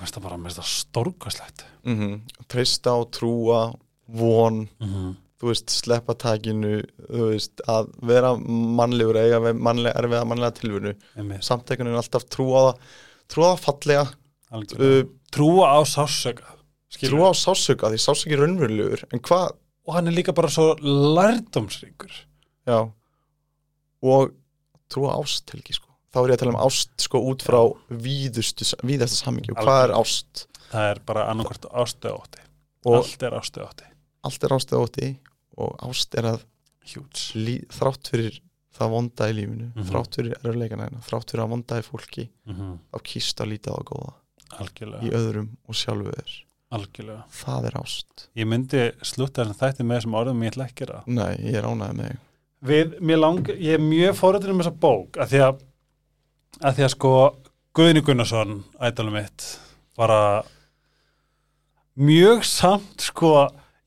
[0.00, 3.74] veist það bara, veist það stórkastlegt Mm treysta og trúa
[4.08, 5.14] von mm -hmm.
[5.40, 10.94] þú veist, sleppa takinu þú veist, að vera mannlegur eiga við mannlega, erfiða mannlega tilvunu
[11.40, 12.74] samtækunum er alltaf trú á það
[13.28, 14.06] trú á það fallega
[14.80, 16.58] uh, trúa á sásöka
[16.96, 19.52] trú á sásöka, því sásöki er raunverulegur en hvað,
[19.86, 22.12] og hann er líka bara svo lærdómsríkur.
[22.68, 22.88] Já.
[24.02, 24.32] Og
[24.88, 27.60] trú á ást helgi sko þá er ég að tala um ást sko út frá
[27.90, 28.64] víðasta
[29.18, 30.46] samingi og hvað er ást?
[30.68, 32.44] Það er bara annarkvort ástöðótti
[32.88, 33.88] allt er ástöðótti
[34.28, 35.08] allt er ást eða ótti
[35.58, 36.44] og ást er að
[37.34, 38.40] lí, þrátt fyrir
[38.78, 39.86] það vonda í lífinu Mhm.
[39.90, 42.78] þrátt fyrir erfleikana hérna, þrátt fyrir að vonda í fólki mm -hmm.
[42.92, 44.12] þá kýst að líta á það góða.
[44.58, 45.02] Algjörlega.
[45.02, 46.36] Í öðrum og sjálfu þér.
[46.72, 47.24] Algjörlega.
[47.30, 48.28] Það er ást.
[48.36, 51.94] Ég myndi slutta þætti með þessum orðum ég ætla ekki að nei, ég er ánægð
[51.98, 52.16] með
[52.62, 55.60] við, mér lang, ég er mjög fórhættur um þessa bók að því að,
[56.62, 57.12] að því að sko
[57.78, 59.44] Guðni Gunnarsson, ædalum mitt
[59.98, 60.42] bara
[61.98, 63.32] mjög samt sko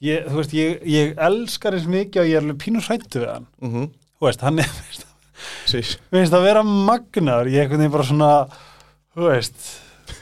[0.04, 3.32] ég, þú veist, ég, ég elskar eins mikið og ég er alveg pínur hrættu við
[3.34, 3.48] hann.
[3.62, 3.88] Mm -hmm.
[4.20, 4.72] þú veist, hann er,
[6.12, 8.48] mér finnst að vera magnar ég er einhvern veginn bara svona
[9.16, 9.60] þú veist.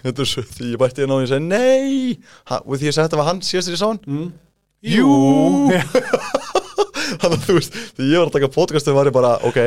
[0.03, 3.06] Þetta er svo því ég bætti náðu og ég segi nei og því ég segi
[3.06, 4.34] þetta var hann síðast í sán mm.
[4.82, 5.70] Jú.
[7.22, 9.60] þannig að þú veist, því ég var að taka podcastum var ég bara, ok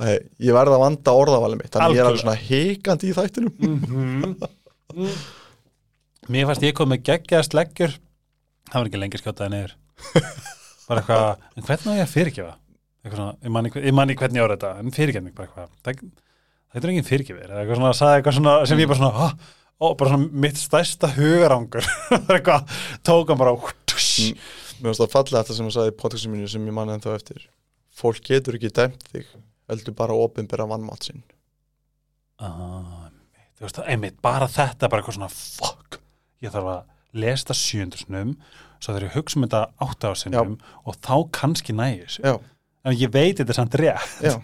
[0.00, 3.16] hey, ég verði að vanda orðavalið mitt þannig að ég er alveg svona hikandi í
[3.16, 3.54] þættinum.
[3.66, 4.34] Mhm.
[4.90, 5.18] Mm.
[6.30, 7.94] Mér fannst ég kom með geggjaðast leggjur
[8.70, 9.76] það var ekki lengi skjótaði niður.
[10.90, 12.54] Bara eitthvað, en hvernig á ég að fyrirgefa?
[13.00, 15.68] Eitthvað svona, ég manni, ég manni hvernig ára þetta en fyrirgefning bara eitthvað.
[15.86, 16.00] Það,
[16.74, 20.10] það er engin fyrirgefir, eitthvað svona, eitthvað svona sem ég bara svona, ó, ó, bara
[20.12, 21.86] svona mitt stærsta hugarangur.
[22.34, 22.74] Eitthvað,
[23.06, 23.54] tók hann bara
[24.20, 24.36] Mm.
[24.80, 27.14] mér finnst það fallega þetta sem ég sagði í podcastinu mínu sem ég manni ennþá
[27.16, 27.44] eftir.
[28.00, 29.28] Fólk getur ekki dæmt þig
[29.70, 31.24] heldur bara opinbera vannmátt sinn.
[32.40, 36.00] Ah, einmitt, þú veist, einmitt, bara þetta bara eitthvað svona, fuck.
[36.40, 38.36] Ég þarf að lesa þetta sjöndusnum
[38.80, 40.56] svo þegar ég hugsa um þetta átta ásinnum
[40.88, 42.32] og þá kannski já,
[42.86, 44.14] en ég veit þetta er samt rétt.
[44.24, 44.36] Já,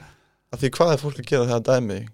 [0.53, 1.98] af því hvað er fólk að gera þegar það dæmi?
[2.01, 2.12] þig?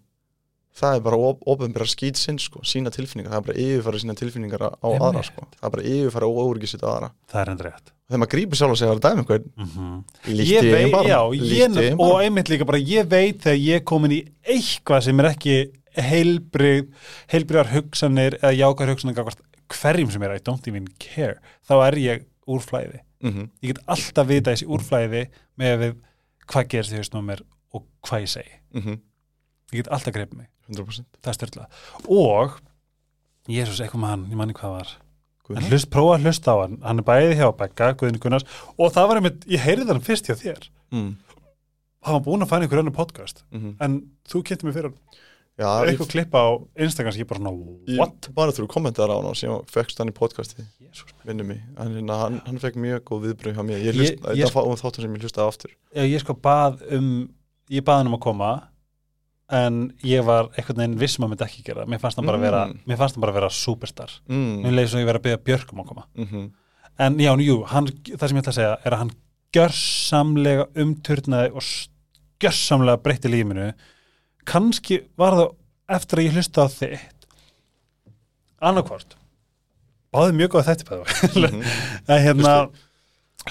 [0.78, 4.16] Það er bara op opinbera skýt sinn sko, sína tilfinningar, það er bara yfirfæra sína
[4.18, 5.04] tilfinningar á Einmitt.
[5.08, 7.10] aðra sko, það er bara yfirfæra óöryggisitt á aðra.
[7.28, 7.92] Það er endur rétt.
[8.08, 9.46] Þegar maður grípur sjálf og segja að dæmi einhvern?
[9.56, 10.00] Mm -hmm.
[10.32, 13.60] líkt ég veit, barm, já, ég, í eigin og einmitt líka bara ég veit þegar
[13.60, 15.56] ég er komin í eitthvað sem er ekki
[15.96, 16.88] heilbrið
[17.28, 19.16] heilbriðar hugsanir eða jákar hugsanir
[19.72, 21.36] hverjum sem er I don't even care,
[21.68, 25.22] þá er ég úr flæði Mhm, ég get alltaf vita þessi úrflæði
[25.60, 25.92] með
[26.50, 27.30] hvað gerist í hausnum
[27.72, 28.54] og hvað ég segi.
[28.74, 28.98] Mhm,
[29.72, 31.66] ég get alltaf greipið mig, 100% það er styrla
[32.08, 32.58] og
[33.50, 34.90] Jésús, eitthvað með hann, ég manni hvað það var.
[35.58, 38.44] En hlust, prófa að hlusta á hann, hann er bæði hjá Begga, Guðni Gunnars
[38.78, 40.68] og það var einmitt, ég heyrði hann fyrst hjá þér.
[40.94, 41.08] Mm,
[42.06, 43.42] hann var búin að fæna einhver önnur podcast.
[43.50, 43.74] Mhm.
[43.82, 43.96] en
[44.30, 44.92] þú kynnti mig fyrir
[45.58, 46.50] já, ég, eitthvað klippa á
[46.86, 47.52] Instagram sem ég bara svona,
[47.90, 48.30] ég what?
[48.38, 51.12] bara þú kommentar á hann og síðan fekkst hann í podcastið Jésús.
[51.26, 54.12] vinnu mig, hann, hérna, hann, hann fekk mjög góð viðbröð hjá mér, ég Ég- hlust,
[54.38, 55.70] ég- þetta var þáttum sem ég hlustaði aftur.
[55.94, 57.28] Já, ég sko bað um
[57.68, 58.68] ég bað hann um að koma
[59.52, 61.84] en ég var einhvern veginn vissum að myndi ekki gera.
[61.84, 61.92] Það.
[61.92, 62.46] mér fannst hann bara Mm.
[62.46, 64.10] vera, mér fannst hann bara vera superstar.
[64.28, 66.04] Mm, mér leiði svo ég verið að byggja Björk um að koma.
[66.16, 66.52] Mhm,
[66.98, 69.12] en já, jú, hann, það sem ég ætla að segja er að hann
[69.52, 71.62] gjörsamlega umturnaði og
[72.40, 73.74] gjörsamlega breytti lífinu
[74.44, 75.50] kannski var það
[75.88, 77.26] eftir að ég hlusta á þitt.
[78.62, 79.16] Annarkvort
[80.12, 81.62] báði mjög góð þetta mhm.
[82.12, 82.70] en hérna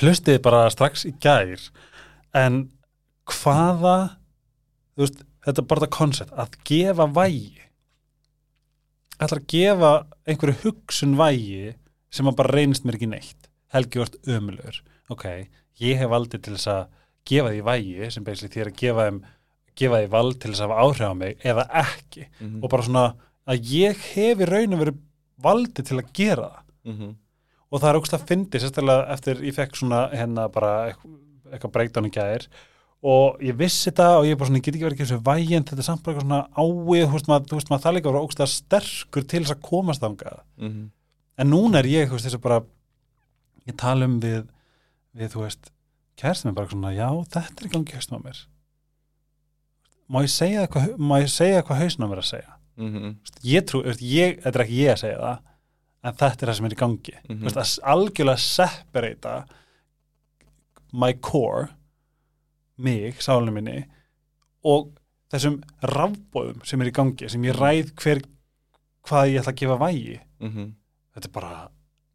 [0.01, 1.59] hlustiði bara strax í gær.
[2.33, 2.69] En
[3.25, 4.17] hvaða
[4.95, 7.67] þú veist, þetta er bara þetta koncept að gefa vægi.
[9.21, 9.91] Ætlar að gefa
[10.25, 11.75] einhverju hugsun vægi
[12.11, 13.51] sem að bara reynist mér ekki neitt.
[13.71, 14.81] Helgi vart ömulur
[15.11, 15.27] ok,
[15.81, 16.81] ég hef aldrei til þess að
[17.27, 19.21] gefa því vægi sem beisli þér að gefa þeim
[19.81, 22.27] gefa því vald til þess að hafa áhrif á mig eða ekki.
[22.39, 23.05] Mhm, og bara svona
[23.47, 24.99] að ég hef í raun og verið
[25.41, 26.65] valdi til að gera það.
[26.91, 27.15] Mhm,
[27.71, 30.73] og það er ógst að fyndi sérstaklega eftir ég fekk svona hérna bara
[31.51, 32.47] eitthvað, í gæðir
[33.01, 35.55] og ég vissi þetta og ég bara svona, ég get ekki verið ekki þessu vægi
[35.57, 37.95] en þetta er samt bara eitthvað svona áið þú veist maður, þú veist maður það
[37.97, 40.41] líka voru ógst að sterkur til þess að komast þangað.
[40.61, 40.83] Mhm,
[41.41, 42.59] en núna er ég, þú veist, þessu bara
[43.65, 44.43] ég tala um við
[45.17, 45.71] við, þú veist,
[46.21, 48.41] kærstum er bara svona já, þetta er í gangi hausnum á mér.
[50.11, 52.53] Má ég segja eitthvað má ég segja eitthvað hausnum á mér að segja?
[52.81, 55.41] Þú veist, ég trú, veist, ég, þetta er ekki ég að segja það
[56.01, 57.17] en þetta er það sem er í gangi.
[57.29, 57.41] Mhm.
[57.41, 59.35] Þú veist, að algjörlega separata
[60.91, 61.69] my core
[62.77, 63.77] mig, sálinu minni
[64.67, 64.93] og
[65.31, 68.21] þessum rafbóðum sem er í gangi, sem ég ræð hver
[69.07, 70.17] hvað ég ætla að gefa vægi.
[70.41, 70.73] Mhm,
[71.15, 71.53] þetta er bara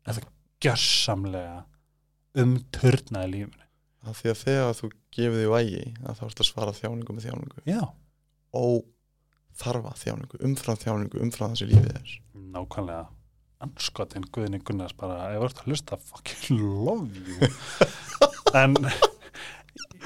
[0.06, 0.28] þetta er
[0.66, 1.64] gjörsamlega
[2.36, 3.64] umturnaði lífinu
[4.06, 7.26] af því að þegar þú gefið því vægi að þá ertu að svara þjáningu með
[7.26, 7.62] þjáningu.
[7.66, 7.82] Já,
[8.54, 8.84] og
[9.56, 12.16] þarfa þjáningu, umfram þjáningu, umfram þessi lífið er
[12.54, 13.06] nákvæmlega.
[13.64, 17.48] Anskotin Guðni Gunnars bara, ef þú ert að hlusta fucking love you.
[18.56, 18.76] En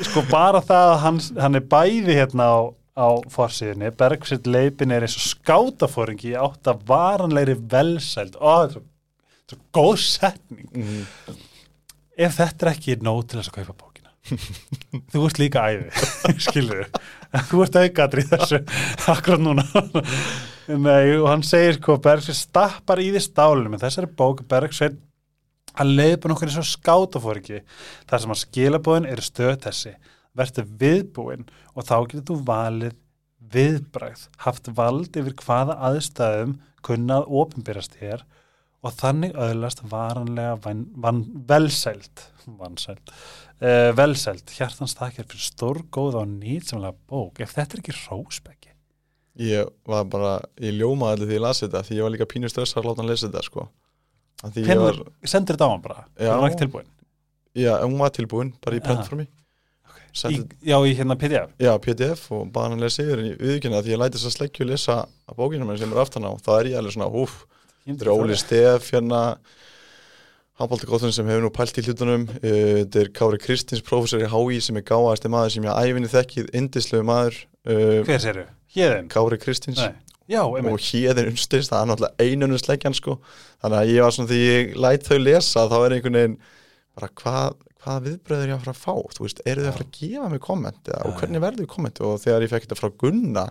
[0.09, 2.59] sko bara það að hann, hann er bæði hérna á,
[2.97, 8.39] á fórsíðinni, Bergsitt leipin er eins og skátafóringi átt að varanlegri velsæld.
[8.41, 10.69] Ó, þetta er svo, góð setning.
[10.75, 11.39] Mhm,
[12.21, 14.15] ef þetta er ekki nóg til þess að kaupa bókina.
[15.11, 16.05] Þú ert líka æði
[16.45, 16.85] skilur
[17.49, 18.59] þú ert aukaðri þessu
[19.13, 19.65] akkurat núna.
[20.71, 24.99] Nei, og hann segir sko Bergsveit stappar í því stálinu með þessari bók Bergsveit
[25.79, 27.61] að leiðbun okkur eins og skátafóringi
[28.11, 29.95] þar sem að skilabóðin eru stöð þessi.
[30.37, 32.99] Verður viðbúin og þá getur þú valið
[33.51, 38.25] viðbræð haft vald yfir hvaða aðstæðum kunnað opinberast þér
[38.81, 44.47] og þannig öðlast varanlega van, van, velsæld vansæld uh, velsæld.
[44.55, 47.43] Hjartans þakkir fyrir stórgóða og nýtsamlega bók.
[47.43, 48.71] Ef þetta er ekki rósbeggi
[49.41, 52.51] ég var bara, ég ljómaði allir því ég lasi þetta því ég var líka pínu
[52.51, 53.67] stressar að láta hann lesa þetta sko
[54.43, 56.07] var, sendur þetta á hann bara?
[56.17, 56.31] Já.
[56.31, 56.89] Það var ekki tilbúin
[57.61, 59.31] já, hún var tilbúin bara í prentformi í,
[60.11, 63.83] Setti, Já, í hérna PDF já, pdf og bara hann lesa yfir en ég viðkynna
[63.85, 66.51] því ég læti þess að sleggju lesa að bókina mér sem er aftan á, þá
[66.57, 67.37] er ég alveg svona húf,
[67.87, 69.21] þetta er Óli Stef hérna
[70.61, 74.59] handbóltakóðun sem hefur nú pælt í hlutunum uh, þetta er Kári Kristins, prófessor í HÍ
[74.67, 77.39] sem er gáðasti maður sem ég æfinni þekkið indislegu maður
[77.71, 78.47] uh, Hver séru?
[78.75, 79.11] Hérðin?
[79.15, 79.95] Kári Kristins Nei
[80.31, 80.85] Já, og einmitt.
[80.93, 83.17] hérðin unnstist, það er náttúrulega einunum sleggjan sko,
[83.65, 86.37] þannig að ég var svona því ég læt þau lesa, þá er einhvern veginn
[86.95, 89.89] bara hvað, hvað viðbröður ég að fara að fá, þú veist, eru þau að fara
[89.89, 92.91] að gefa mig komment, eða, og hvernig verður komment og þegar ég fekk þetta frá
[93.03, 93.47] Gunna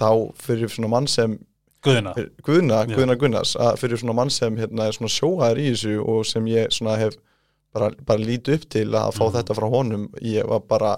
[0.00, 0.08] þá
[0.46, 1.38] fyrir svona mann sem
[1.82, 2.96] Guðina fyrir, Guðna, Já.
[2.98, 6.68] Guðna Gunnars, fyrir svona mann sem hérna er svona sjóaður í þessu og sem ég
[6.76, 7.16] svona hef
[7.72, 9.32] bara, bara lítið upp til að fá Mhm.
[9.38, 10.92] þetta frá honum, ég var bara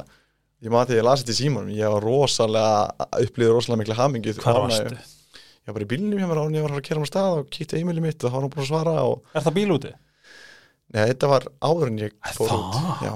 [0.63, 4.35] ég maður þegar ég lasi þetta í símanum, ég var rosalega upplýður rosalega mikla hamingju
[4.39, 4.85] Hvar ánægju.
[4.93, 4.97] varstu?
[5.63, 7.09] ég var bara í bílnum hjá mér án ég var að fara að kera um
[7.11, 9.57] stað og kíkti e-mailið mitt og þá var hún búin að svara og Er það
[9.59, 9.93] bíl úti?
[10.93, 12.59] Nei, þetta var áður en ég fór það?
[12.63, 13.13] út Já,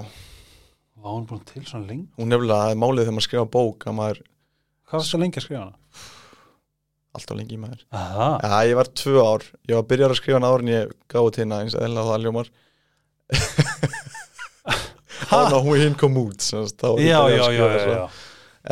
[1.06, 2.06] Var hún búin til svona lengi?
[2.18, 4.18] hún nefnilega er málið þegar maður skrifa bók að maður
[4.86, 5.76] Hvað var svo lengi að skrifa hana?
[7.16, 10.36] alltaf lengi í maður Aha, Já, ég var tvö ár, ég var byrjar að skrifa
[10.40, 10.84] hann áður en ég
[15.34, 18.06] að hún hinn kom út sem ég já, já, já.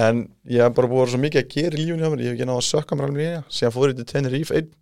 [0.04, 2.38] En ég hef bara búið að vera svo mikið að gera í lífunni Ég hef
[2.38, 4.72] ekki náða að sökka mér alveg í það Síðan fór ég til Tenerife einn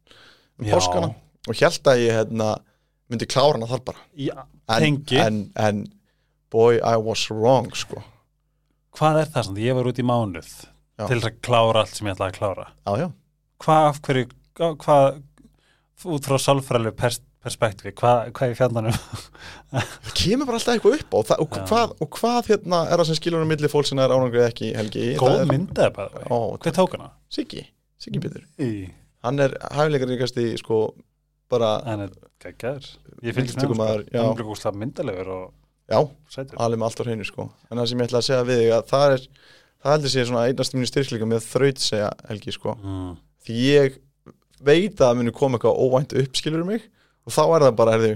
[0.62, 1.10] um páskana
[1.50, 2.48] og held að ég hérna,
[3.10, 4.04] myndi klára hana þar bara.
[4.14, 4.44] Já,
[4.76, 5.80] en, en, en
[6.52, 8.02] boy, I was wrong sko.
[8.94, 9.62] Hvað er það samt?
[9.64, 10.52] Ég var út í mánuð
[11.08, 12.68] til að klára allt sem ég ætlaði að klára.
[13.62, 14.28] Hvað af hverju
[14.84, 15.20] hvað,
[16.12, 16.98] út frá sálfræðilegu
[17.42, 18.96] perspektífi, hvað, hvað er fjandanum?
[19.72, 23.08] það kemur bara alltaf eitthvað upp á það, og, hvað, og hvað hérna er það
[23.10, 25.06] sem skilur um milli fólk sem er árangrið ekki Helgi?
[25.20, 27.08] Góð Það er- myndaði bara Ó, Hver tók hana?
[27.32, 27.64] Siggi,
[28.02, 28.44] Siggi Pétur.
[28.62, 28.70] Í,
[29.26, 30.82] hann er hæfileikar ríkasti sko
[31.52, 32.86] bara, hann er geggjaður.
[33.22, 34.14] Ég fylgist með hann sko.
[34.16, 35.42] Hann er líka úslega myndalegur og
[35.92, 35.98] já,
[36.56, 37.48] alveg með allt á hreinu sko.
[37.70, 39.26] En það sem ég ætla að segja við þig að það er
[39.82, 42.74] það heldur sé svona einast mínu styrkleika með þraut segja Helgi sko.
[42.80, 43.12] Mm.
[43.46, 44.00] því ég
[44.62, 46.84] veit að það muni koma eitthvað óvænt upp skilur mig
[47.26, 48.14] og þá er það bara, herði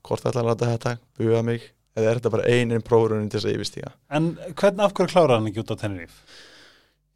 [0.00, 1.66] hvort ætla að láta þetta, buga mig?
[1.98, 3.90] Eða er þetta bara einin prófurunin til þess að yfirstíga?
[4.14, 6.22] En hvernig af hverju kláraði hann ekki út á Tenerife?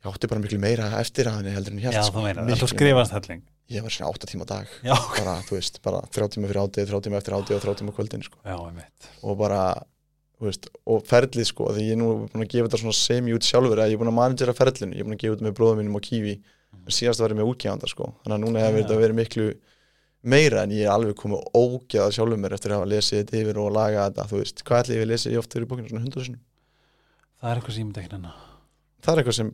[0.04, 2.42] ég átti bara miklu meira eftir að henni heldur en ég Já, held þú meina,
[2.44, 3.42] Miklu þú skrifast helling.
[3.72, 4.72] Ég var svona 8 tíma á dag.
[4.84, 7.74] Já, bara, þú veist, bara 3 tíma fyrir átið, 3 tíma eftir átið og 3
[7.80, 8.36] tíma á kvöldin sko.
[8.44, 9.08] já, einmitt.
[9.24, 9.62] Og bara,
[10.36, 13.32] þú veist, og ferlið sko, því ég er nú búin að gefa þetta svona semi
[13.32, 14.92] út sjálfur, að ég er búin að managera ferlinu.
[14.92, 16.34] Ég er búin að gefa þetta með bróðum mínum og kífi
[16.74, 19.46] en síðast var ég með útgefanda sko, þannig að núna hefur þetta verið miklu
[20.24, 23.60] meira en ég er alveg komið ógeðað sjálfur mér eftir að hafa lesið þetta yfir
[23.60, 26.04] og laga þetta, þú veist, hvað ætli ég við lesið ég oft fyrir bókinu, svona
[26.06, 26.42] hundur sinni
[27.44, 28.42] Það er eitthvað sem ég myndi ekki nennan
[29.04, 29.50] það er eitthvað sem,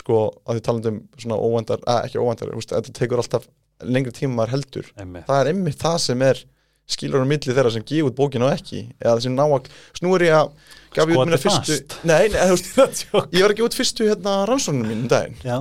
[0.00, 3.46] sko, að því talandi um svona óvandar, að ekki óvandar, þú veist, þetta tekur alltaf
[3.80, 4.88] lengri tíma maður heldur.
[5.00, 5.26] Einmitt.
[5.28, 6.42] Það er einmitt það sem er
[6.90, 8.82] skilur á milli þeirra sem gefa út bókinu og ekki.
[8.98, 10.50] Eða sem ná að, snú er ég að
[10.96, 11.76] gaf ég út mína fyrstu,
[12.10, 12.72] nei, nei veist,
[13.36, 15.60] ég var að gefa út fyrstu hérna rannsóknum mín um daginn, Já,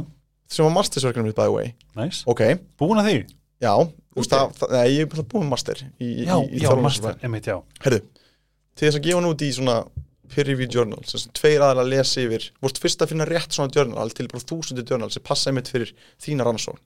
[0.49, 2.41] sem var mastersverkefnum mitt by the way, næs ok,
[2.81, 3.19] Búin að því?
[3.61, 3.73] já
[4.17, 7.17] það, það, nei, ég er bara búin master í, í, Já, í, í já, master,
[7.23, 7.57] einmitt, já.
[7.85, 8.03] Herðu,
[8.75, 9.79] til þess að gefa hann út í svona
[10.29, 13.55] peer review journal, sem sem tveir aðal að lesa yfir, vorst fyrst að finna rétt
[13.55, 16.81] svona journal til bara þúsundu journal sem passa einmitt fyrir þína rannsókn,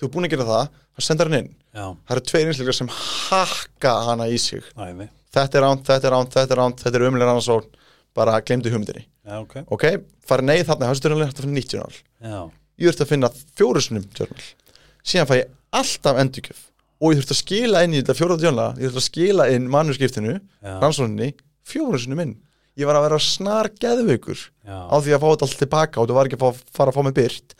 [0.00, 2.78] þú er búin að gera það það sendar hann inn, Já, það eru tveir einsleikar
[2.78, 4.64] sem hakka hana í sig.
[4.78, 7.76] Æði þetta er ránt, þetta er ránt, þetta er ránt, þetta er umlega rannsókn,
[8.16, 9.04] bara glemdu hugmyndinni.
[9.28, 9.54] Já, ok.
[9.76, 9.84] Ok,
[10.26, 12.00] fara nei þarna, þessu journal er hægt að finna nýtt journal.
[12.24, 12.38] Já,
[12.80, 13.30] ég þurfti að finna
[13.60, 14.48] fjórusunum journal.
[15.04, 16.60] Síðan fæ ég alltaf endurgjöf.
[16.98, 20.38] Og ég þurfti að skila inn í þetta journal ég þurfti að skila inn manuskriptinu
[20.38, 21.34] já, rannsókninni,
[21.68, 22.36] fjórusunum inn.
[22.78, 26.18] Ég var að vera snar geðveikur á því að fá þetta allt tilbaka og það
[26.18, 27.54] var ekki að fá, fara að fá mig byrt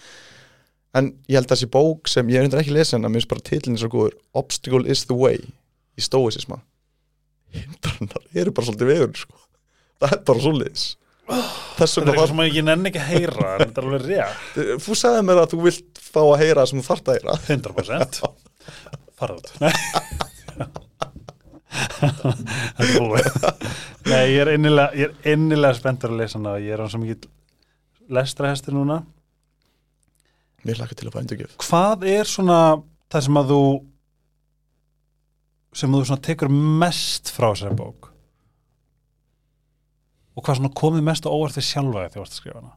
[0.98, 3.32] en ég held að þessi bók sem ég er undir ekki lesin að mér finnst
[3.32, 5.38] bara titlinn svo góður Obstacle is the way
[5.98, 6.60] í stóisisma.
[7.54, 9.36] Hindrannar eru bara svolítið vegur sko.
[9.98, 10.86] það er bara svolítið
[11.28, 13.88] þess Það er vegna eitthvað var sem ég nenni ekki að heyra en þetta er
[13.88, 14.60] alveg rétt.
[14.84, 17.32] Þú sagði mér að þú vilt fá að heyra sem þú þarft að heyra.
[17.48, 18.20] 100%
[19.18, 19.48] Farðu út.
[19.62, 19.74] Nei.
[21.98, 22.32] Þetta
[24.16, 26.56] er ég er innilega, ég er innilega spenntur að lesa hana.
[26.62, 27.28] Ég er hann svo mikið
[28.18, 29.02] lestrahestur núna.
[30.66, 31.56] Mér hlakka til að fá endurgjöf.
[31.62, 32.60] Hvað er svona
[33.12, 33.62] það sem að þú
[35.78, 38.08] sem að þú svona tekur mest frá þessari bók
[40.38, 42.74] og hvað svona komið mest á óvart þig sjálfa þegar þú varst að skrifa hana?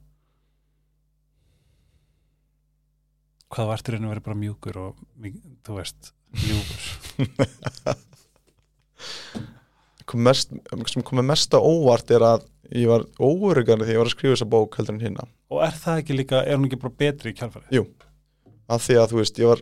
[3.52, 5.04] Hvað vartur einu verið bara mjúkur og
[5.68, 6.82] þú veist ljúfur.
[10.10, 10.54] Kom mest,
[10.92, 14.34] sem komið mest á óvart er að ég var óörugari þegar ég var að skrifa
[14.36, 17.34] þessa bók heldur en hinna og er það ekki líka, er hún ekki bara betri
[17.34, 17.68] í kjálfari?
[18.72, 19.62] af því að þú veist, ég var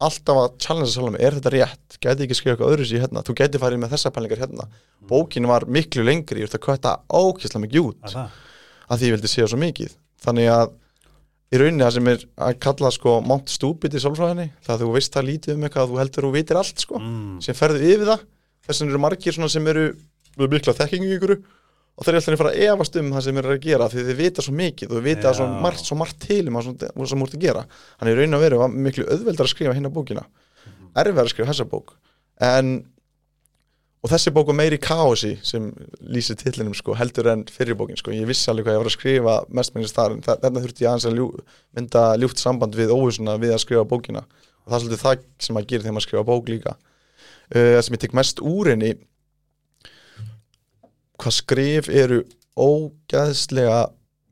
[0.00, 1.96] alltaf að challenge sjálf mig, er þetta rétt?
[2.02, 4.66] Gæti ekki skrifa eitthvað öðru sér hérna, þú gæti farið með þessa pælingar hérna,
[5.08, 9.30] bókin var miklu lengri ég ert að kvötta ókýrslega mikið út að því ég vildi
[9.32, 9.94] séu svo mikið.
[10.26, 10.74] Þannig að
[11.56, 14.92] í rauninni það sem er að kalla sko Mount Stupid í sálfræðinni það að þú
[14.96, 17.40] veist það lítið um eitthvað að þú heldur og vitir allt sko, Mm.
[17.42, 18.24] sem ferðu yfir það.
[18.66, 19.84] Þess vegna eru margir sem eru
[20.36, 21.34] með mikla þekkingu ykkur
[21.96, 23.86] og þeir eru alltaf að fara að efast um það sem þeir eru að gera
[23.92, 26.66] því þeir vita svo mikið og þeir vita svo margt, svo margt til um það
[26.66, 27.62] sem- sem múrt að gera.
[28.00, 30.26] Þannig í rauninni að veru var miklu auðveldar að skrifa hérna bókina.
[30.96, 31.94] Erfið að skrifa þessa bók.
[32.40, 32.74] En
[34.04, 35.72] og þessi bók var meiri kási sem
[36.04, 38.12] lýsir titlinum sko, heldur en fyrir bókin sko.
[38.12, 40.90] ég vissi alveg hvað ég var að skrifa mestmengist þar en þa- þarna þurfti ég
[40.92, 41.26] aðeins að ljú,
[41.74, 44.22] mynda ljúft samband við óvissuna við að skrifa bókina.
[44.66, 46.76] Og það er svolítið það sem að gera þegar maður skrifa bók líka.
[47.50, 48.94] Uh, það sem ég tek mest úr henni
[51.22, 52.22] hvað skrif eru
[52.56, 53.80] ógæðslega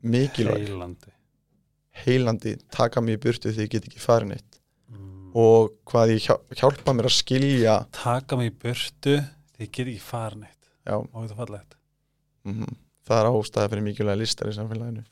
[0.05, 0.69] mikilvæg.
[0.69, 1.13] Heilandi.
[2.05, 4.59] Heilandi, taka í burtu því ég get ekki farin eitt
[4.91, 5.29] mm.
[5.39, 7.77] og hvað ég hjá- hjálpa mér að skilja.
[7.95, 9.19] Taka í burtu
[9.55, 11.79] því ég get ekki farin eitt já, og þetta fallegt?
[12.45, 15.03] Mm það er ástæða fyrir mikilvæga listar í samfélaginu.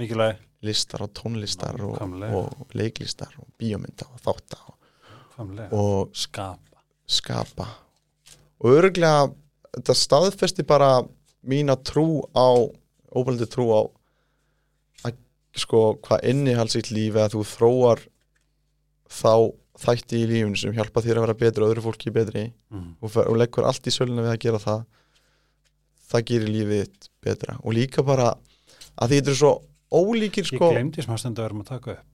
[0.00, 1.98] Mikilvæg, listar og tónlistar og,
[2.32, 6.82] og leiklistar og bíómynda og þátta og, og skapa.
[7.06, 7.66] skapa.
[8.62, 9.26] Og örglega
[9.72, 10.92] þetta staðfesti bara
[11.42, 12.48] mína trú á
[13.12, 13.80] óbælandi trú á
[15.08, 15.18] að
[15.58, 18.04] sko hvað innihalds í lífi að þú þróar
[19.12, 19.34] þá
[19.82, 22.88] þætti í lífinu sem hjálpa þér að vera betri og öðru fólki betri mm.
[23.00, 24.84] og, og leggur allt í söluna við að gera það
[26.12, 27.56] það gerir lífið þitt betra.
[27.64, 29.52] Og líka bara að því þetta er svo
[29.92, 32.08] ólíkir ég sko glemdi smá stundu að vera að taka upp.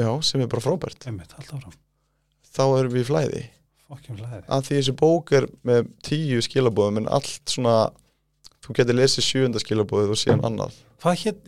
[0.00, 1.06] Já, sem er bara frábært.
[1.10, 1.34] Einmitt,
[2.50, 3.42] þá erum við í flæði
[3.90, 7.90] að því þessi bók er með tíu skilabóðum en allt svona
[8.64, 10.78] þú getur lesið sjöunda skilabóðið og síðan annað.
[11.00, 11.46] Hvað hétt,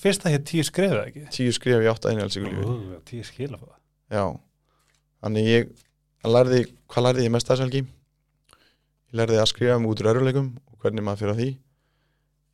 [0.00, 1.24] fyrst það hétt tíu skrifið ekki?
[1.34, 3.76] tíu skrif í átta einhjálpsíkulífi Ú, tíu skila fóða
[4.14, 4.24] já,
[5.24, 5.72] þannig ég
[6.24, 6.60] lærði,
[6.92, 10.78] hvað lærði ég mest að selgi ég lærði að skrifa mig út úr öruleikum og
[10.84, 11.48] hvernig maður fyrir að því.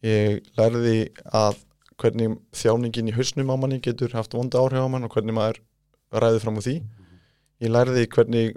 [0.07, 0.97] Ég lærði
[1.37, 1.61] að
[2.01, 5.61] hvernig þjáningin í hausnum á manni getur haft vonda áhrif á mann og hvernig maður
[6.25, 6.77] ræði fram úr því.
[7.61, 8.57] Ég lærði hvernig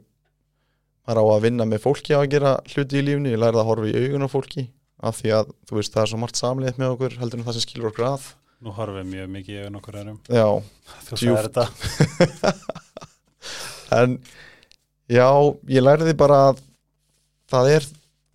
[1.03, 3.69] maður á að vinna með fólki á að gera hluti í lífni, ég lærði að
[3.69, 4.67] horfa í augun á fólki
[5.03, 7.57] af því að þú veist það er svo margt samleið með okkur heldur en það
[7.57, 8.29] sem skilur okkur að.
[8.63, 10.47] Nú horfum við mjög mikið í augun okkur öðrum já,
[11.09, 12.53] þú sagði þetta.
[13.93, 14.15] En
[15.11, 15.27] já,
[15.69, 16.61] ég lærði bara að
[17.51, 17.89] það er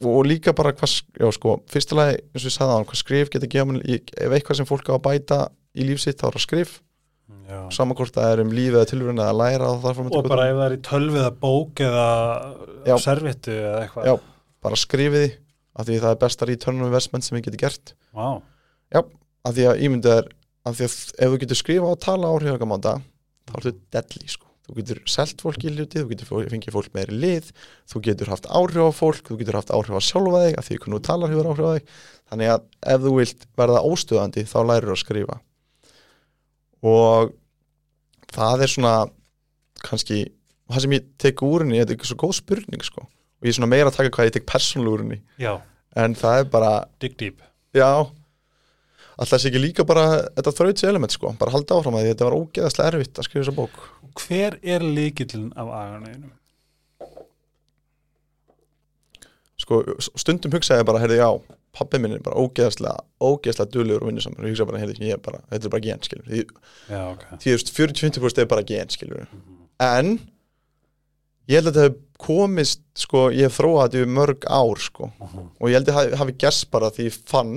[0.07, 3.51] og líka bara hvað, já sko fyrstulega, eins og ég sagði á hvað skrif getur
[3.51, 5.39] gefa ef eitthvað sem fólk á að bæta
[5.75, 6.77] í líf sitt, þá er það skrif
[7.49, 7.61] Já.
[7.73, 10.57] saman hvort það er um lífið eða tilvörun eða að læra og og bara ef
[10.59, 12.07] það er í tölvu eða bók eða
[12.89, 12.95] Já.
[13.05, 14.15] servittu eða eitthvað Já.
[14.65, 15.29] bara skrifiði
[15.79, 18.41] af því það er besta return on investment sem við getum gert Vá.
[18.99, 20.29] af því að ímyndið er
[20.69, 22.95] af því að ef þú getur skrifa og tala áhrifagamanda
[23.49, 27.17] þá ertu deadly sko þú getur selt fólk í hluti, þú getur fengið fólk meiri
[27.17, 27.47] lið,
[27.89, 30.81] þú getur haft áhrif á fólk þú getur haft áhrif á sjálfa þig af því
[30.83, 31.93] hvernig þú talar hefur áhrif á þig
[32.29, 35.39] þannig að ef þú vilt verða óstöðandi þá lærir að skrifa
[36.85, 37.33] og
[38.35, 38.93] það er svona
[39.85, 40.21] kannski,
[40.69, 43.07] það sem ég tek úr henni þetta er ekki svo góð spurning sko.
[43.39, 45.21] Og ég er svona meira að taka hvað ég tek persónulega úr henni.
[45.41, 45.53] Já,
[45.99, 46.73] en það er bara
[47.03, 47.45] dig deep.
[47.77, 47.91] Já.
[49.19, 52.39] Alltaf sé ekki líka bara þetta þrautsi element sko, bara halda áfram að þetta var
[52.39, 53.81] ógeðaslega erfitt að skrifa þessa bók.
[54.19, 56.31] Hver er líkillin af aganeginu?
[59.63, 59.83] sko,
[60.19, 61.31] stundum hugsaði bara, heyrði já
[61.79, 64.43] pappi minn er bara ógeðaslega, ógeðaslega duglegur og vinnusamur.
[64.43, 66.43] Og ég hugsa bara, heyrði, ég er bara, þetta er bara gen skilur, því,
[67.39, 69.25] þú veist, 40-50% er bara gen skilur
[69.79, 70.19] en
[71.49, 75.11] ég held að þetta hef komist sko, ég hef þróað þetta yfir mörg ár sko,
[75.23, 77.53] og ég held að hafi, hafi gerst bara því ég fann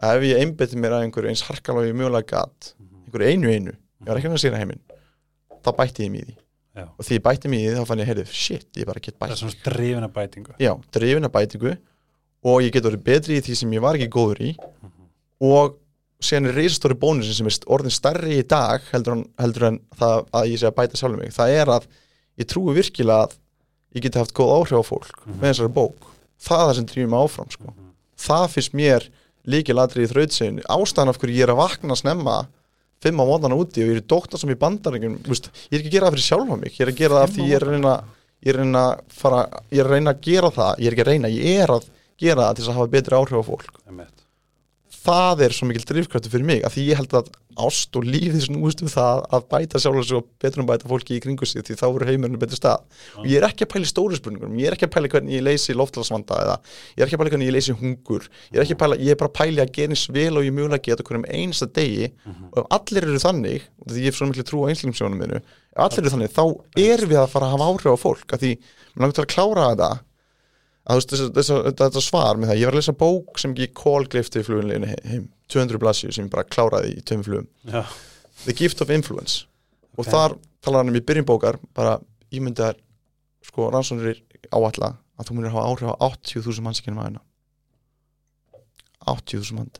[0.00, 3.50] að ef ég einbytti mér að einhverju eins harkalega og ég mögulega gat einhverju einu
[3.50, 4.84] einu, ég var ekki að segja heiminn
[5.60, 6.36] þá bætti ég mig í því.
[6.70, 6.84] Já.
[6.86, 9.16] og því ég bætti mig í því þá fann ég, heyrðu, shit, ég bara get
[9.16, 10.52] Það bætt er svona drifina bætingu.
[10.62, 11.72] Já, drifina bætingu
[12.46, 14.54] og ég get orðið betri í því sem ég var ekki góður í.
[15.44, 15.76] Og
[16.20, 20.26] síðan er reisastóri bónusin sem er orðin starri í dag heldur en, heldur en það
[20.36, 21.34] að ég sé að bæta sjálfum mig.
[21.36, 21.88] Það er að
[22.40, 23.38] ég trúi virkilega að
[23.96, 26.10] ég geti haft góð áhrif á fólk með þessari bók,
[26.40, 27.74] það er það sem drýfum áfram sko.
[28.20, 29.06] það finnst mér
[29.50, 32.36] líkilatri í þrautseginu, ástæðan af hverju ég er að vakna snemma
[33.00, 35.90] fimm á mótana úti og ég er dóktar sem í bandaríkjum veist, ég er ekki
[35.90, 36.74] að gera það fyrir sjálfa mig.
[36.76, 37.94] Ég er að gera það af því ég er að reyna
[38.40, 38.84] ég er að reyna
[39.20, 39.40] fara,
[39.72, 40.72] ég er að reyna að gera það.
[40.76, 41.88] Ég er ekki að reyna, ég er að
[42.20, 43.78] gera það til þess að hafa betri áhrif á fólk.
[43.88, 44.16] Einmitt.
[45.00, 47.30] það er svo mikil drifkraftur fyrir mig að því ég held að
[47.60, 51.22] ást og lífið snúist um það að bæta sjálf og betur um bæta fólki í
[51.24, 52.84] kringu sig því þá eru heimurinn betur stað.
[53.18, 55.12] Og ég er ekki að pæla í stóru spurningum ég er ekki að pæla í
[55.14, 58.28] hvernig ég leysi loftlagsvanda eða ég er ekki að pæla í hvernig ég leysi hungur.
[58.52, 60.34] Ég er ekki að pæla, ég er bara að pæla í að gera eins vel
[60.36, 62.12] og ég mjögulega geta hverjum einsta degi.
[62.52, 65.40] Og ef allir eru þannig og því ég er svo miklu trú á einslingumsjónum minu
[65.40, 66.44] ef allir eru þannig þá
[66.86, 68.26] erum við að fara að hafa áhrif á fólk
[70.90, 73.54] að að að þú veist, þetta, svar með það, ég var að lesa bók sem
[73.54, 77.46] ekki kólgleifti flugunleginu heim, 200 blassju sem ég bara kláraði í tveim flugum.
[77.66, 77.82] Já,
[78.44, 79.44] The Gift of Influence.
[79.98, 80.10] Og Ok.
[80.14, 81.98] þar talar hann um í byrjun bókar bara
[82.32, 82.76] ímyndaðar
[83.44, 84.20] sko rannsóknir
[84.52, 87.20] áætla að þú munir hafa áhrif á 80.000 manns ekki um aðeina
[89.06, 89.70] 80.000 mann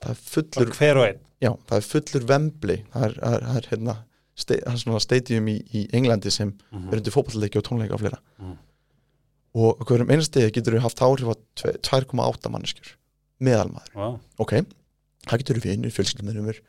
[0.00, 3.96] það er fullur, og já, það er fullur vembli það er, er, er hérna
[5.04, 6.88] stadium í, í Englandi sem Mhm.
[6.92, 8.18] er undir fótballleiki og tónleika og fleira.
[8.38, 8.56] Mhm.
[9.54, 12.92] Og hverjum einastegi getur við haft áhrif á tve- 2,8 manneskjur
[13.42, 14.08] meðalmaður, Vá,
[14.44, 14.52] ok
[15.26, 16.60] það getur við vinnur, fjölskyldumir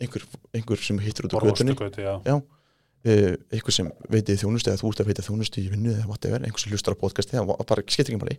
[0.00, 0.24] einhver,
[0.56, 1.76] einhver sem hittur út á bara götunni.
[3.06, 6.42] uh, einhver sem veitið þjónustu eða þú ert að veita þjónustu í vinnu eða whatever,
[6.44, 8.36] einhver sem hlustar á podcasti eða bara skiptir ekki máli.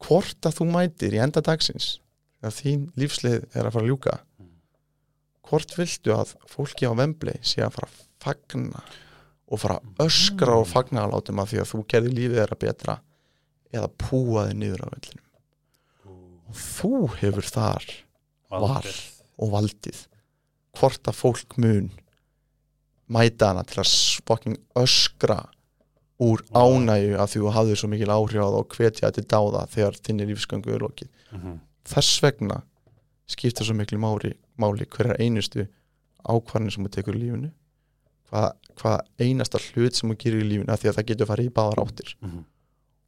[0.00, 1.98] Hvort að þú mætir í enda dagsins
[2.40, 4.16] þegar þín lífslið er að fara að ljúka
[5.50, 8.82] hvort viltu að fólki á vembli sé að fara að fagna
[9.50, 12.96] og fara öskra og fagna að látum að því að þú gerði lífið þeirra betra
[13.74, 15.26] eða púa þig niður á vellinum
[16.50, 17.88] og þú hefur þar
[18.50, 18.92] val
[19.40, 20.06] og valdið.
[20.78, 21.90] Hvort að fólk mun
[23.10, 25.40] mæta hana til að öskra
[26.20, 26.60] úr Vá.
[26.62, 30.84] ánægju að þú hafðir svo mikil áhrif og hvetja þetta dáða þegar þinni lífsgangu er
[30.84, 31.08] lokið.
[31.32, 31.60] Mhm.
[31.90, 32.62] þess vegna
[33.26, 35.66] skipta svo miklu máli, máli hverja einustu
[36.26, 37.52] ákvarðin sem þú tekur í lífinu
[38.80, 41.50] hvað, hvað einasta hlut sem þú gerir í lífinu af því að það getur farið
[41.50, 42.14] í báðar áttir.
[42.20, 42.46] Mhm.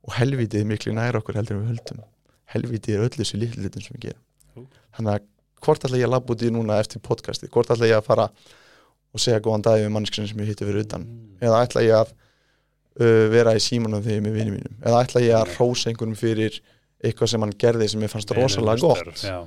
[0.03, 1.99] og helvítið er miklu nær okkur heldur en við höldum.
[2.51, 4.23] Helvítið er öll þessu hlutum sem við gerum.
[4.57, 4.66] Jú.
[4.97, 5.28] þannig að
[5.62, 8.27] hvort ætla ég að labba út í núna eftir podcastið, hvort ætla ég að fara
[9.12, 11.07] og segja góðan dag við mannskjörn sem ég hitti fyrir utan?
[11.07, 11.39] Mm.
[11.47, 14.77] eða ætla ég að uh, vera í símanum þegar ég er með vinið mínum?
[14.82, 16.61] Eða ætla ég að rósa einhverjum fyrir
[17.03, 19.24] eitthvað sem hann gerði sem ég fannst rosalega gott?
[19.27, 19.39] Já,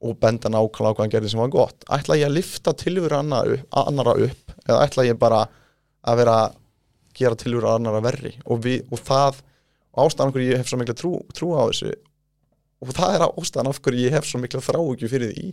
[0.00, 1.86] og benda nákvæmlega á hvað hann gerði sem var gott?
[1.92, 4.54] Ætla ég að lifta upp, annara upp?
[4.66, 5.44] Eða ætla ég bara
[6.06, 6.58] að vera að
[7.16, 8.34] gera tilveru annara verri.
[8.46, 9.40] Og, við, og það
[10.00, 11.94] ástæðan hverju ég hef svo mikla trú, trú á þessu
[12.80, 15.48] og það er ástæðan hverju ég hef svo mikla þráugju fyrir því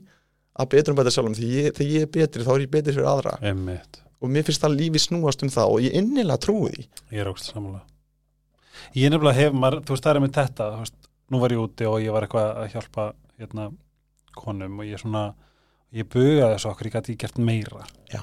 [0.58, 1.36] að betur um bæta sjálfum.
[1.38, 3.36] Því ég, þegar ég er betri þá er ég betri fyrir aðra.
[3.46, 4.00] Einmitt.
[4.24, 6.88] Og mér finnst það lífi snúast um það og ég innilega trúi því.
[7.14, 7.84] Ég er ógst sammála.
[8.98, 10.98] Ég nefnilega hef maður, þú veist það er með þetta veist,
[11.28, 13.08] nú var ég úti og ég var eitthvað að hjálpa
[13.38, 13.68] hérna
[14.38, 15.24] konum og ég svona
[15.94, 17.86] ég bugaði þessu okkur, ég gæti gert meira.
[18.10, 18.22] Já,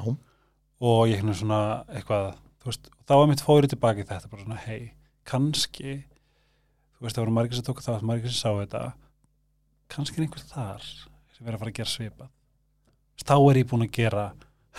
[0.80, 4.60] og ég hérna svona eitthvað, þú veist, þá var mitt fórið tilbaki þetta, bara svona,
[4.66, 4.92] hei,
[5.28, 8.82] kannski þú veist, það voru margir sem tóku það margir sem sá þetta
[9.94, 10.86] kannski er einhver þar
[11.34, 11.92] sem er að fara að gera
[13.14, 14.24] veist, þá er ég búin að gera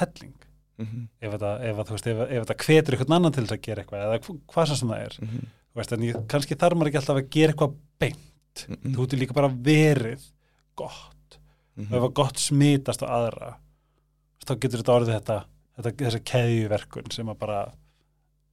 [0.01, 0.35] helling.
[0.75, 0.87] Mm
[1.21, 4.01] ef þetta, ef, veist, ef, ef þetta hvetur einhvern annan til þess að gera eitthvað
[4.05, 5.13] eða hv- hvað sem það er.
[5.29, 5.45] -hmm.
[5.71, 8.67] Þú veist, ég, kannski þarf maður ekki alltaf að gera eitthvað beint.
[8.95, 10.21] Þú ert líka bara verið
[10.75, 11.39] gott.
[11.75, 11.91] Mhm.
[11.91, 13.55] og ef að gott smitast á aðra
[14.45, 15.45] þá getur þetta orðið þetta,
[15.77, 17.59] þetta þessa keðjuverkun sem að bara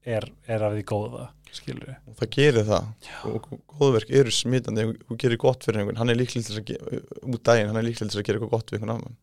[0.03, 2.87] er, er af því góða skilur og það gerir það.
[3.29, 6.71] Og góðverk eru smitandi og gerir gott fyrir einhvern, hann er líklega til þess að
[6.73, 9.17] ge- út daginn, hann er líklega til þess að gera eitthvað gott við einhvern annan,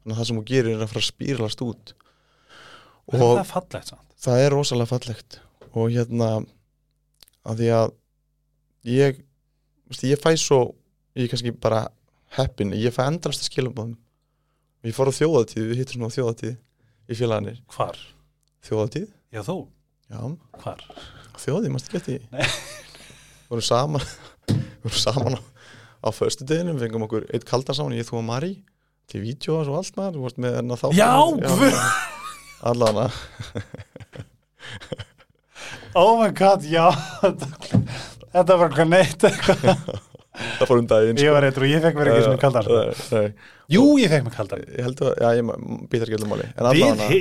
[0.00, 1.92] þannig að það sem þú gerir er að fara að spýrlast út.
[3.08, 4.16] Og þetta er fallegt samt.
[4.24, 5.38] það er rosalega fallegt.
[5.76, 6.30] Og hérna
[7.48, 7.92] að því að
[8.88, 9.20] ég
[9.92, 10.60] veist, ég fæ svo,
[11.16, 11.84] ég er kannski bara
[12.36, 16.16] heppin, ég fæ endrast að skilabóðum og ég fór á þjóðatíð við hittum svona á
[16.16, 16.56] þjóðatíð
[17.08, 17.98] í félagarnir hvar?
[18.68, 19.56] þjóðatíð, Já þú,
[20.12, 20.20] já,
[20.62, 20.82] hvar?
[21.38, 22.44] þjóðatíð, mástu ekki eftir Nei.
[22.48, 24.04] því vorum saman
[24.48, 25.40] við vorum saman á,
[26.04, 28.52] á föstu deginu við fengum okkur eitt kaldan saman, ég þú og Mari
[29.08, 31.10] til vídjóas og allt maður, þú varst með enna þá Já,
[31.44, 31.78] guð!
[32.72, 33.06] allana
[35.96, 36.90] Oh my god, já
[38.32, 39.64] þetta var hvað neitt eitthvað.
[40.38, 43.22] það fór um daginn ég var eitthvað og ég fekk mér ekki svona kaldan sko.
[43.74, 44.64] Jú, ég fekk mér kaldan.
[44.68, 45.52] Ég held að, já, ég
[45.90, 46.48] býtar ekki öllum máli.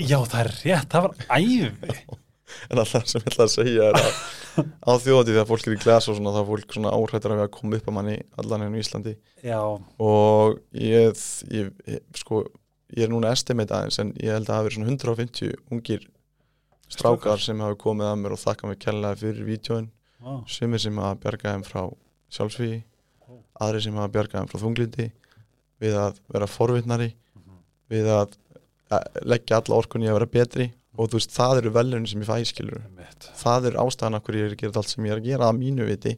[0.07, 1.97] Já, það er rétt, það var æði.
[2.71, 4.13] En allavega sem ég ætla að segja er að
[4.87, 7.41] á þjóðatíð þegar fólk er í glas og svona þá er fólk svona áhrættur að
[7.41, 9.13] við að koma upp að manni allan enn í Íslandi.
[9.43, 9.59] Já,
[10.07, 11.19] og ég,
[11.53, 12.39] ég, ég sko,
[12.95, 16.07] ég er núna estimate aðeins en ég held að það hafi verið svona 150 ungir
[16.87, 19.89] strákar sem hafi komið að mér og þakka mér kærlega fyrir vídjóin
[20.23, 20.33] Vá.
[20.49, 21.81] sumir sem hafa bjargað þeim frá
[22.37, 22.79] sjálfsvíði
[23.63, 25.07] aðri sem hafa bjargað þeim frá þunglindi
[25.83, 27.11] við að vera forvitnari
[27.91, 28.35] við að
[28.93, 30.67] að leggja alla orkunni að vera betri
[30.97, 32.79] og þú veist, það eru velunni sem ég fæ skilur
[33.37, 35.49] það er ástæðan af hverju ég er að gera allt sem ég er að gera
[35.49, 36.13] að mínu viti.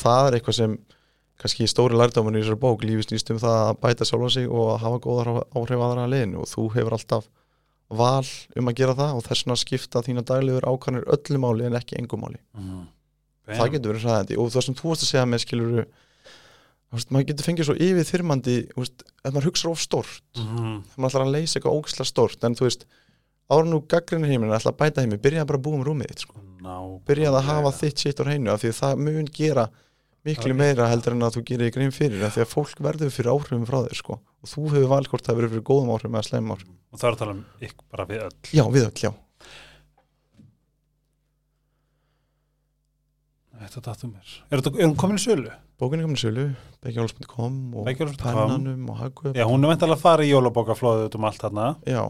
[0.00, 0.76] Það er eitthvað sem
[1.40, 4.72] kannski stóri lærdóman í þessari bók lífi snýst um það að bæta sjálfa sig og
[4.74, 7.28] að hafa góðar áhrif aðra að liðinu og þú hefur alltaf
[8.00, 8.28] val
[8.60, 11.98] um að gera það og þess vegna skipta þína daglegur ákvæmur öllu máli en ekki
[11.98, 12.38] engum máli.
[12.54, 12.84] Mm.
[13.50, 15.86] það getur verið hræðandi og það sem þú varst að segja með skiluru
[16.94, 20.80] veist, maður getur fengið svo yfir þyrmandi veist, ef maður hugsa of stórt mm.
[20.90, 22.86] þegar maður ætlar að leysa eitthvað ógislega stórt en þú veist,
[23.50, 26.42] árun úr gaggrinni heiminn ætla að bæta heimi, byrjaði bara að búa um rúmið sko.
[27.06, 29.70] byrjaði að hafa þitt sitt á hreinu af því að það mun gera
[30.26, 33.14] miklu meira heldur en að þú gerir í grein fyrir af því að fólk verður
[33.14, 34.18] fyrir áhrifum frá þér sko.
[34.20, 37.08] og þú hefur valið hvort það verður fyrir góðum áhrifum eða sleim áhrifum og það
[37.08, 39.10] er að tala um ykkur bara við öll já, við öll, já
[43.60, 45.50] Þetta datum er Er, er hún komin í sölu?
[45.80, 46.44] bókinni komin í sölu,
[46.84, 47.88] beggjáls.com og
[48.20, 51.66] pennanum og hagkvöp Já, hún er veit að fara í jólabókaflóðu út um allt þarna.
[51.88, 52.02] Já,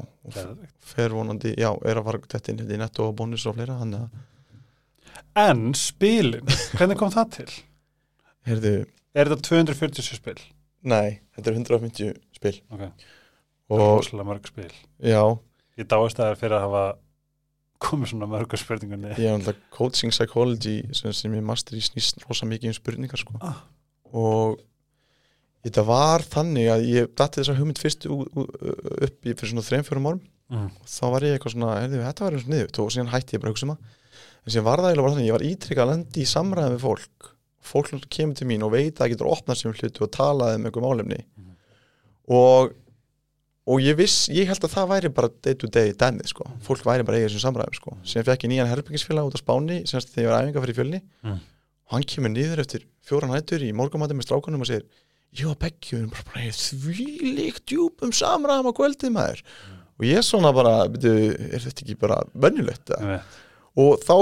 [0.93, 3.77] fer vonandi, já, er að fara þetta inn hérna í netto og bónus og fleira
[3.83, 4.27] þannig að
[5.41, 6.47] En spilin,
[6.79, 7.51] hvernig kom það til?
[8.49, 8.75] Heyrðu,
[9.15, 10.39] Er þetta 247 spil?
[10.87, 12.57] nei, þetta er 150 spil.
[12.73, 12.87] Ok,
[13.71, 14.71] og rosalega mörg spil.
[15.03, 15.23] Já,
[15.79, 16.85] Ég dáist það fyrir að hafa
[17.81, 22.21] komið svona mörgur spurningunni ég er alltaf coaching psychology sem, sem ég master í snýst
[22.27, 23.39] rosa mikið um spurningar sko.
[23.41, 23.63] Ah.
[24.13, 24.61] og
[25.65, 30.21] þetta var þannig að ég datti þessa hugmynd fyrst upp í fyrir svona 3-4 árum
[30.21, 30.69] mm.
[30.81, 33.37] og þá var ég eitthvað svona, heyrðu, þetta var eins og niður og síðan hætti
[33.37, 33.99] ég bara að hugsa um það
[34.41, 36.85] en síðan var það eiginlega bara þannig, ég var ítrykkað að lendi í samræðum við
[36.87, 37.31] fólk
[37.71, 40.69] fólk kemur til mín og veit að það getur opnað sem hlutu og talaði um
[40.71, 41.51] einhver málefni Mhm.
[42.37, 42.73] og
[43.69, 46.85] og ég viss, ég held að það væri bara day to day dæmið sko, fólk
[46.87, 50.15] væri bara eigið sem samræðum sko, sem fekk ég nýjan herbyggisfélag út á Spáni, semst
[50.15, 51.01] þegar ég var æfinga fyrir fjölni.
[51.27, 51.39] Mm.
[51.91, 54.87] og hann kemur niður eftir fjóran hættur í morgumæti með strákunum og segir
[55.37, 57.07] ég og Beggi, við erum bara, bara því
[57.37, 59.43] líkt djúpum samræðum á kvöldið maður.
[60.01, 63.37] Og ég svona bara, byrju, er þetta ekki bara vennulegt Ég veit.
[63.77, 64.17] og þá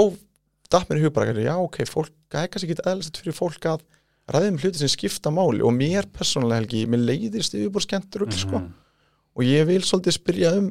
[0.69, 3.69] datt mér í hug bara, já ok, fólk, það er kannski ekki eðlisett fyrir fólk
[3.71, 3.85] að
[4.29, 5.63] ræðum hluti sem skipta máli.
[5.65, 8.59] Og mér persónulega helgi, mér leiðir stiðubor skemmtur mm sko.
[8.59, 8.88] Mhm.
[9.39, 10.69] Og ég vil svolítið spyrja um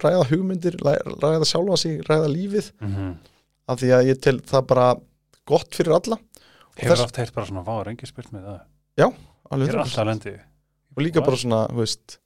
[0.00, 3.16] ræða hugmyndir, ræða sjálfa sig ræða lífið, Mhm.
[3.68, 4.86] af því að ég tel það bara
[5.46, 6.18] gott fyrir alla.
[6.76, 8.60] Hefur þess, oft heilt bara svona, vá, er engi spurt með það?
[9.50, 9.84] Alveg Ég er 100%.
[9.84, 10.32] alltaf lendi.
[10.96, 12.18] Og líka bara svona, veist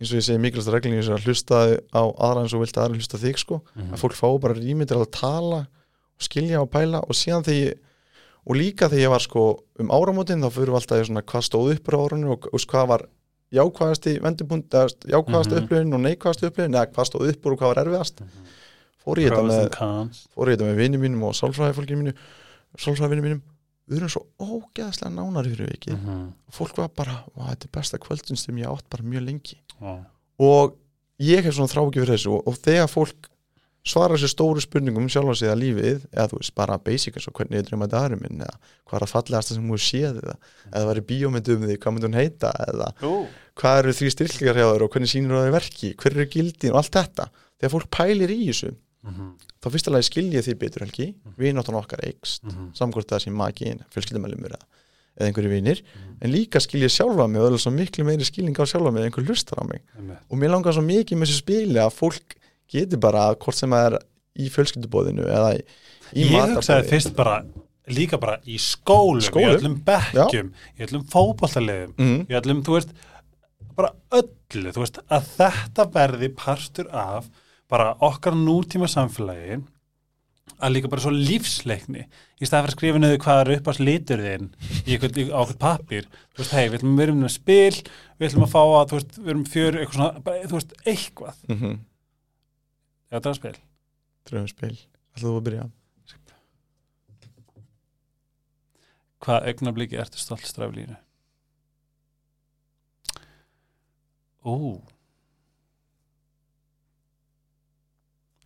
[0.00, 1.56] eins og ég segi mikilvægsta reglin í þessu að hlusta
[1.94, 3.62] á aðra eins og vilt að aðra hlusta þig sko.
[3.76, 3.92] Mhm.
[3.94, 7.00] að fólk fá bara rými til að tala og skilja og pæla.
[7.08, 7.74] Og síðan þegar ég
[8.46, 9.44] og líka þegar ég var sko
[9.78, 12.60] um áramótin þá fyrir við alltaf í svona hvað stóð upp á árunni og, og
[12.60, 13.06] hvað var
[13.52, 15.64] jákvæðasti vendupunkt, eða jákvæðasti Mhm.
[15.64, 18.46] upplifin og neikvæðasti upplifin eða hvað stóð upp úr og hvað var erfiðast Mhm.
[19.04, 19.70] fór ég þetta Pros með
[20.52, 22.14] þetta með vinni mínum og sálfræðifólkinu mínu
[22.78, 23.42] sálfræðivinni mínum
[23.90, 26.32] við erum svo ógeðslega nánar fyrir vikið Mhm.
[26.48, 29.56] og fólk var bara, "Vá, þetta er besta kvöldin sem ég átt bara mjög lengi
[30.38, 30.76] og
[31.20, 33.28] ég hef svona þrá ekki fyrir þessu og, og þegar fólk
[33.84, 37.26] svarar sér stóru spurningum um sjálfa sig að lífið eða þú veist bara basic eins
[37.26, 38.54] og hvernig ég dröma dagurinn minn eða
[38.86, 40.36] hvað er að fallegasta sem þú hefur séð eða,
[40.70, 43.12] eða var í bíómyndu um því, hvað myndi hún heita eða Ú,
[43.58, 46.72] hvað eru því styrklingar hjá þér og hvernig sýnir það í verki hver eru gildin
[46.76, 47.26] og allt þetta.
[47.58, 48.70] Þegar fólk pælir í þessu
[49.02, 49.32] mhm,
[49.62, 51.08] þá fyrst alveg skiljið því betur helgi.
[51.38, 54.62] Við náttúrulega okkar eikst mhm, samkvæmt það sem makin, fjölskyldumælumur eða,
[55.18, 56.14] eða einhverju vinir, Mhm.
[56.22, 59.02] en líka skilja sjálfa mig og það er svo miklu meiri skilning á sjálfa mig
[59.02, 59.82] en einhver hlustar á mig.
[60.30, 62.36] Og mér langar svo mikið með þessu spili að fólk
[62.72, 63.98] geti bara, hvort sem það er
[64.42, 65.62] í fjölskyldubóðinu eða í,
[66.12, 66.56] í Ég matarboði.
[66.58, 67.36] hugsaði fyrst bara
[67.92, 69.48] líka bara í skólum, Skólum?
[69.48, 72.94] í öllum bekkjum í öllum fótballtaliðum mm, í öllum, þú veist
[73.76, 77.28] bara öllu, þú veist, að þetta verði partur af
[77.72, 79.62] bara okkar nútíma samfélagi
[80.62, 83.72] að líka bara svo lífsleikni í staðan fyrir að skrifa niður hvað er upp á
[83.78, 84.50] sliturðin
[84.84, 87.78] í eitthvað pappir þú veist, hei, við ætlum að vera með spil
[88.20, 90.76] við ætlum að fá að, þú veist, við erum fjör eitthvað svona, bara, þú veist,
[90.84, 91.80] eitthvað mm -hmm.
[93.12, 93.56] Eða það er spil
[94.28, 94.74] dröfumspil,
[95.16, 95.68] ætlaðu þú að byrja?
[99.22, 100.96] Hvað augnabliki ertu stolt straflínu?
[104.42, 104.54] Ó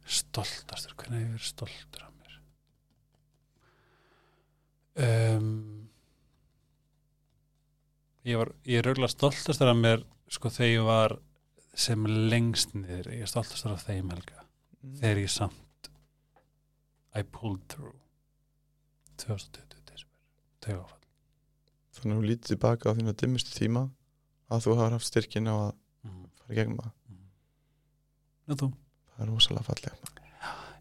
[0.07, 2.35] Stoltastur, hvernig hefur verið stoltur af mér?
[5.03, 5.49] Um,
[8.29, 11.17] ég var, ég er rauglega stoltastur af mér sko þegar ég var
[11.77, 14.46] sem lengst niður, ég er stoltastur af þeim helga
[15.01, 15.91] þegar ég samt
[17.17, 17.97] I pulled through.
[19.17, 20.21] 2020 desember
[20.61, 20.97] tegafall
[21.97, 23.87] þannig að þú lítið tilbaka á þína dimmustu tíma
[24.53, 25.71] að þú hafa haft styrkin á að
[26.05, 26.27] mm.
[26.37, 26.93] fara í gegnum það.
[28.47, 28.69] Þú,
[29.15, 29.97] það er rosalega fallega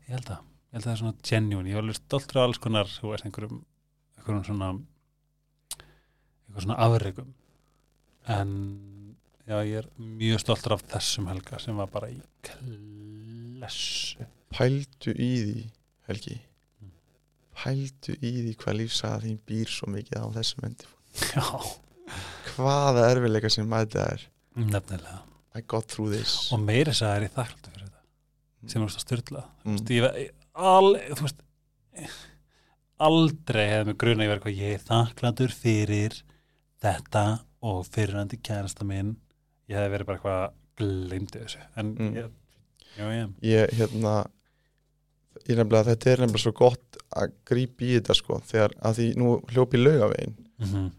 [0.05, 2.49] ég held að ég held að það er svona genuine, ég var alveg stoltur af
[2.49, 3.61] alls konar þú veist einhverjum,
[4.19, 4.69] einhverjum svona
[5.75, 7.31] einhverjum svona afregum
[8.35, 8.51] en
[9.45, 12.19] já, ég er mjög stoltur af þessum helga sem var bara í
[13.65, 15.63] klessu pældu í því
[16.05, 16.35] Helgi.
[16.81, 16.91] Mm.
[17.57, 21.45] pældu í því hvað lífsaga þín býr svo mikið á þessum endi Já,
[22.55, 24.23] hvaða erfiðleika sem mætið er
[24.55, 25.21] nefnilega.
[25.55, 26.51] I got through this.
[26.51, 28.01] Og meiri þess að er í þakkláttu fyrir þetta.
[28.67, 29.77] Sem þú veist að styrla mm.
[29.95, 31.43] ég, al, þú veist
[33.05, 36.17] aldrei hefði mig gruna ég verið hvað ég er þakkláttur fyrir
[36.83, 37.25] þetta
[37.65, 39.15] og fyrirandi kærasta minn.
[39.71, 40.43] Ég hefði verið bara eitthvað
[40.79, 41.63] glimti þessu.
[41.79, 42.15] En Mm.
[42.19, 42.31] ég,
[42.97, 44.15] já, ég, ég hérna
[45.45, 49.07] ég nefnilega þetta er nefnilega svo gott að grípa í þetta sko þegar að því
[49.19, 50.91] nú hljópi laugavegin mm -hmm.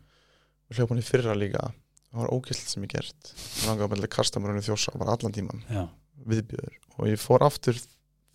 [0.77, 1.71] hljópa hann í fyrra líka.
[2.11, 3.33] Það var ógæslega sem ég gert.
[3.61, 5.89] Ég langaði kastamurinn í þjósa bara allan tíman já.
[6.27, 7.77] Viðbjöður og ég fór aftur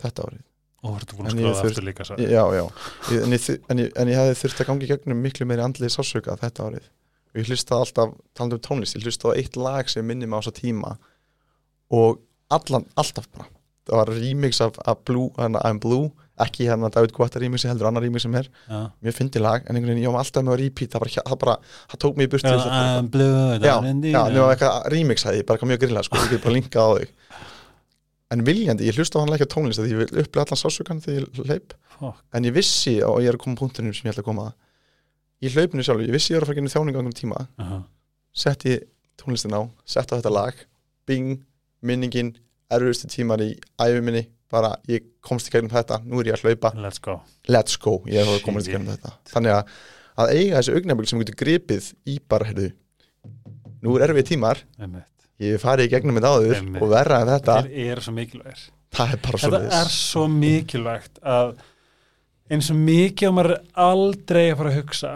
[0.01, 0.43] þetta árið.
[0.81, 2.65] Og verður búin að þurft- aftur líka já, já,
[3.23, 6.38] en ég, en ég, en ég hefði þurft að gangi gegnum miklu meiri andliði sásauka
[6.41, 6.88] þetta árið.
[7.31, 10.41] Og ég hlustaði alltaf, talandi um tónlist ég hlustaði eitt lag sem minni mig á
[10.41, 10.97] þessa tíma.
[11.91, 12.19] Og
[12.57, 13.48] allan, alltaf bara.
[13.90, 16.11] Það var remix af, af Blue, hana, I'm Blue
[16.41, 18.48] ekki hérna David Guetta remixi heldur annar remix sem er.
[18.69, 21.23] Já, mér fyndi lag en einhvern veginn ég var alltaf með að repeat það bara,
[21.30, 21.56] það bara,
[21.91, 22.68] það tók mig í burtu að-
[23.02, 26.18] I'm blue já, já, the- nema eitthvað remix hefði ég bara kom mjög grilla sko,
[26.23, 27.11] ég get bara linkað á þig.
[28.32, 31.02] En viljandi, ég hlusta á hann ekki á tónlist því ég vil upplega allan sásugan
[31.03, 32.22] þegar ég hleyp Fuck.
[32.34, 34.53] en ég vissi, og ég er að koma punktunum sem ég ætla að koma að
[35.41, 37.82] í hlaupinu sjálf, ég vissi ég er að fara að gera þjáningu um tíma, Aha.
[38.34, 38.78] setti
[39.19, 40.53] tónlistin á setti á þetta lag,
[41.06, 41.41] bing
[41.86, 42.34] minningin,
[42.72, 46.45] erfiðustu tímar í æfi minni, bara ég komst í gegnum þetta, nú er ég að
[46.49, 47.20] hlaupa, let's go.
[47.52, 49.16] Let's go ég er að komast í gegnum þetta.
[49.32, 49.74] Þannig að,
[50.22, 52.70] að eiga þessi augnablik sem getur gripið í bara, heyrðu
[53.82, 54.62] nú er erfið tímar,
[55.41, 56.84] ég hef farið í gegnum þetta áður Einmitt.
[56.84, 58.64] og verra en þetta, þeir eru svo mikilvægir.
[58.91, 61.53] Það er bara svo þetta er svo mikilvægt að
[62.52, 65.12] eins og mikið og maður er aldrei að fara að hugsa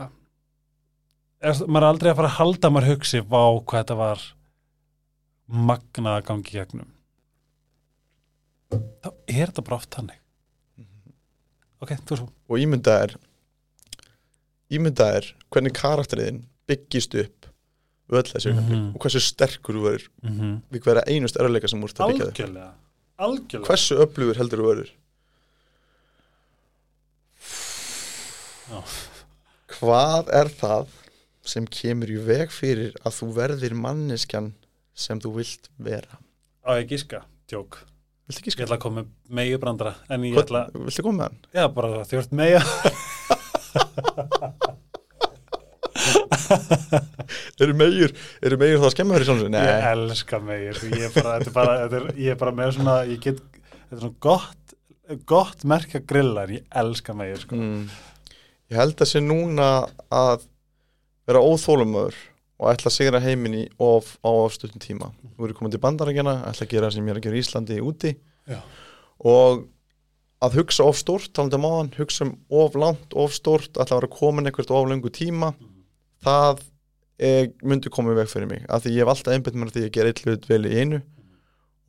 [1.43, 4.25] er, maður er aldrei að fara að halda að maður hugsi vá hvað þetta var
[5.49, 6.91] magnað að gangi gegnum.
[8.71, 10.19] Þá er þetta bara oft þannig.
[11.83, 12.29] Ok, þú er svo.
[12.49, 13.15] Og ímynda er
[14.73, 17.45] ímynda er hvernig karakteriðin byggist upp
[18.09, 18.95] öll þessi augnablik Mhm.
[18.95, 20.61] og hversu sterkur þú verður mm -hmm.
[20.71, 22.45] við hverja einust erðarleika sem úr það byggja þig.
[22.45, 22.73] Algjörlega
[23.17, 23.65] algjörlega.
[23.67, 24.91] Hversu öflugur heldur þú verður?
[29.79, 30.87] Hvað er það
[31.45, 34.53] sem kemur í veg fyrir að þú verðir manneskjan
[34.95, 36.15] sem þú vilt vera
[36.65, 37.19] á ég gíska,
[37.51, 37.71] tjók
[38.25, 39.07] viltu ekki ég ætla að koma með
[39.37, 39.53] megi
[40.31, 41.37] ég ætla, viltu koma með hann?
[41.53, 42.61] já bara þjórt mega
[47.61, 48.13] eru megjur,
[48.45, 49.49] eru megjur þá að skemma fyrir sjálfsög?
[49.49, 51.05] ég Nei, elska megir ég
[52.19, 54.63] ég er bara með svona ég get, þetta er svona gott
[55.29, 57.53] gott merka grilla en ég elska megir sko.
[57.57, 57.83] mm.
[58.73, 59.69] ég held að sé núna
[60.09, 60.39] að
[61.29, 62.17] vera óþólumöður
[62.59, 65.11] og ætla að sigra heiminn í of á stuttum tíma.
[65.35, 67.79] Þú eru komið til bandarækjana, ætla að gera sem ég er að gera í Íslandi
[67.83, 68.13] úti.
[68.45, 68.59] Já.
[69.25, 69.65] og
[70.45, 74.01] að hugsa of stórt, talandi um áðan hugsa um of langt, of stórt ætla að
[74.03, 75.53] vera komin eitthvað of lengu tíma.
[76.25, 76.63] Það
[77.17, 79.79] er, myndi koma í veg fyrir mig, af því ég hef alltaf einbætt mér að
[79.79, 81.01] því að gera eitt hlut vel í einu.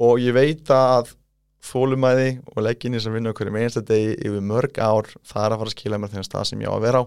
[0.06, 1.14] Og ég veit að
[1.66, 5.60] þólumæði og legginni sem vinna okkur í einsta degi yfir mörg ár það er að
[5.62, 7.04] fara að skila mér þennan stað sem ég á að vera á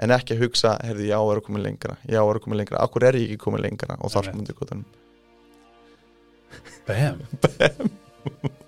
[0.00, 1.98] en ekki að hugsa, heyrðu, ég á að komin lengra.
[2.08, 3.98] Ég á að komin lengra, akkur er ég ekki komin lengra?
[4.00, 4.86] Og þar myndi gotanum
[6.86, 7.20] bam.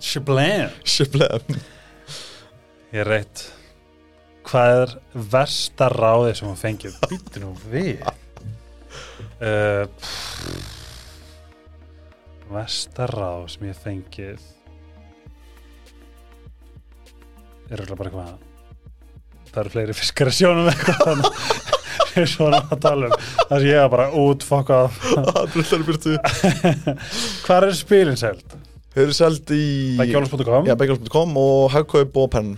[0.02, 0.70] Shablam.
[0.86, 1.40] Sjöflega
[2.92, 3.46] ég er reitt
[4.46, 4.90] hvað er
[5.32, 6.98] versta ráðið sem hún fengið?
[7.10, 8.02] Býttu nú við.
[9.42, 9.88] Uh,
[12.46, 14.44] versta ráð sem ég fengið.
[17.72, 18.51] Er örugglega bara eitthvað
[19.52, 23.14] það eru fleiri fiskar að sjónum eitthvað þannig svona að tala um.
[23.48, 24.98] Það sem ég er bara út fokk af
[25.54, 26.16] Brullar byrtu
[27.46, 28.56] hvað er spilin seld?
[28.92, 29.62] Þau eru seld í
[30.02, 32.50] bækjóls.com og hagkaup og penn.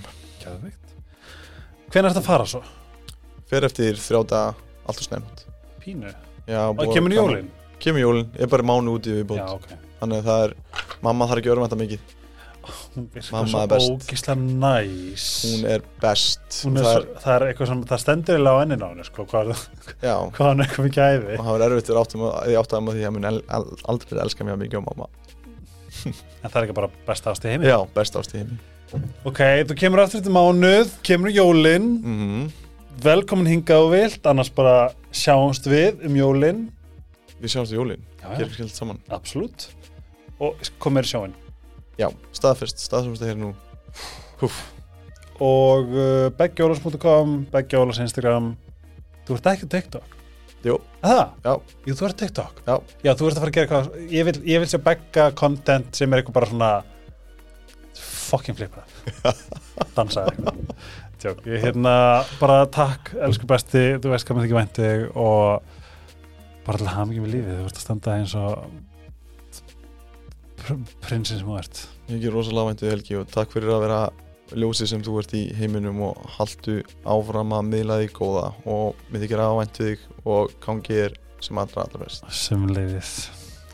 [1.95, 2.63] Hvenær er þetta að fara svo?
[3.47, 5.45] Fer eftir þrjáta allt og snemt
[5.85, 6.11] Pínu.
[6.49, 7.47] Já, Og kemur jólin?
[7.81, 9.69] Kemur jólin, ég er bara mánu úti við bótt ok.
[10.01, 10.55] Þannig að það er,
[11.05, 12.13] mamma þarf ekki að örma þetta mikið
[12.95, 13.93] Hún er Mamma svo er best.
[13.93, 15.27] ógislega næs.
[15.45, 16.59] Hún er best.
[16.65, 19.07] Hún er það svo, það er eitthvað sem það stendur eiginlega á enninu á henni
[19.09, 19.53] sko, hvað,
[20.03, 23.07] hvað hann er eitthvað mikið æði og það var erfitt að áttum að að því
[23.09, 25.11] að mun el, el, aldrei elska mér mikið um mamma.
[26.05, 27.69] En það er ekki bara besta ást í heimi.
[27.71, 28.61] Já, best ást í heimi.
[29.27, 32.45] Ok, þú kemur aftur þetta mánuð kemur jólin, mm
[33.03, 36.61] velkomin hingað og vilt annars bara sjáumst við um jólin.
[37.43, 39.01] Við sjáumst í jólin, já, gerum skilt saman.
[39.13, 39.67] Absolutt.
[40.43, 41.35] Og komir í sjóin
[42.01, 43.53] Já, staðfest, staðfest að hér nú
[44.41, 44.57] Húf,
[45.43, 48.53] og uh, beggjólas.com beggjólas Instagram
[49.27, 50.19] þú ert ekki TikTok
[50.65, 50.79] Jú.
[51.05, 51.23] það?
[51.45, 51.53] Já.
[51.85, 52.75] Jú, þú ert TikTok Já.
[53.05, 55.95] Já, þú ert að fara að gera eitthvað ég vil, ég vil sjá begga content
[55.95, 56.73] sem er eitthvað bara svona
[57.95, 58.83] fucking flippa
[59.97, 60.63] dansa eitthvað
[61.25, 61.45] tjók.
[61.49, 61.95] Ég hérna
[62.41, 65.71] bara takk, elsku besti, þú veist hvað maður ekki vænti þig og
[66.67, 68.51] bara til hafa mikið með lífið, þú veist að standa eins og
[71.05, 71.83] prinsinn sem þú ert.
[72.09, 74.01] Ekki rosalega væntu Helgi og takk fyrir að vera
[74.55, 79.25] ljósið sem þú ert í heiminum og haldu áfram að miðla þig góða og við
[79.25, 80.05] þykir að væntu þig
[80.35, 82.29] og gangi er sem allra allra best.
[82.33, 83.15] Sem leiðis.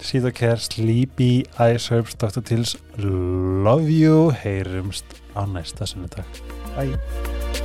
[0.00, 2.40] Síðu kér, Sleepy, Ice Herbs, Dr.
[2.40, 6.40] Tills, Love You, heyrumst á næsta sunnudag.
[6.72, 7.59] Bye.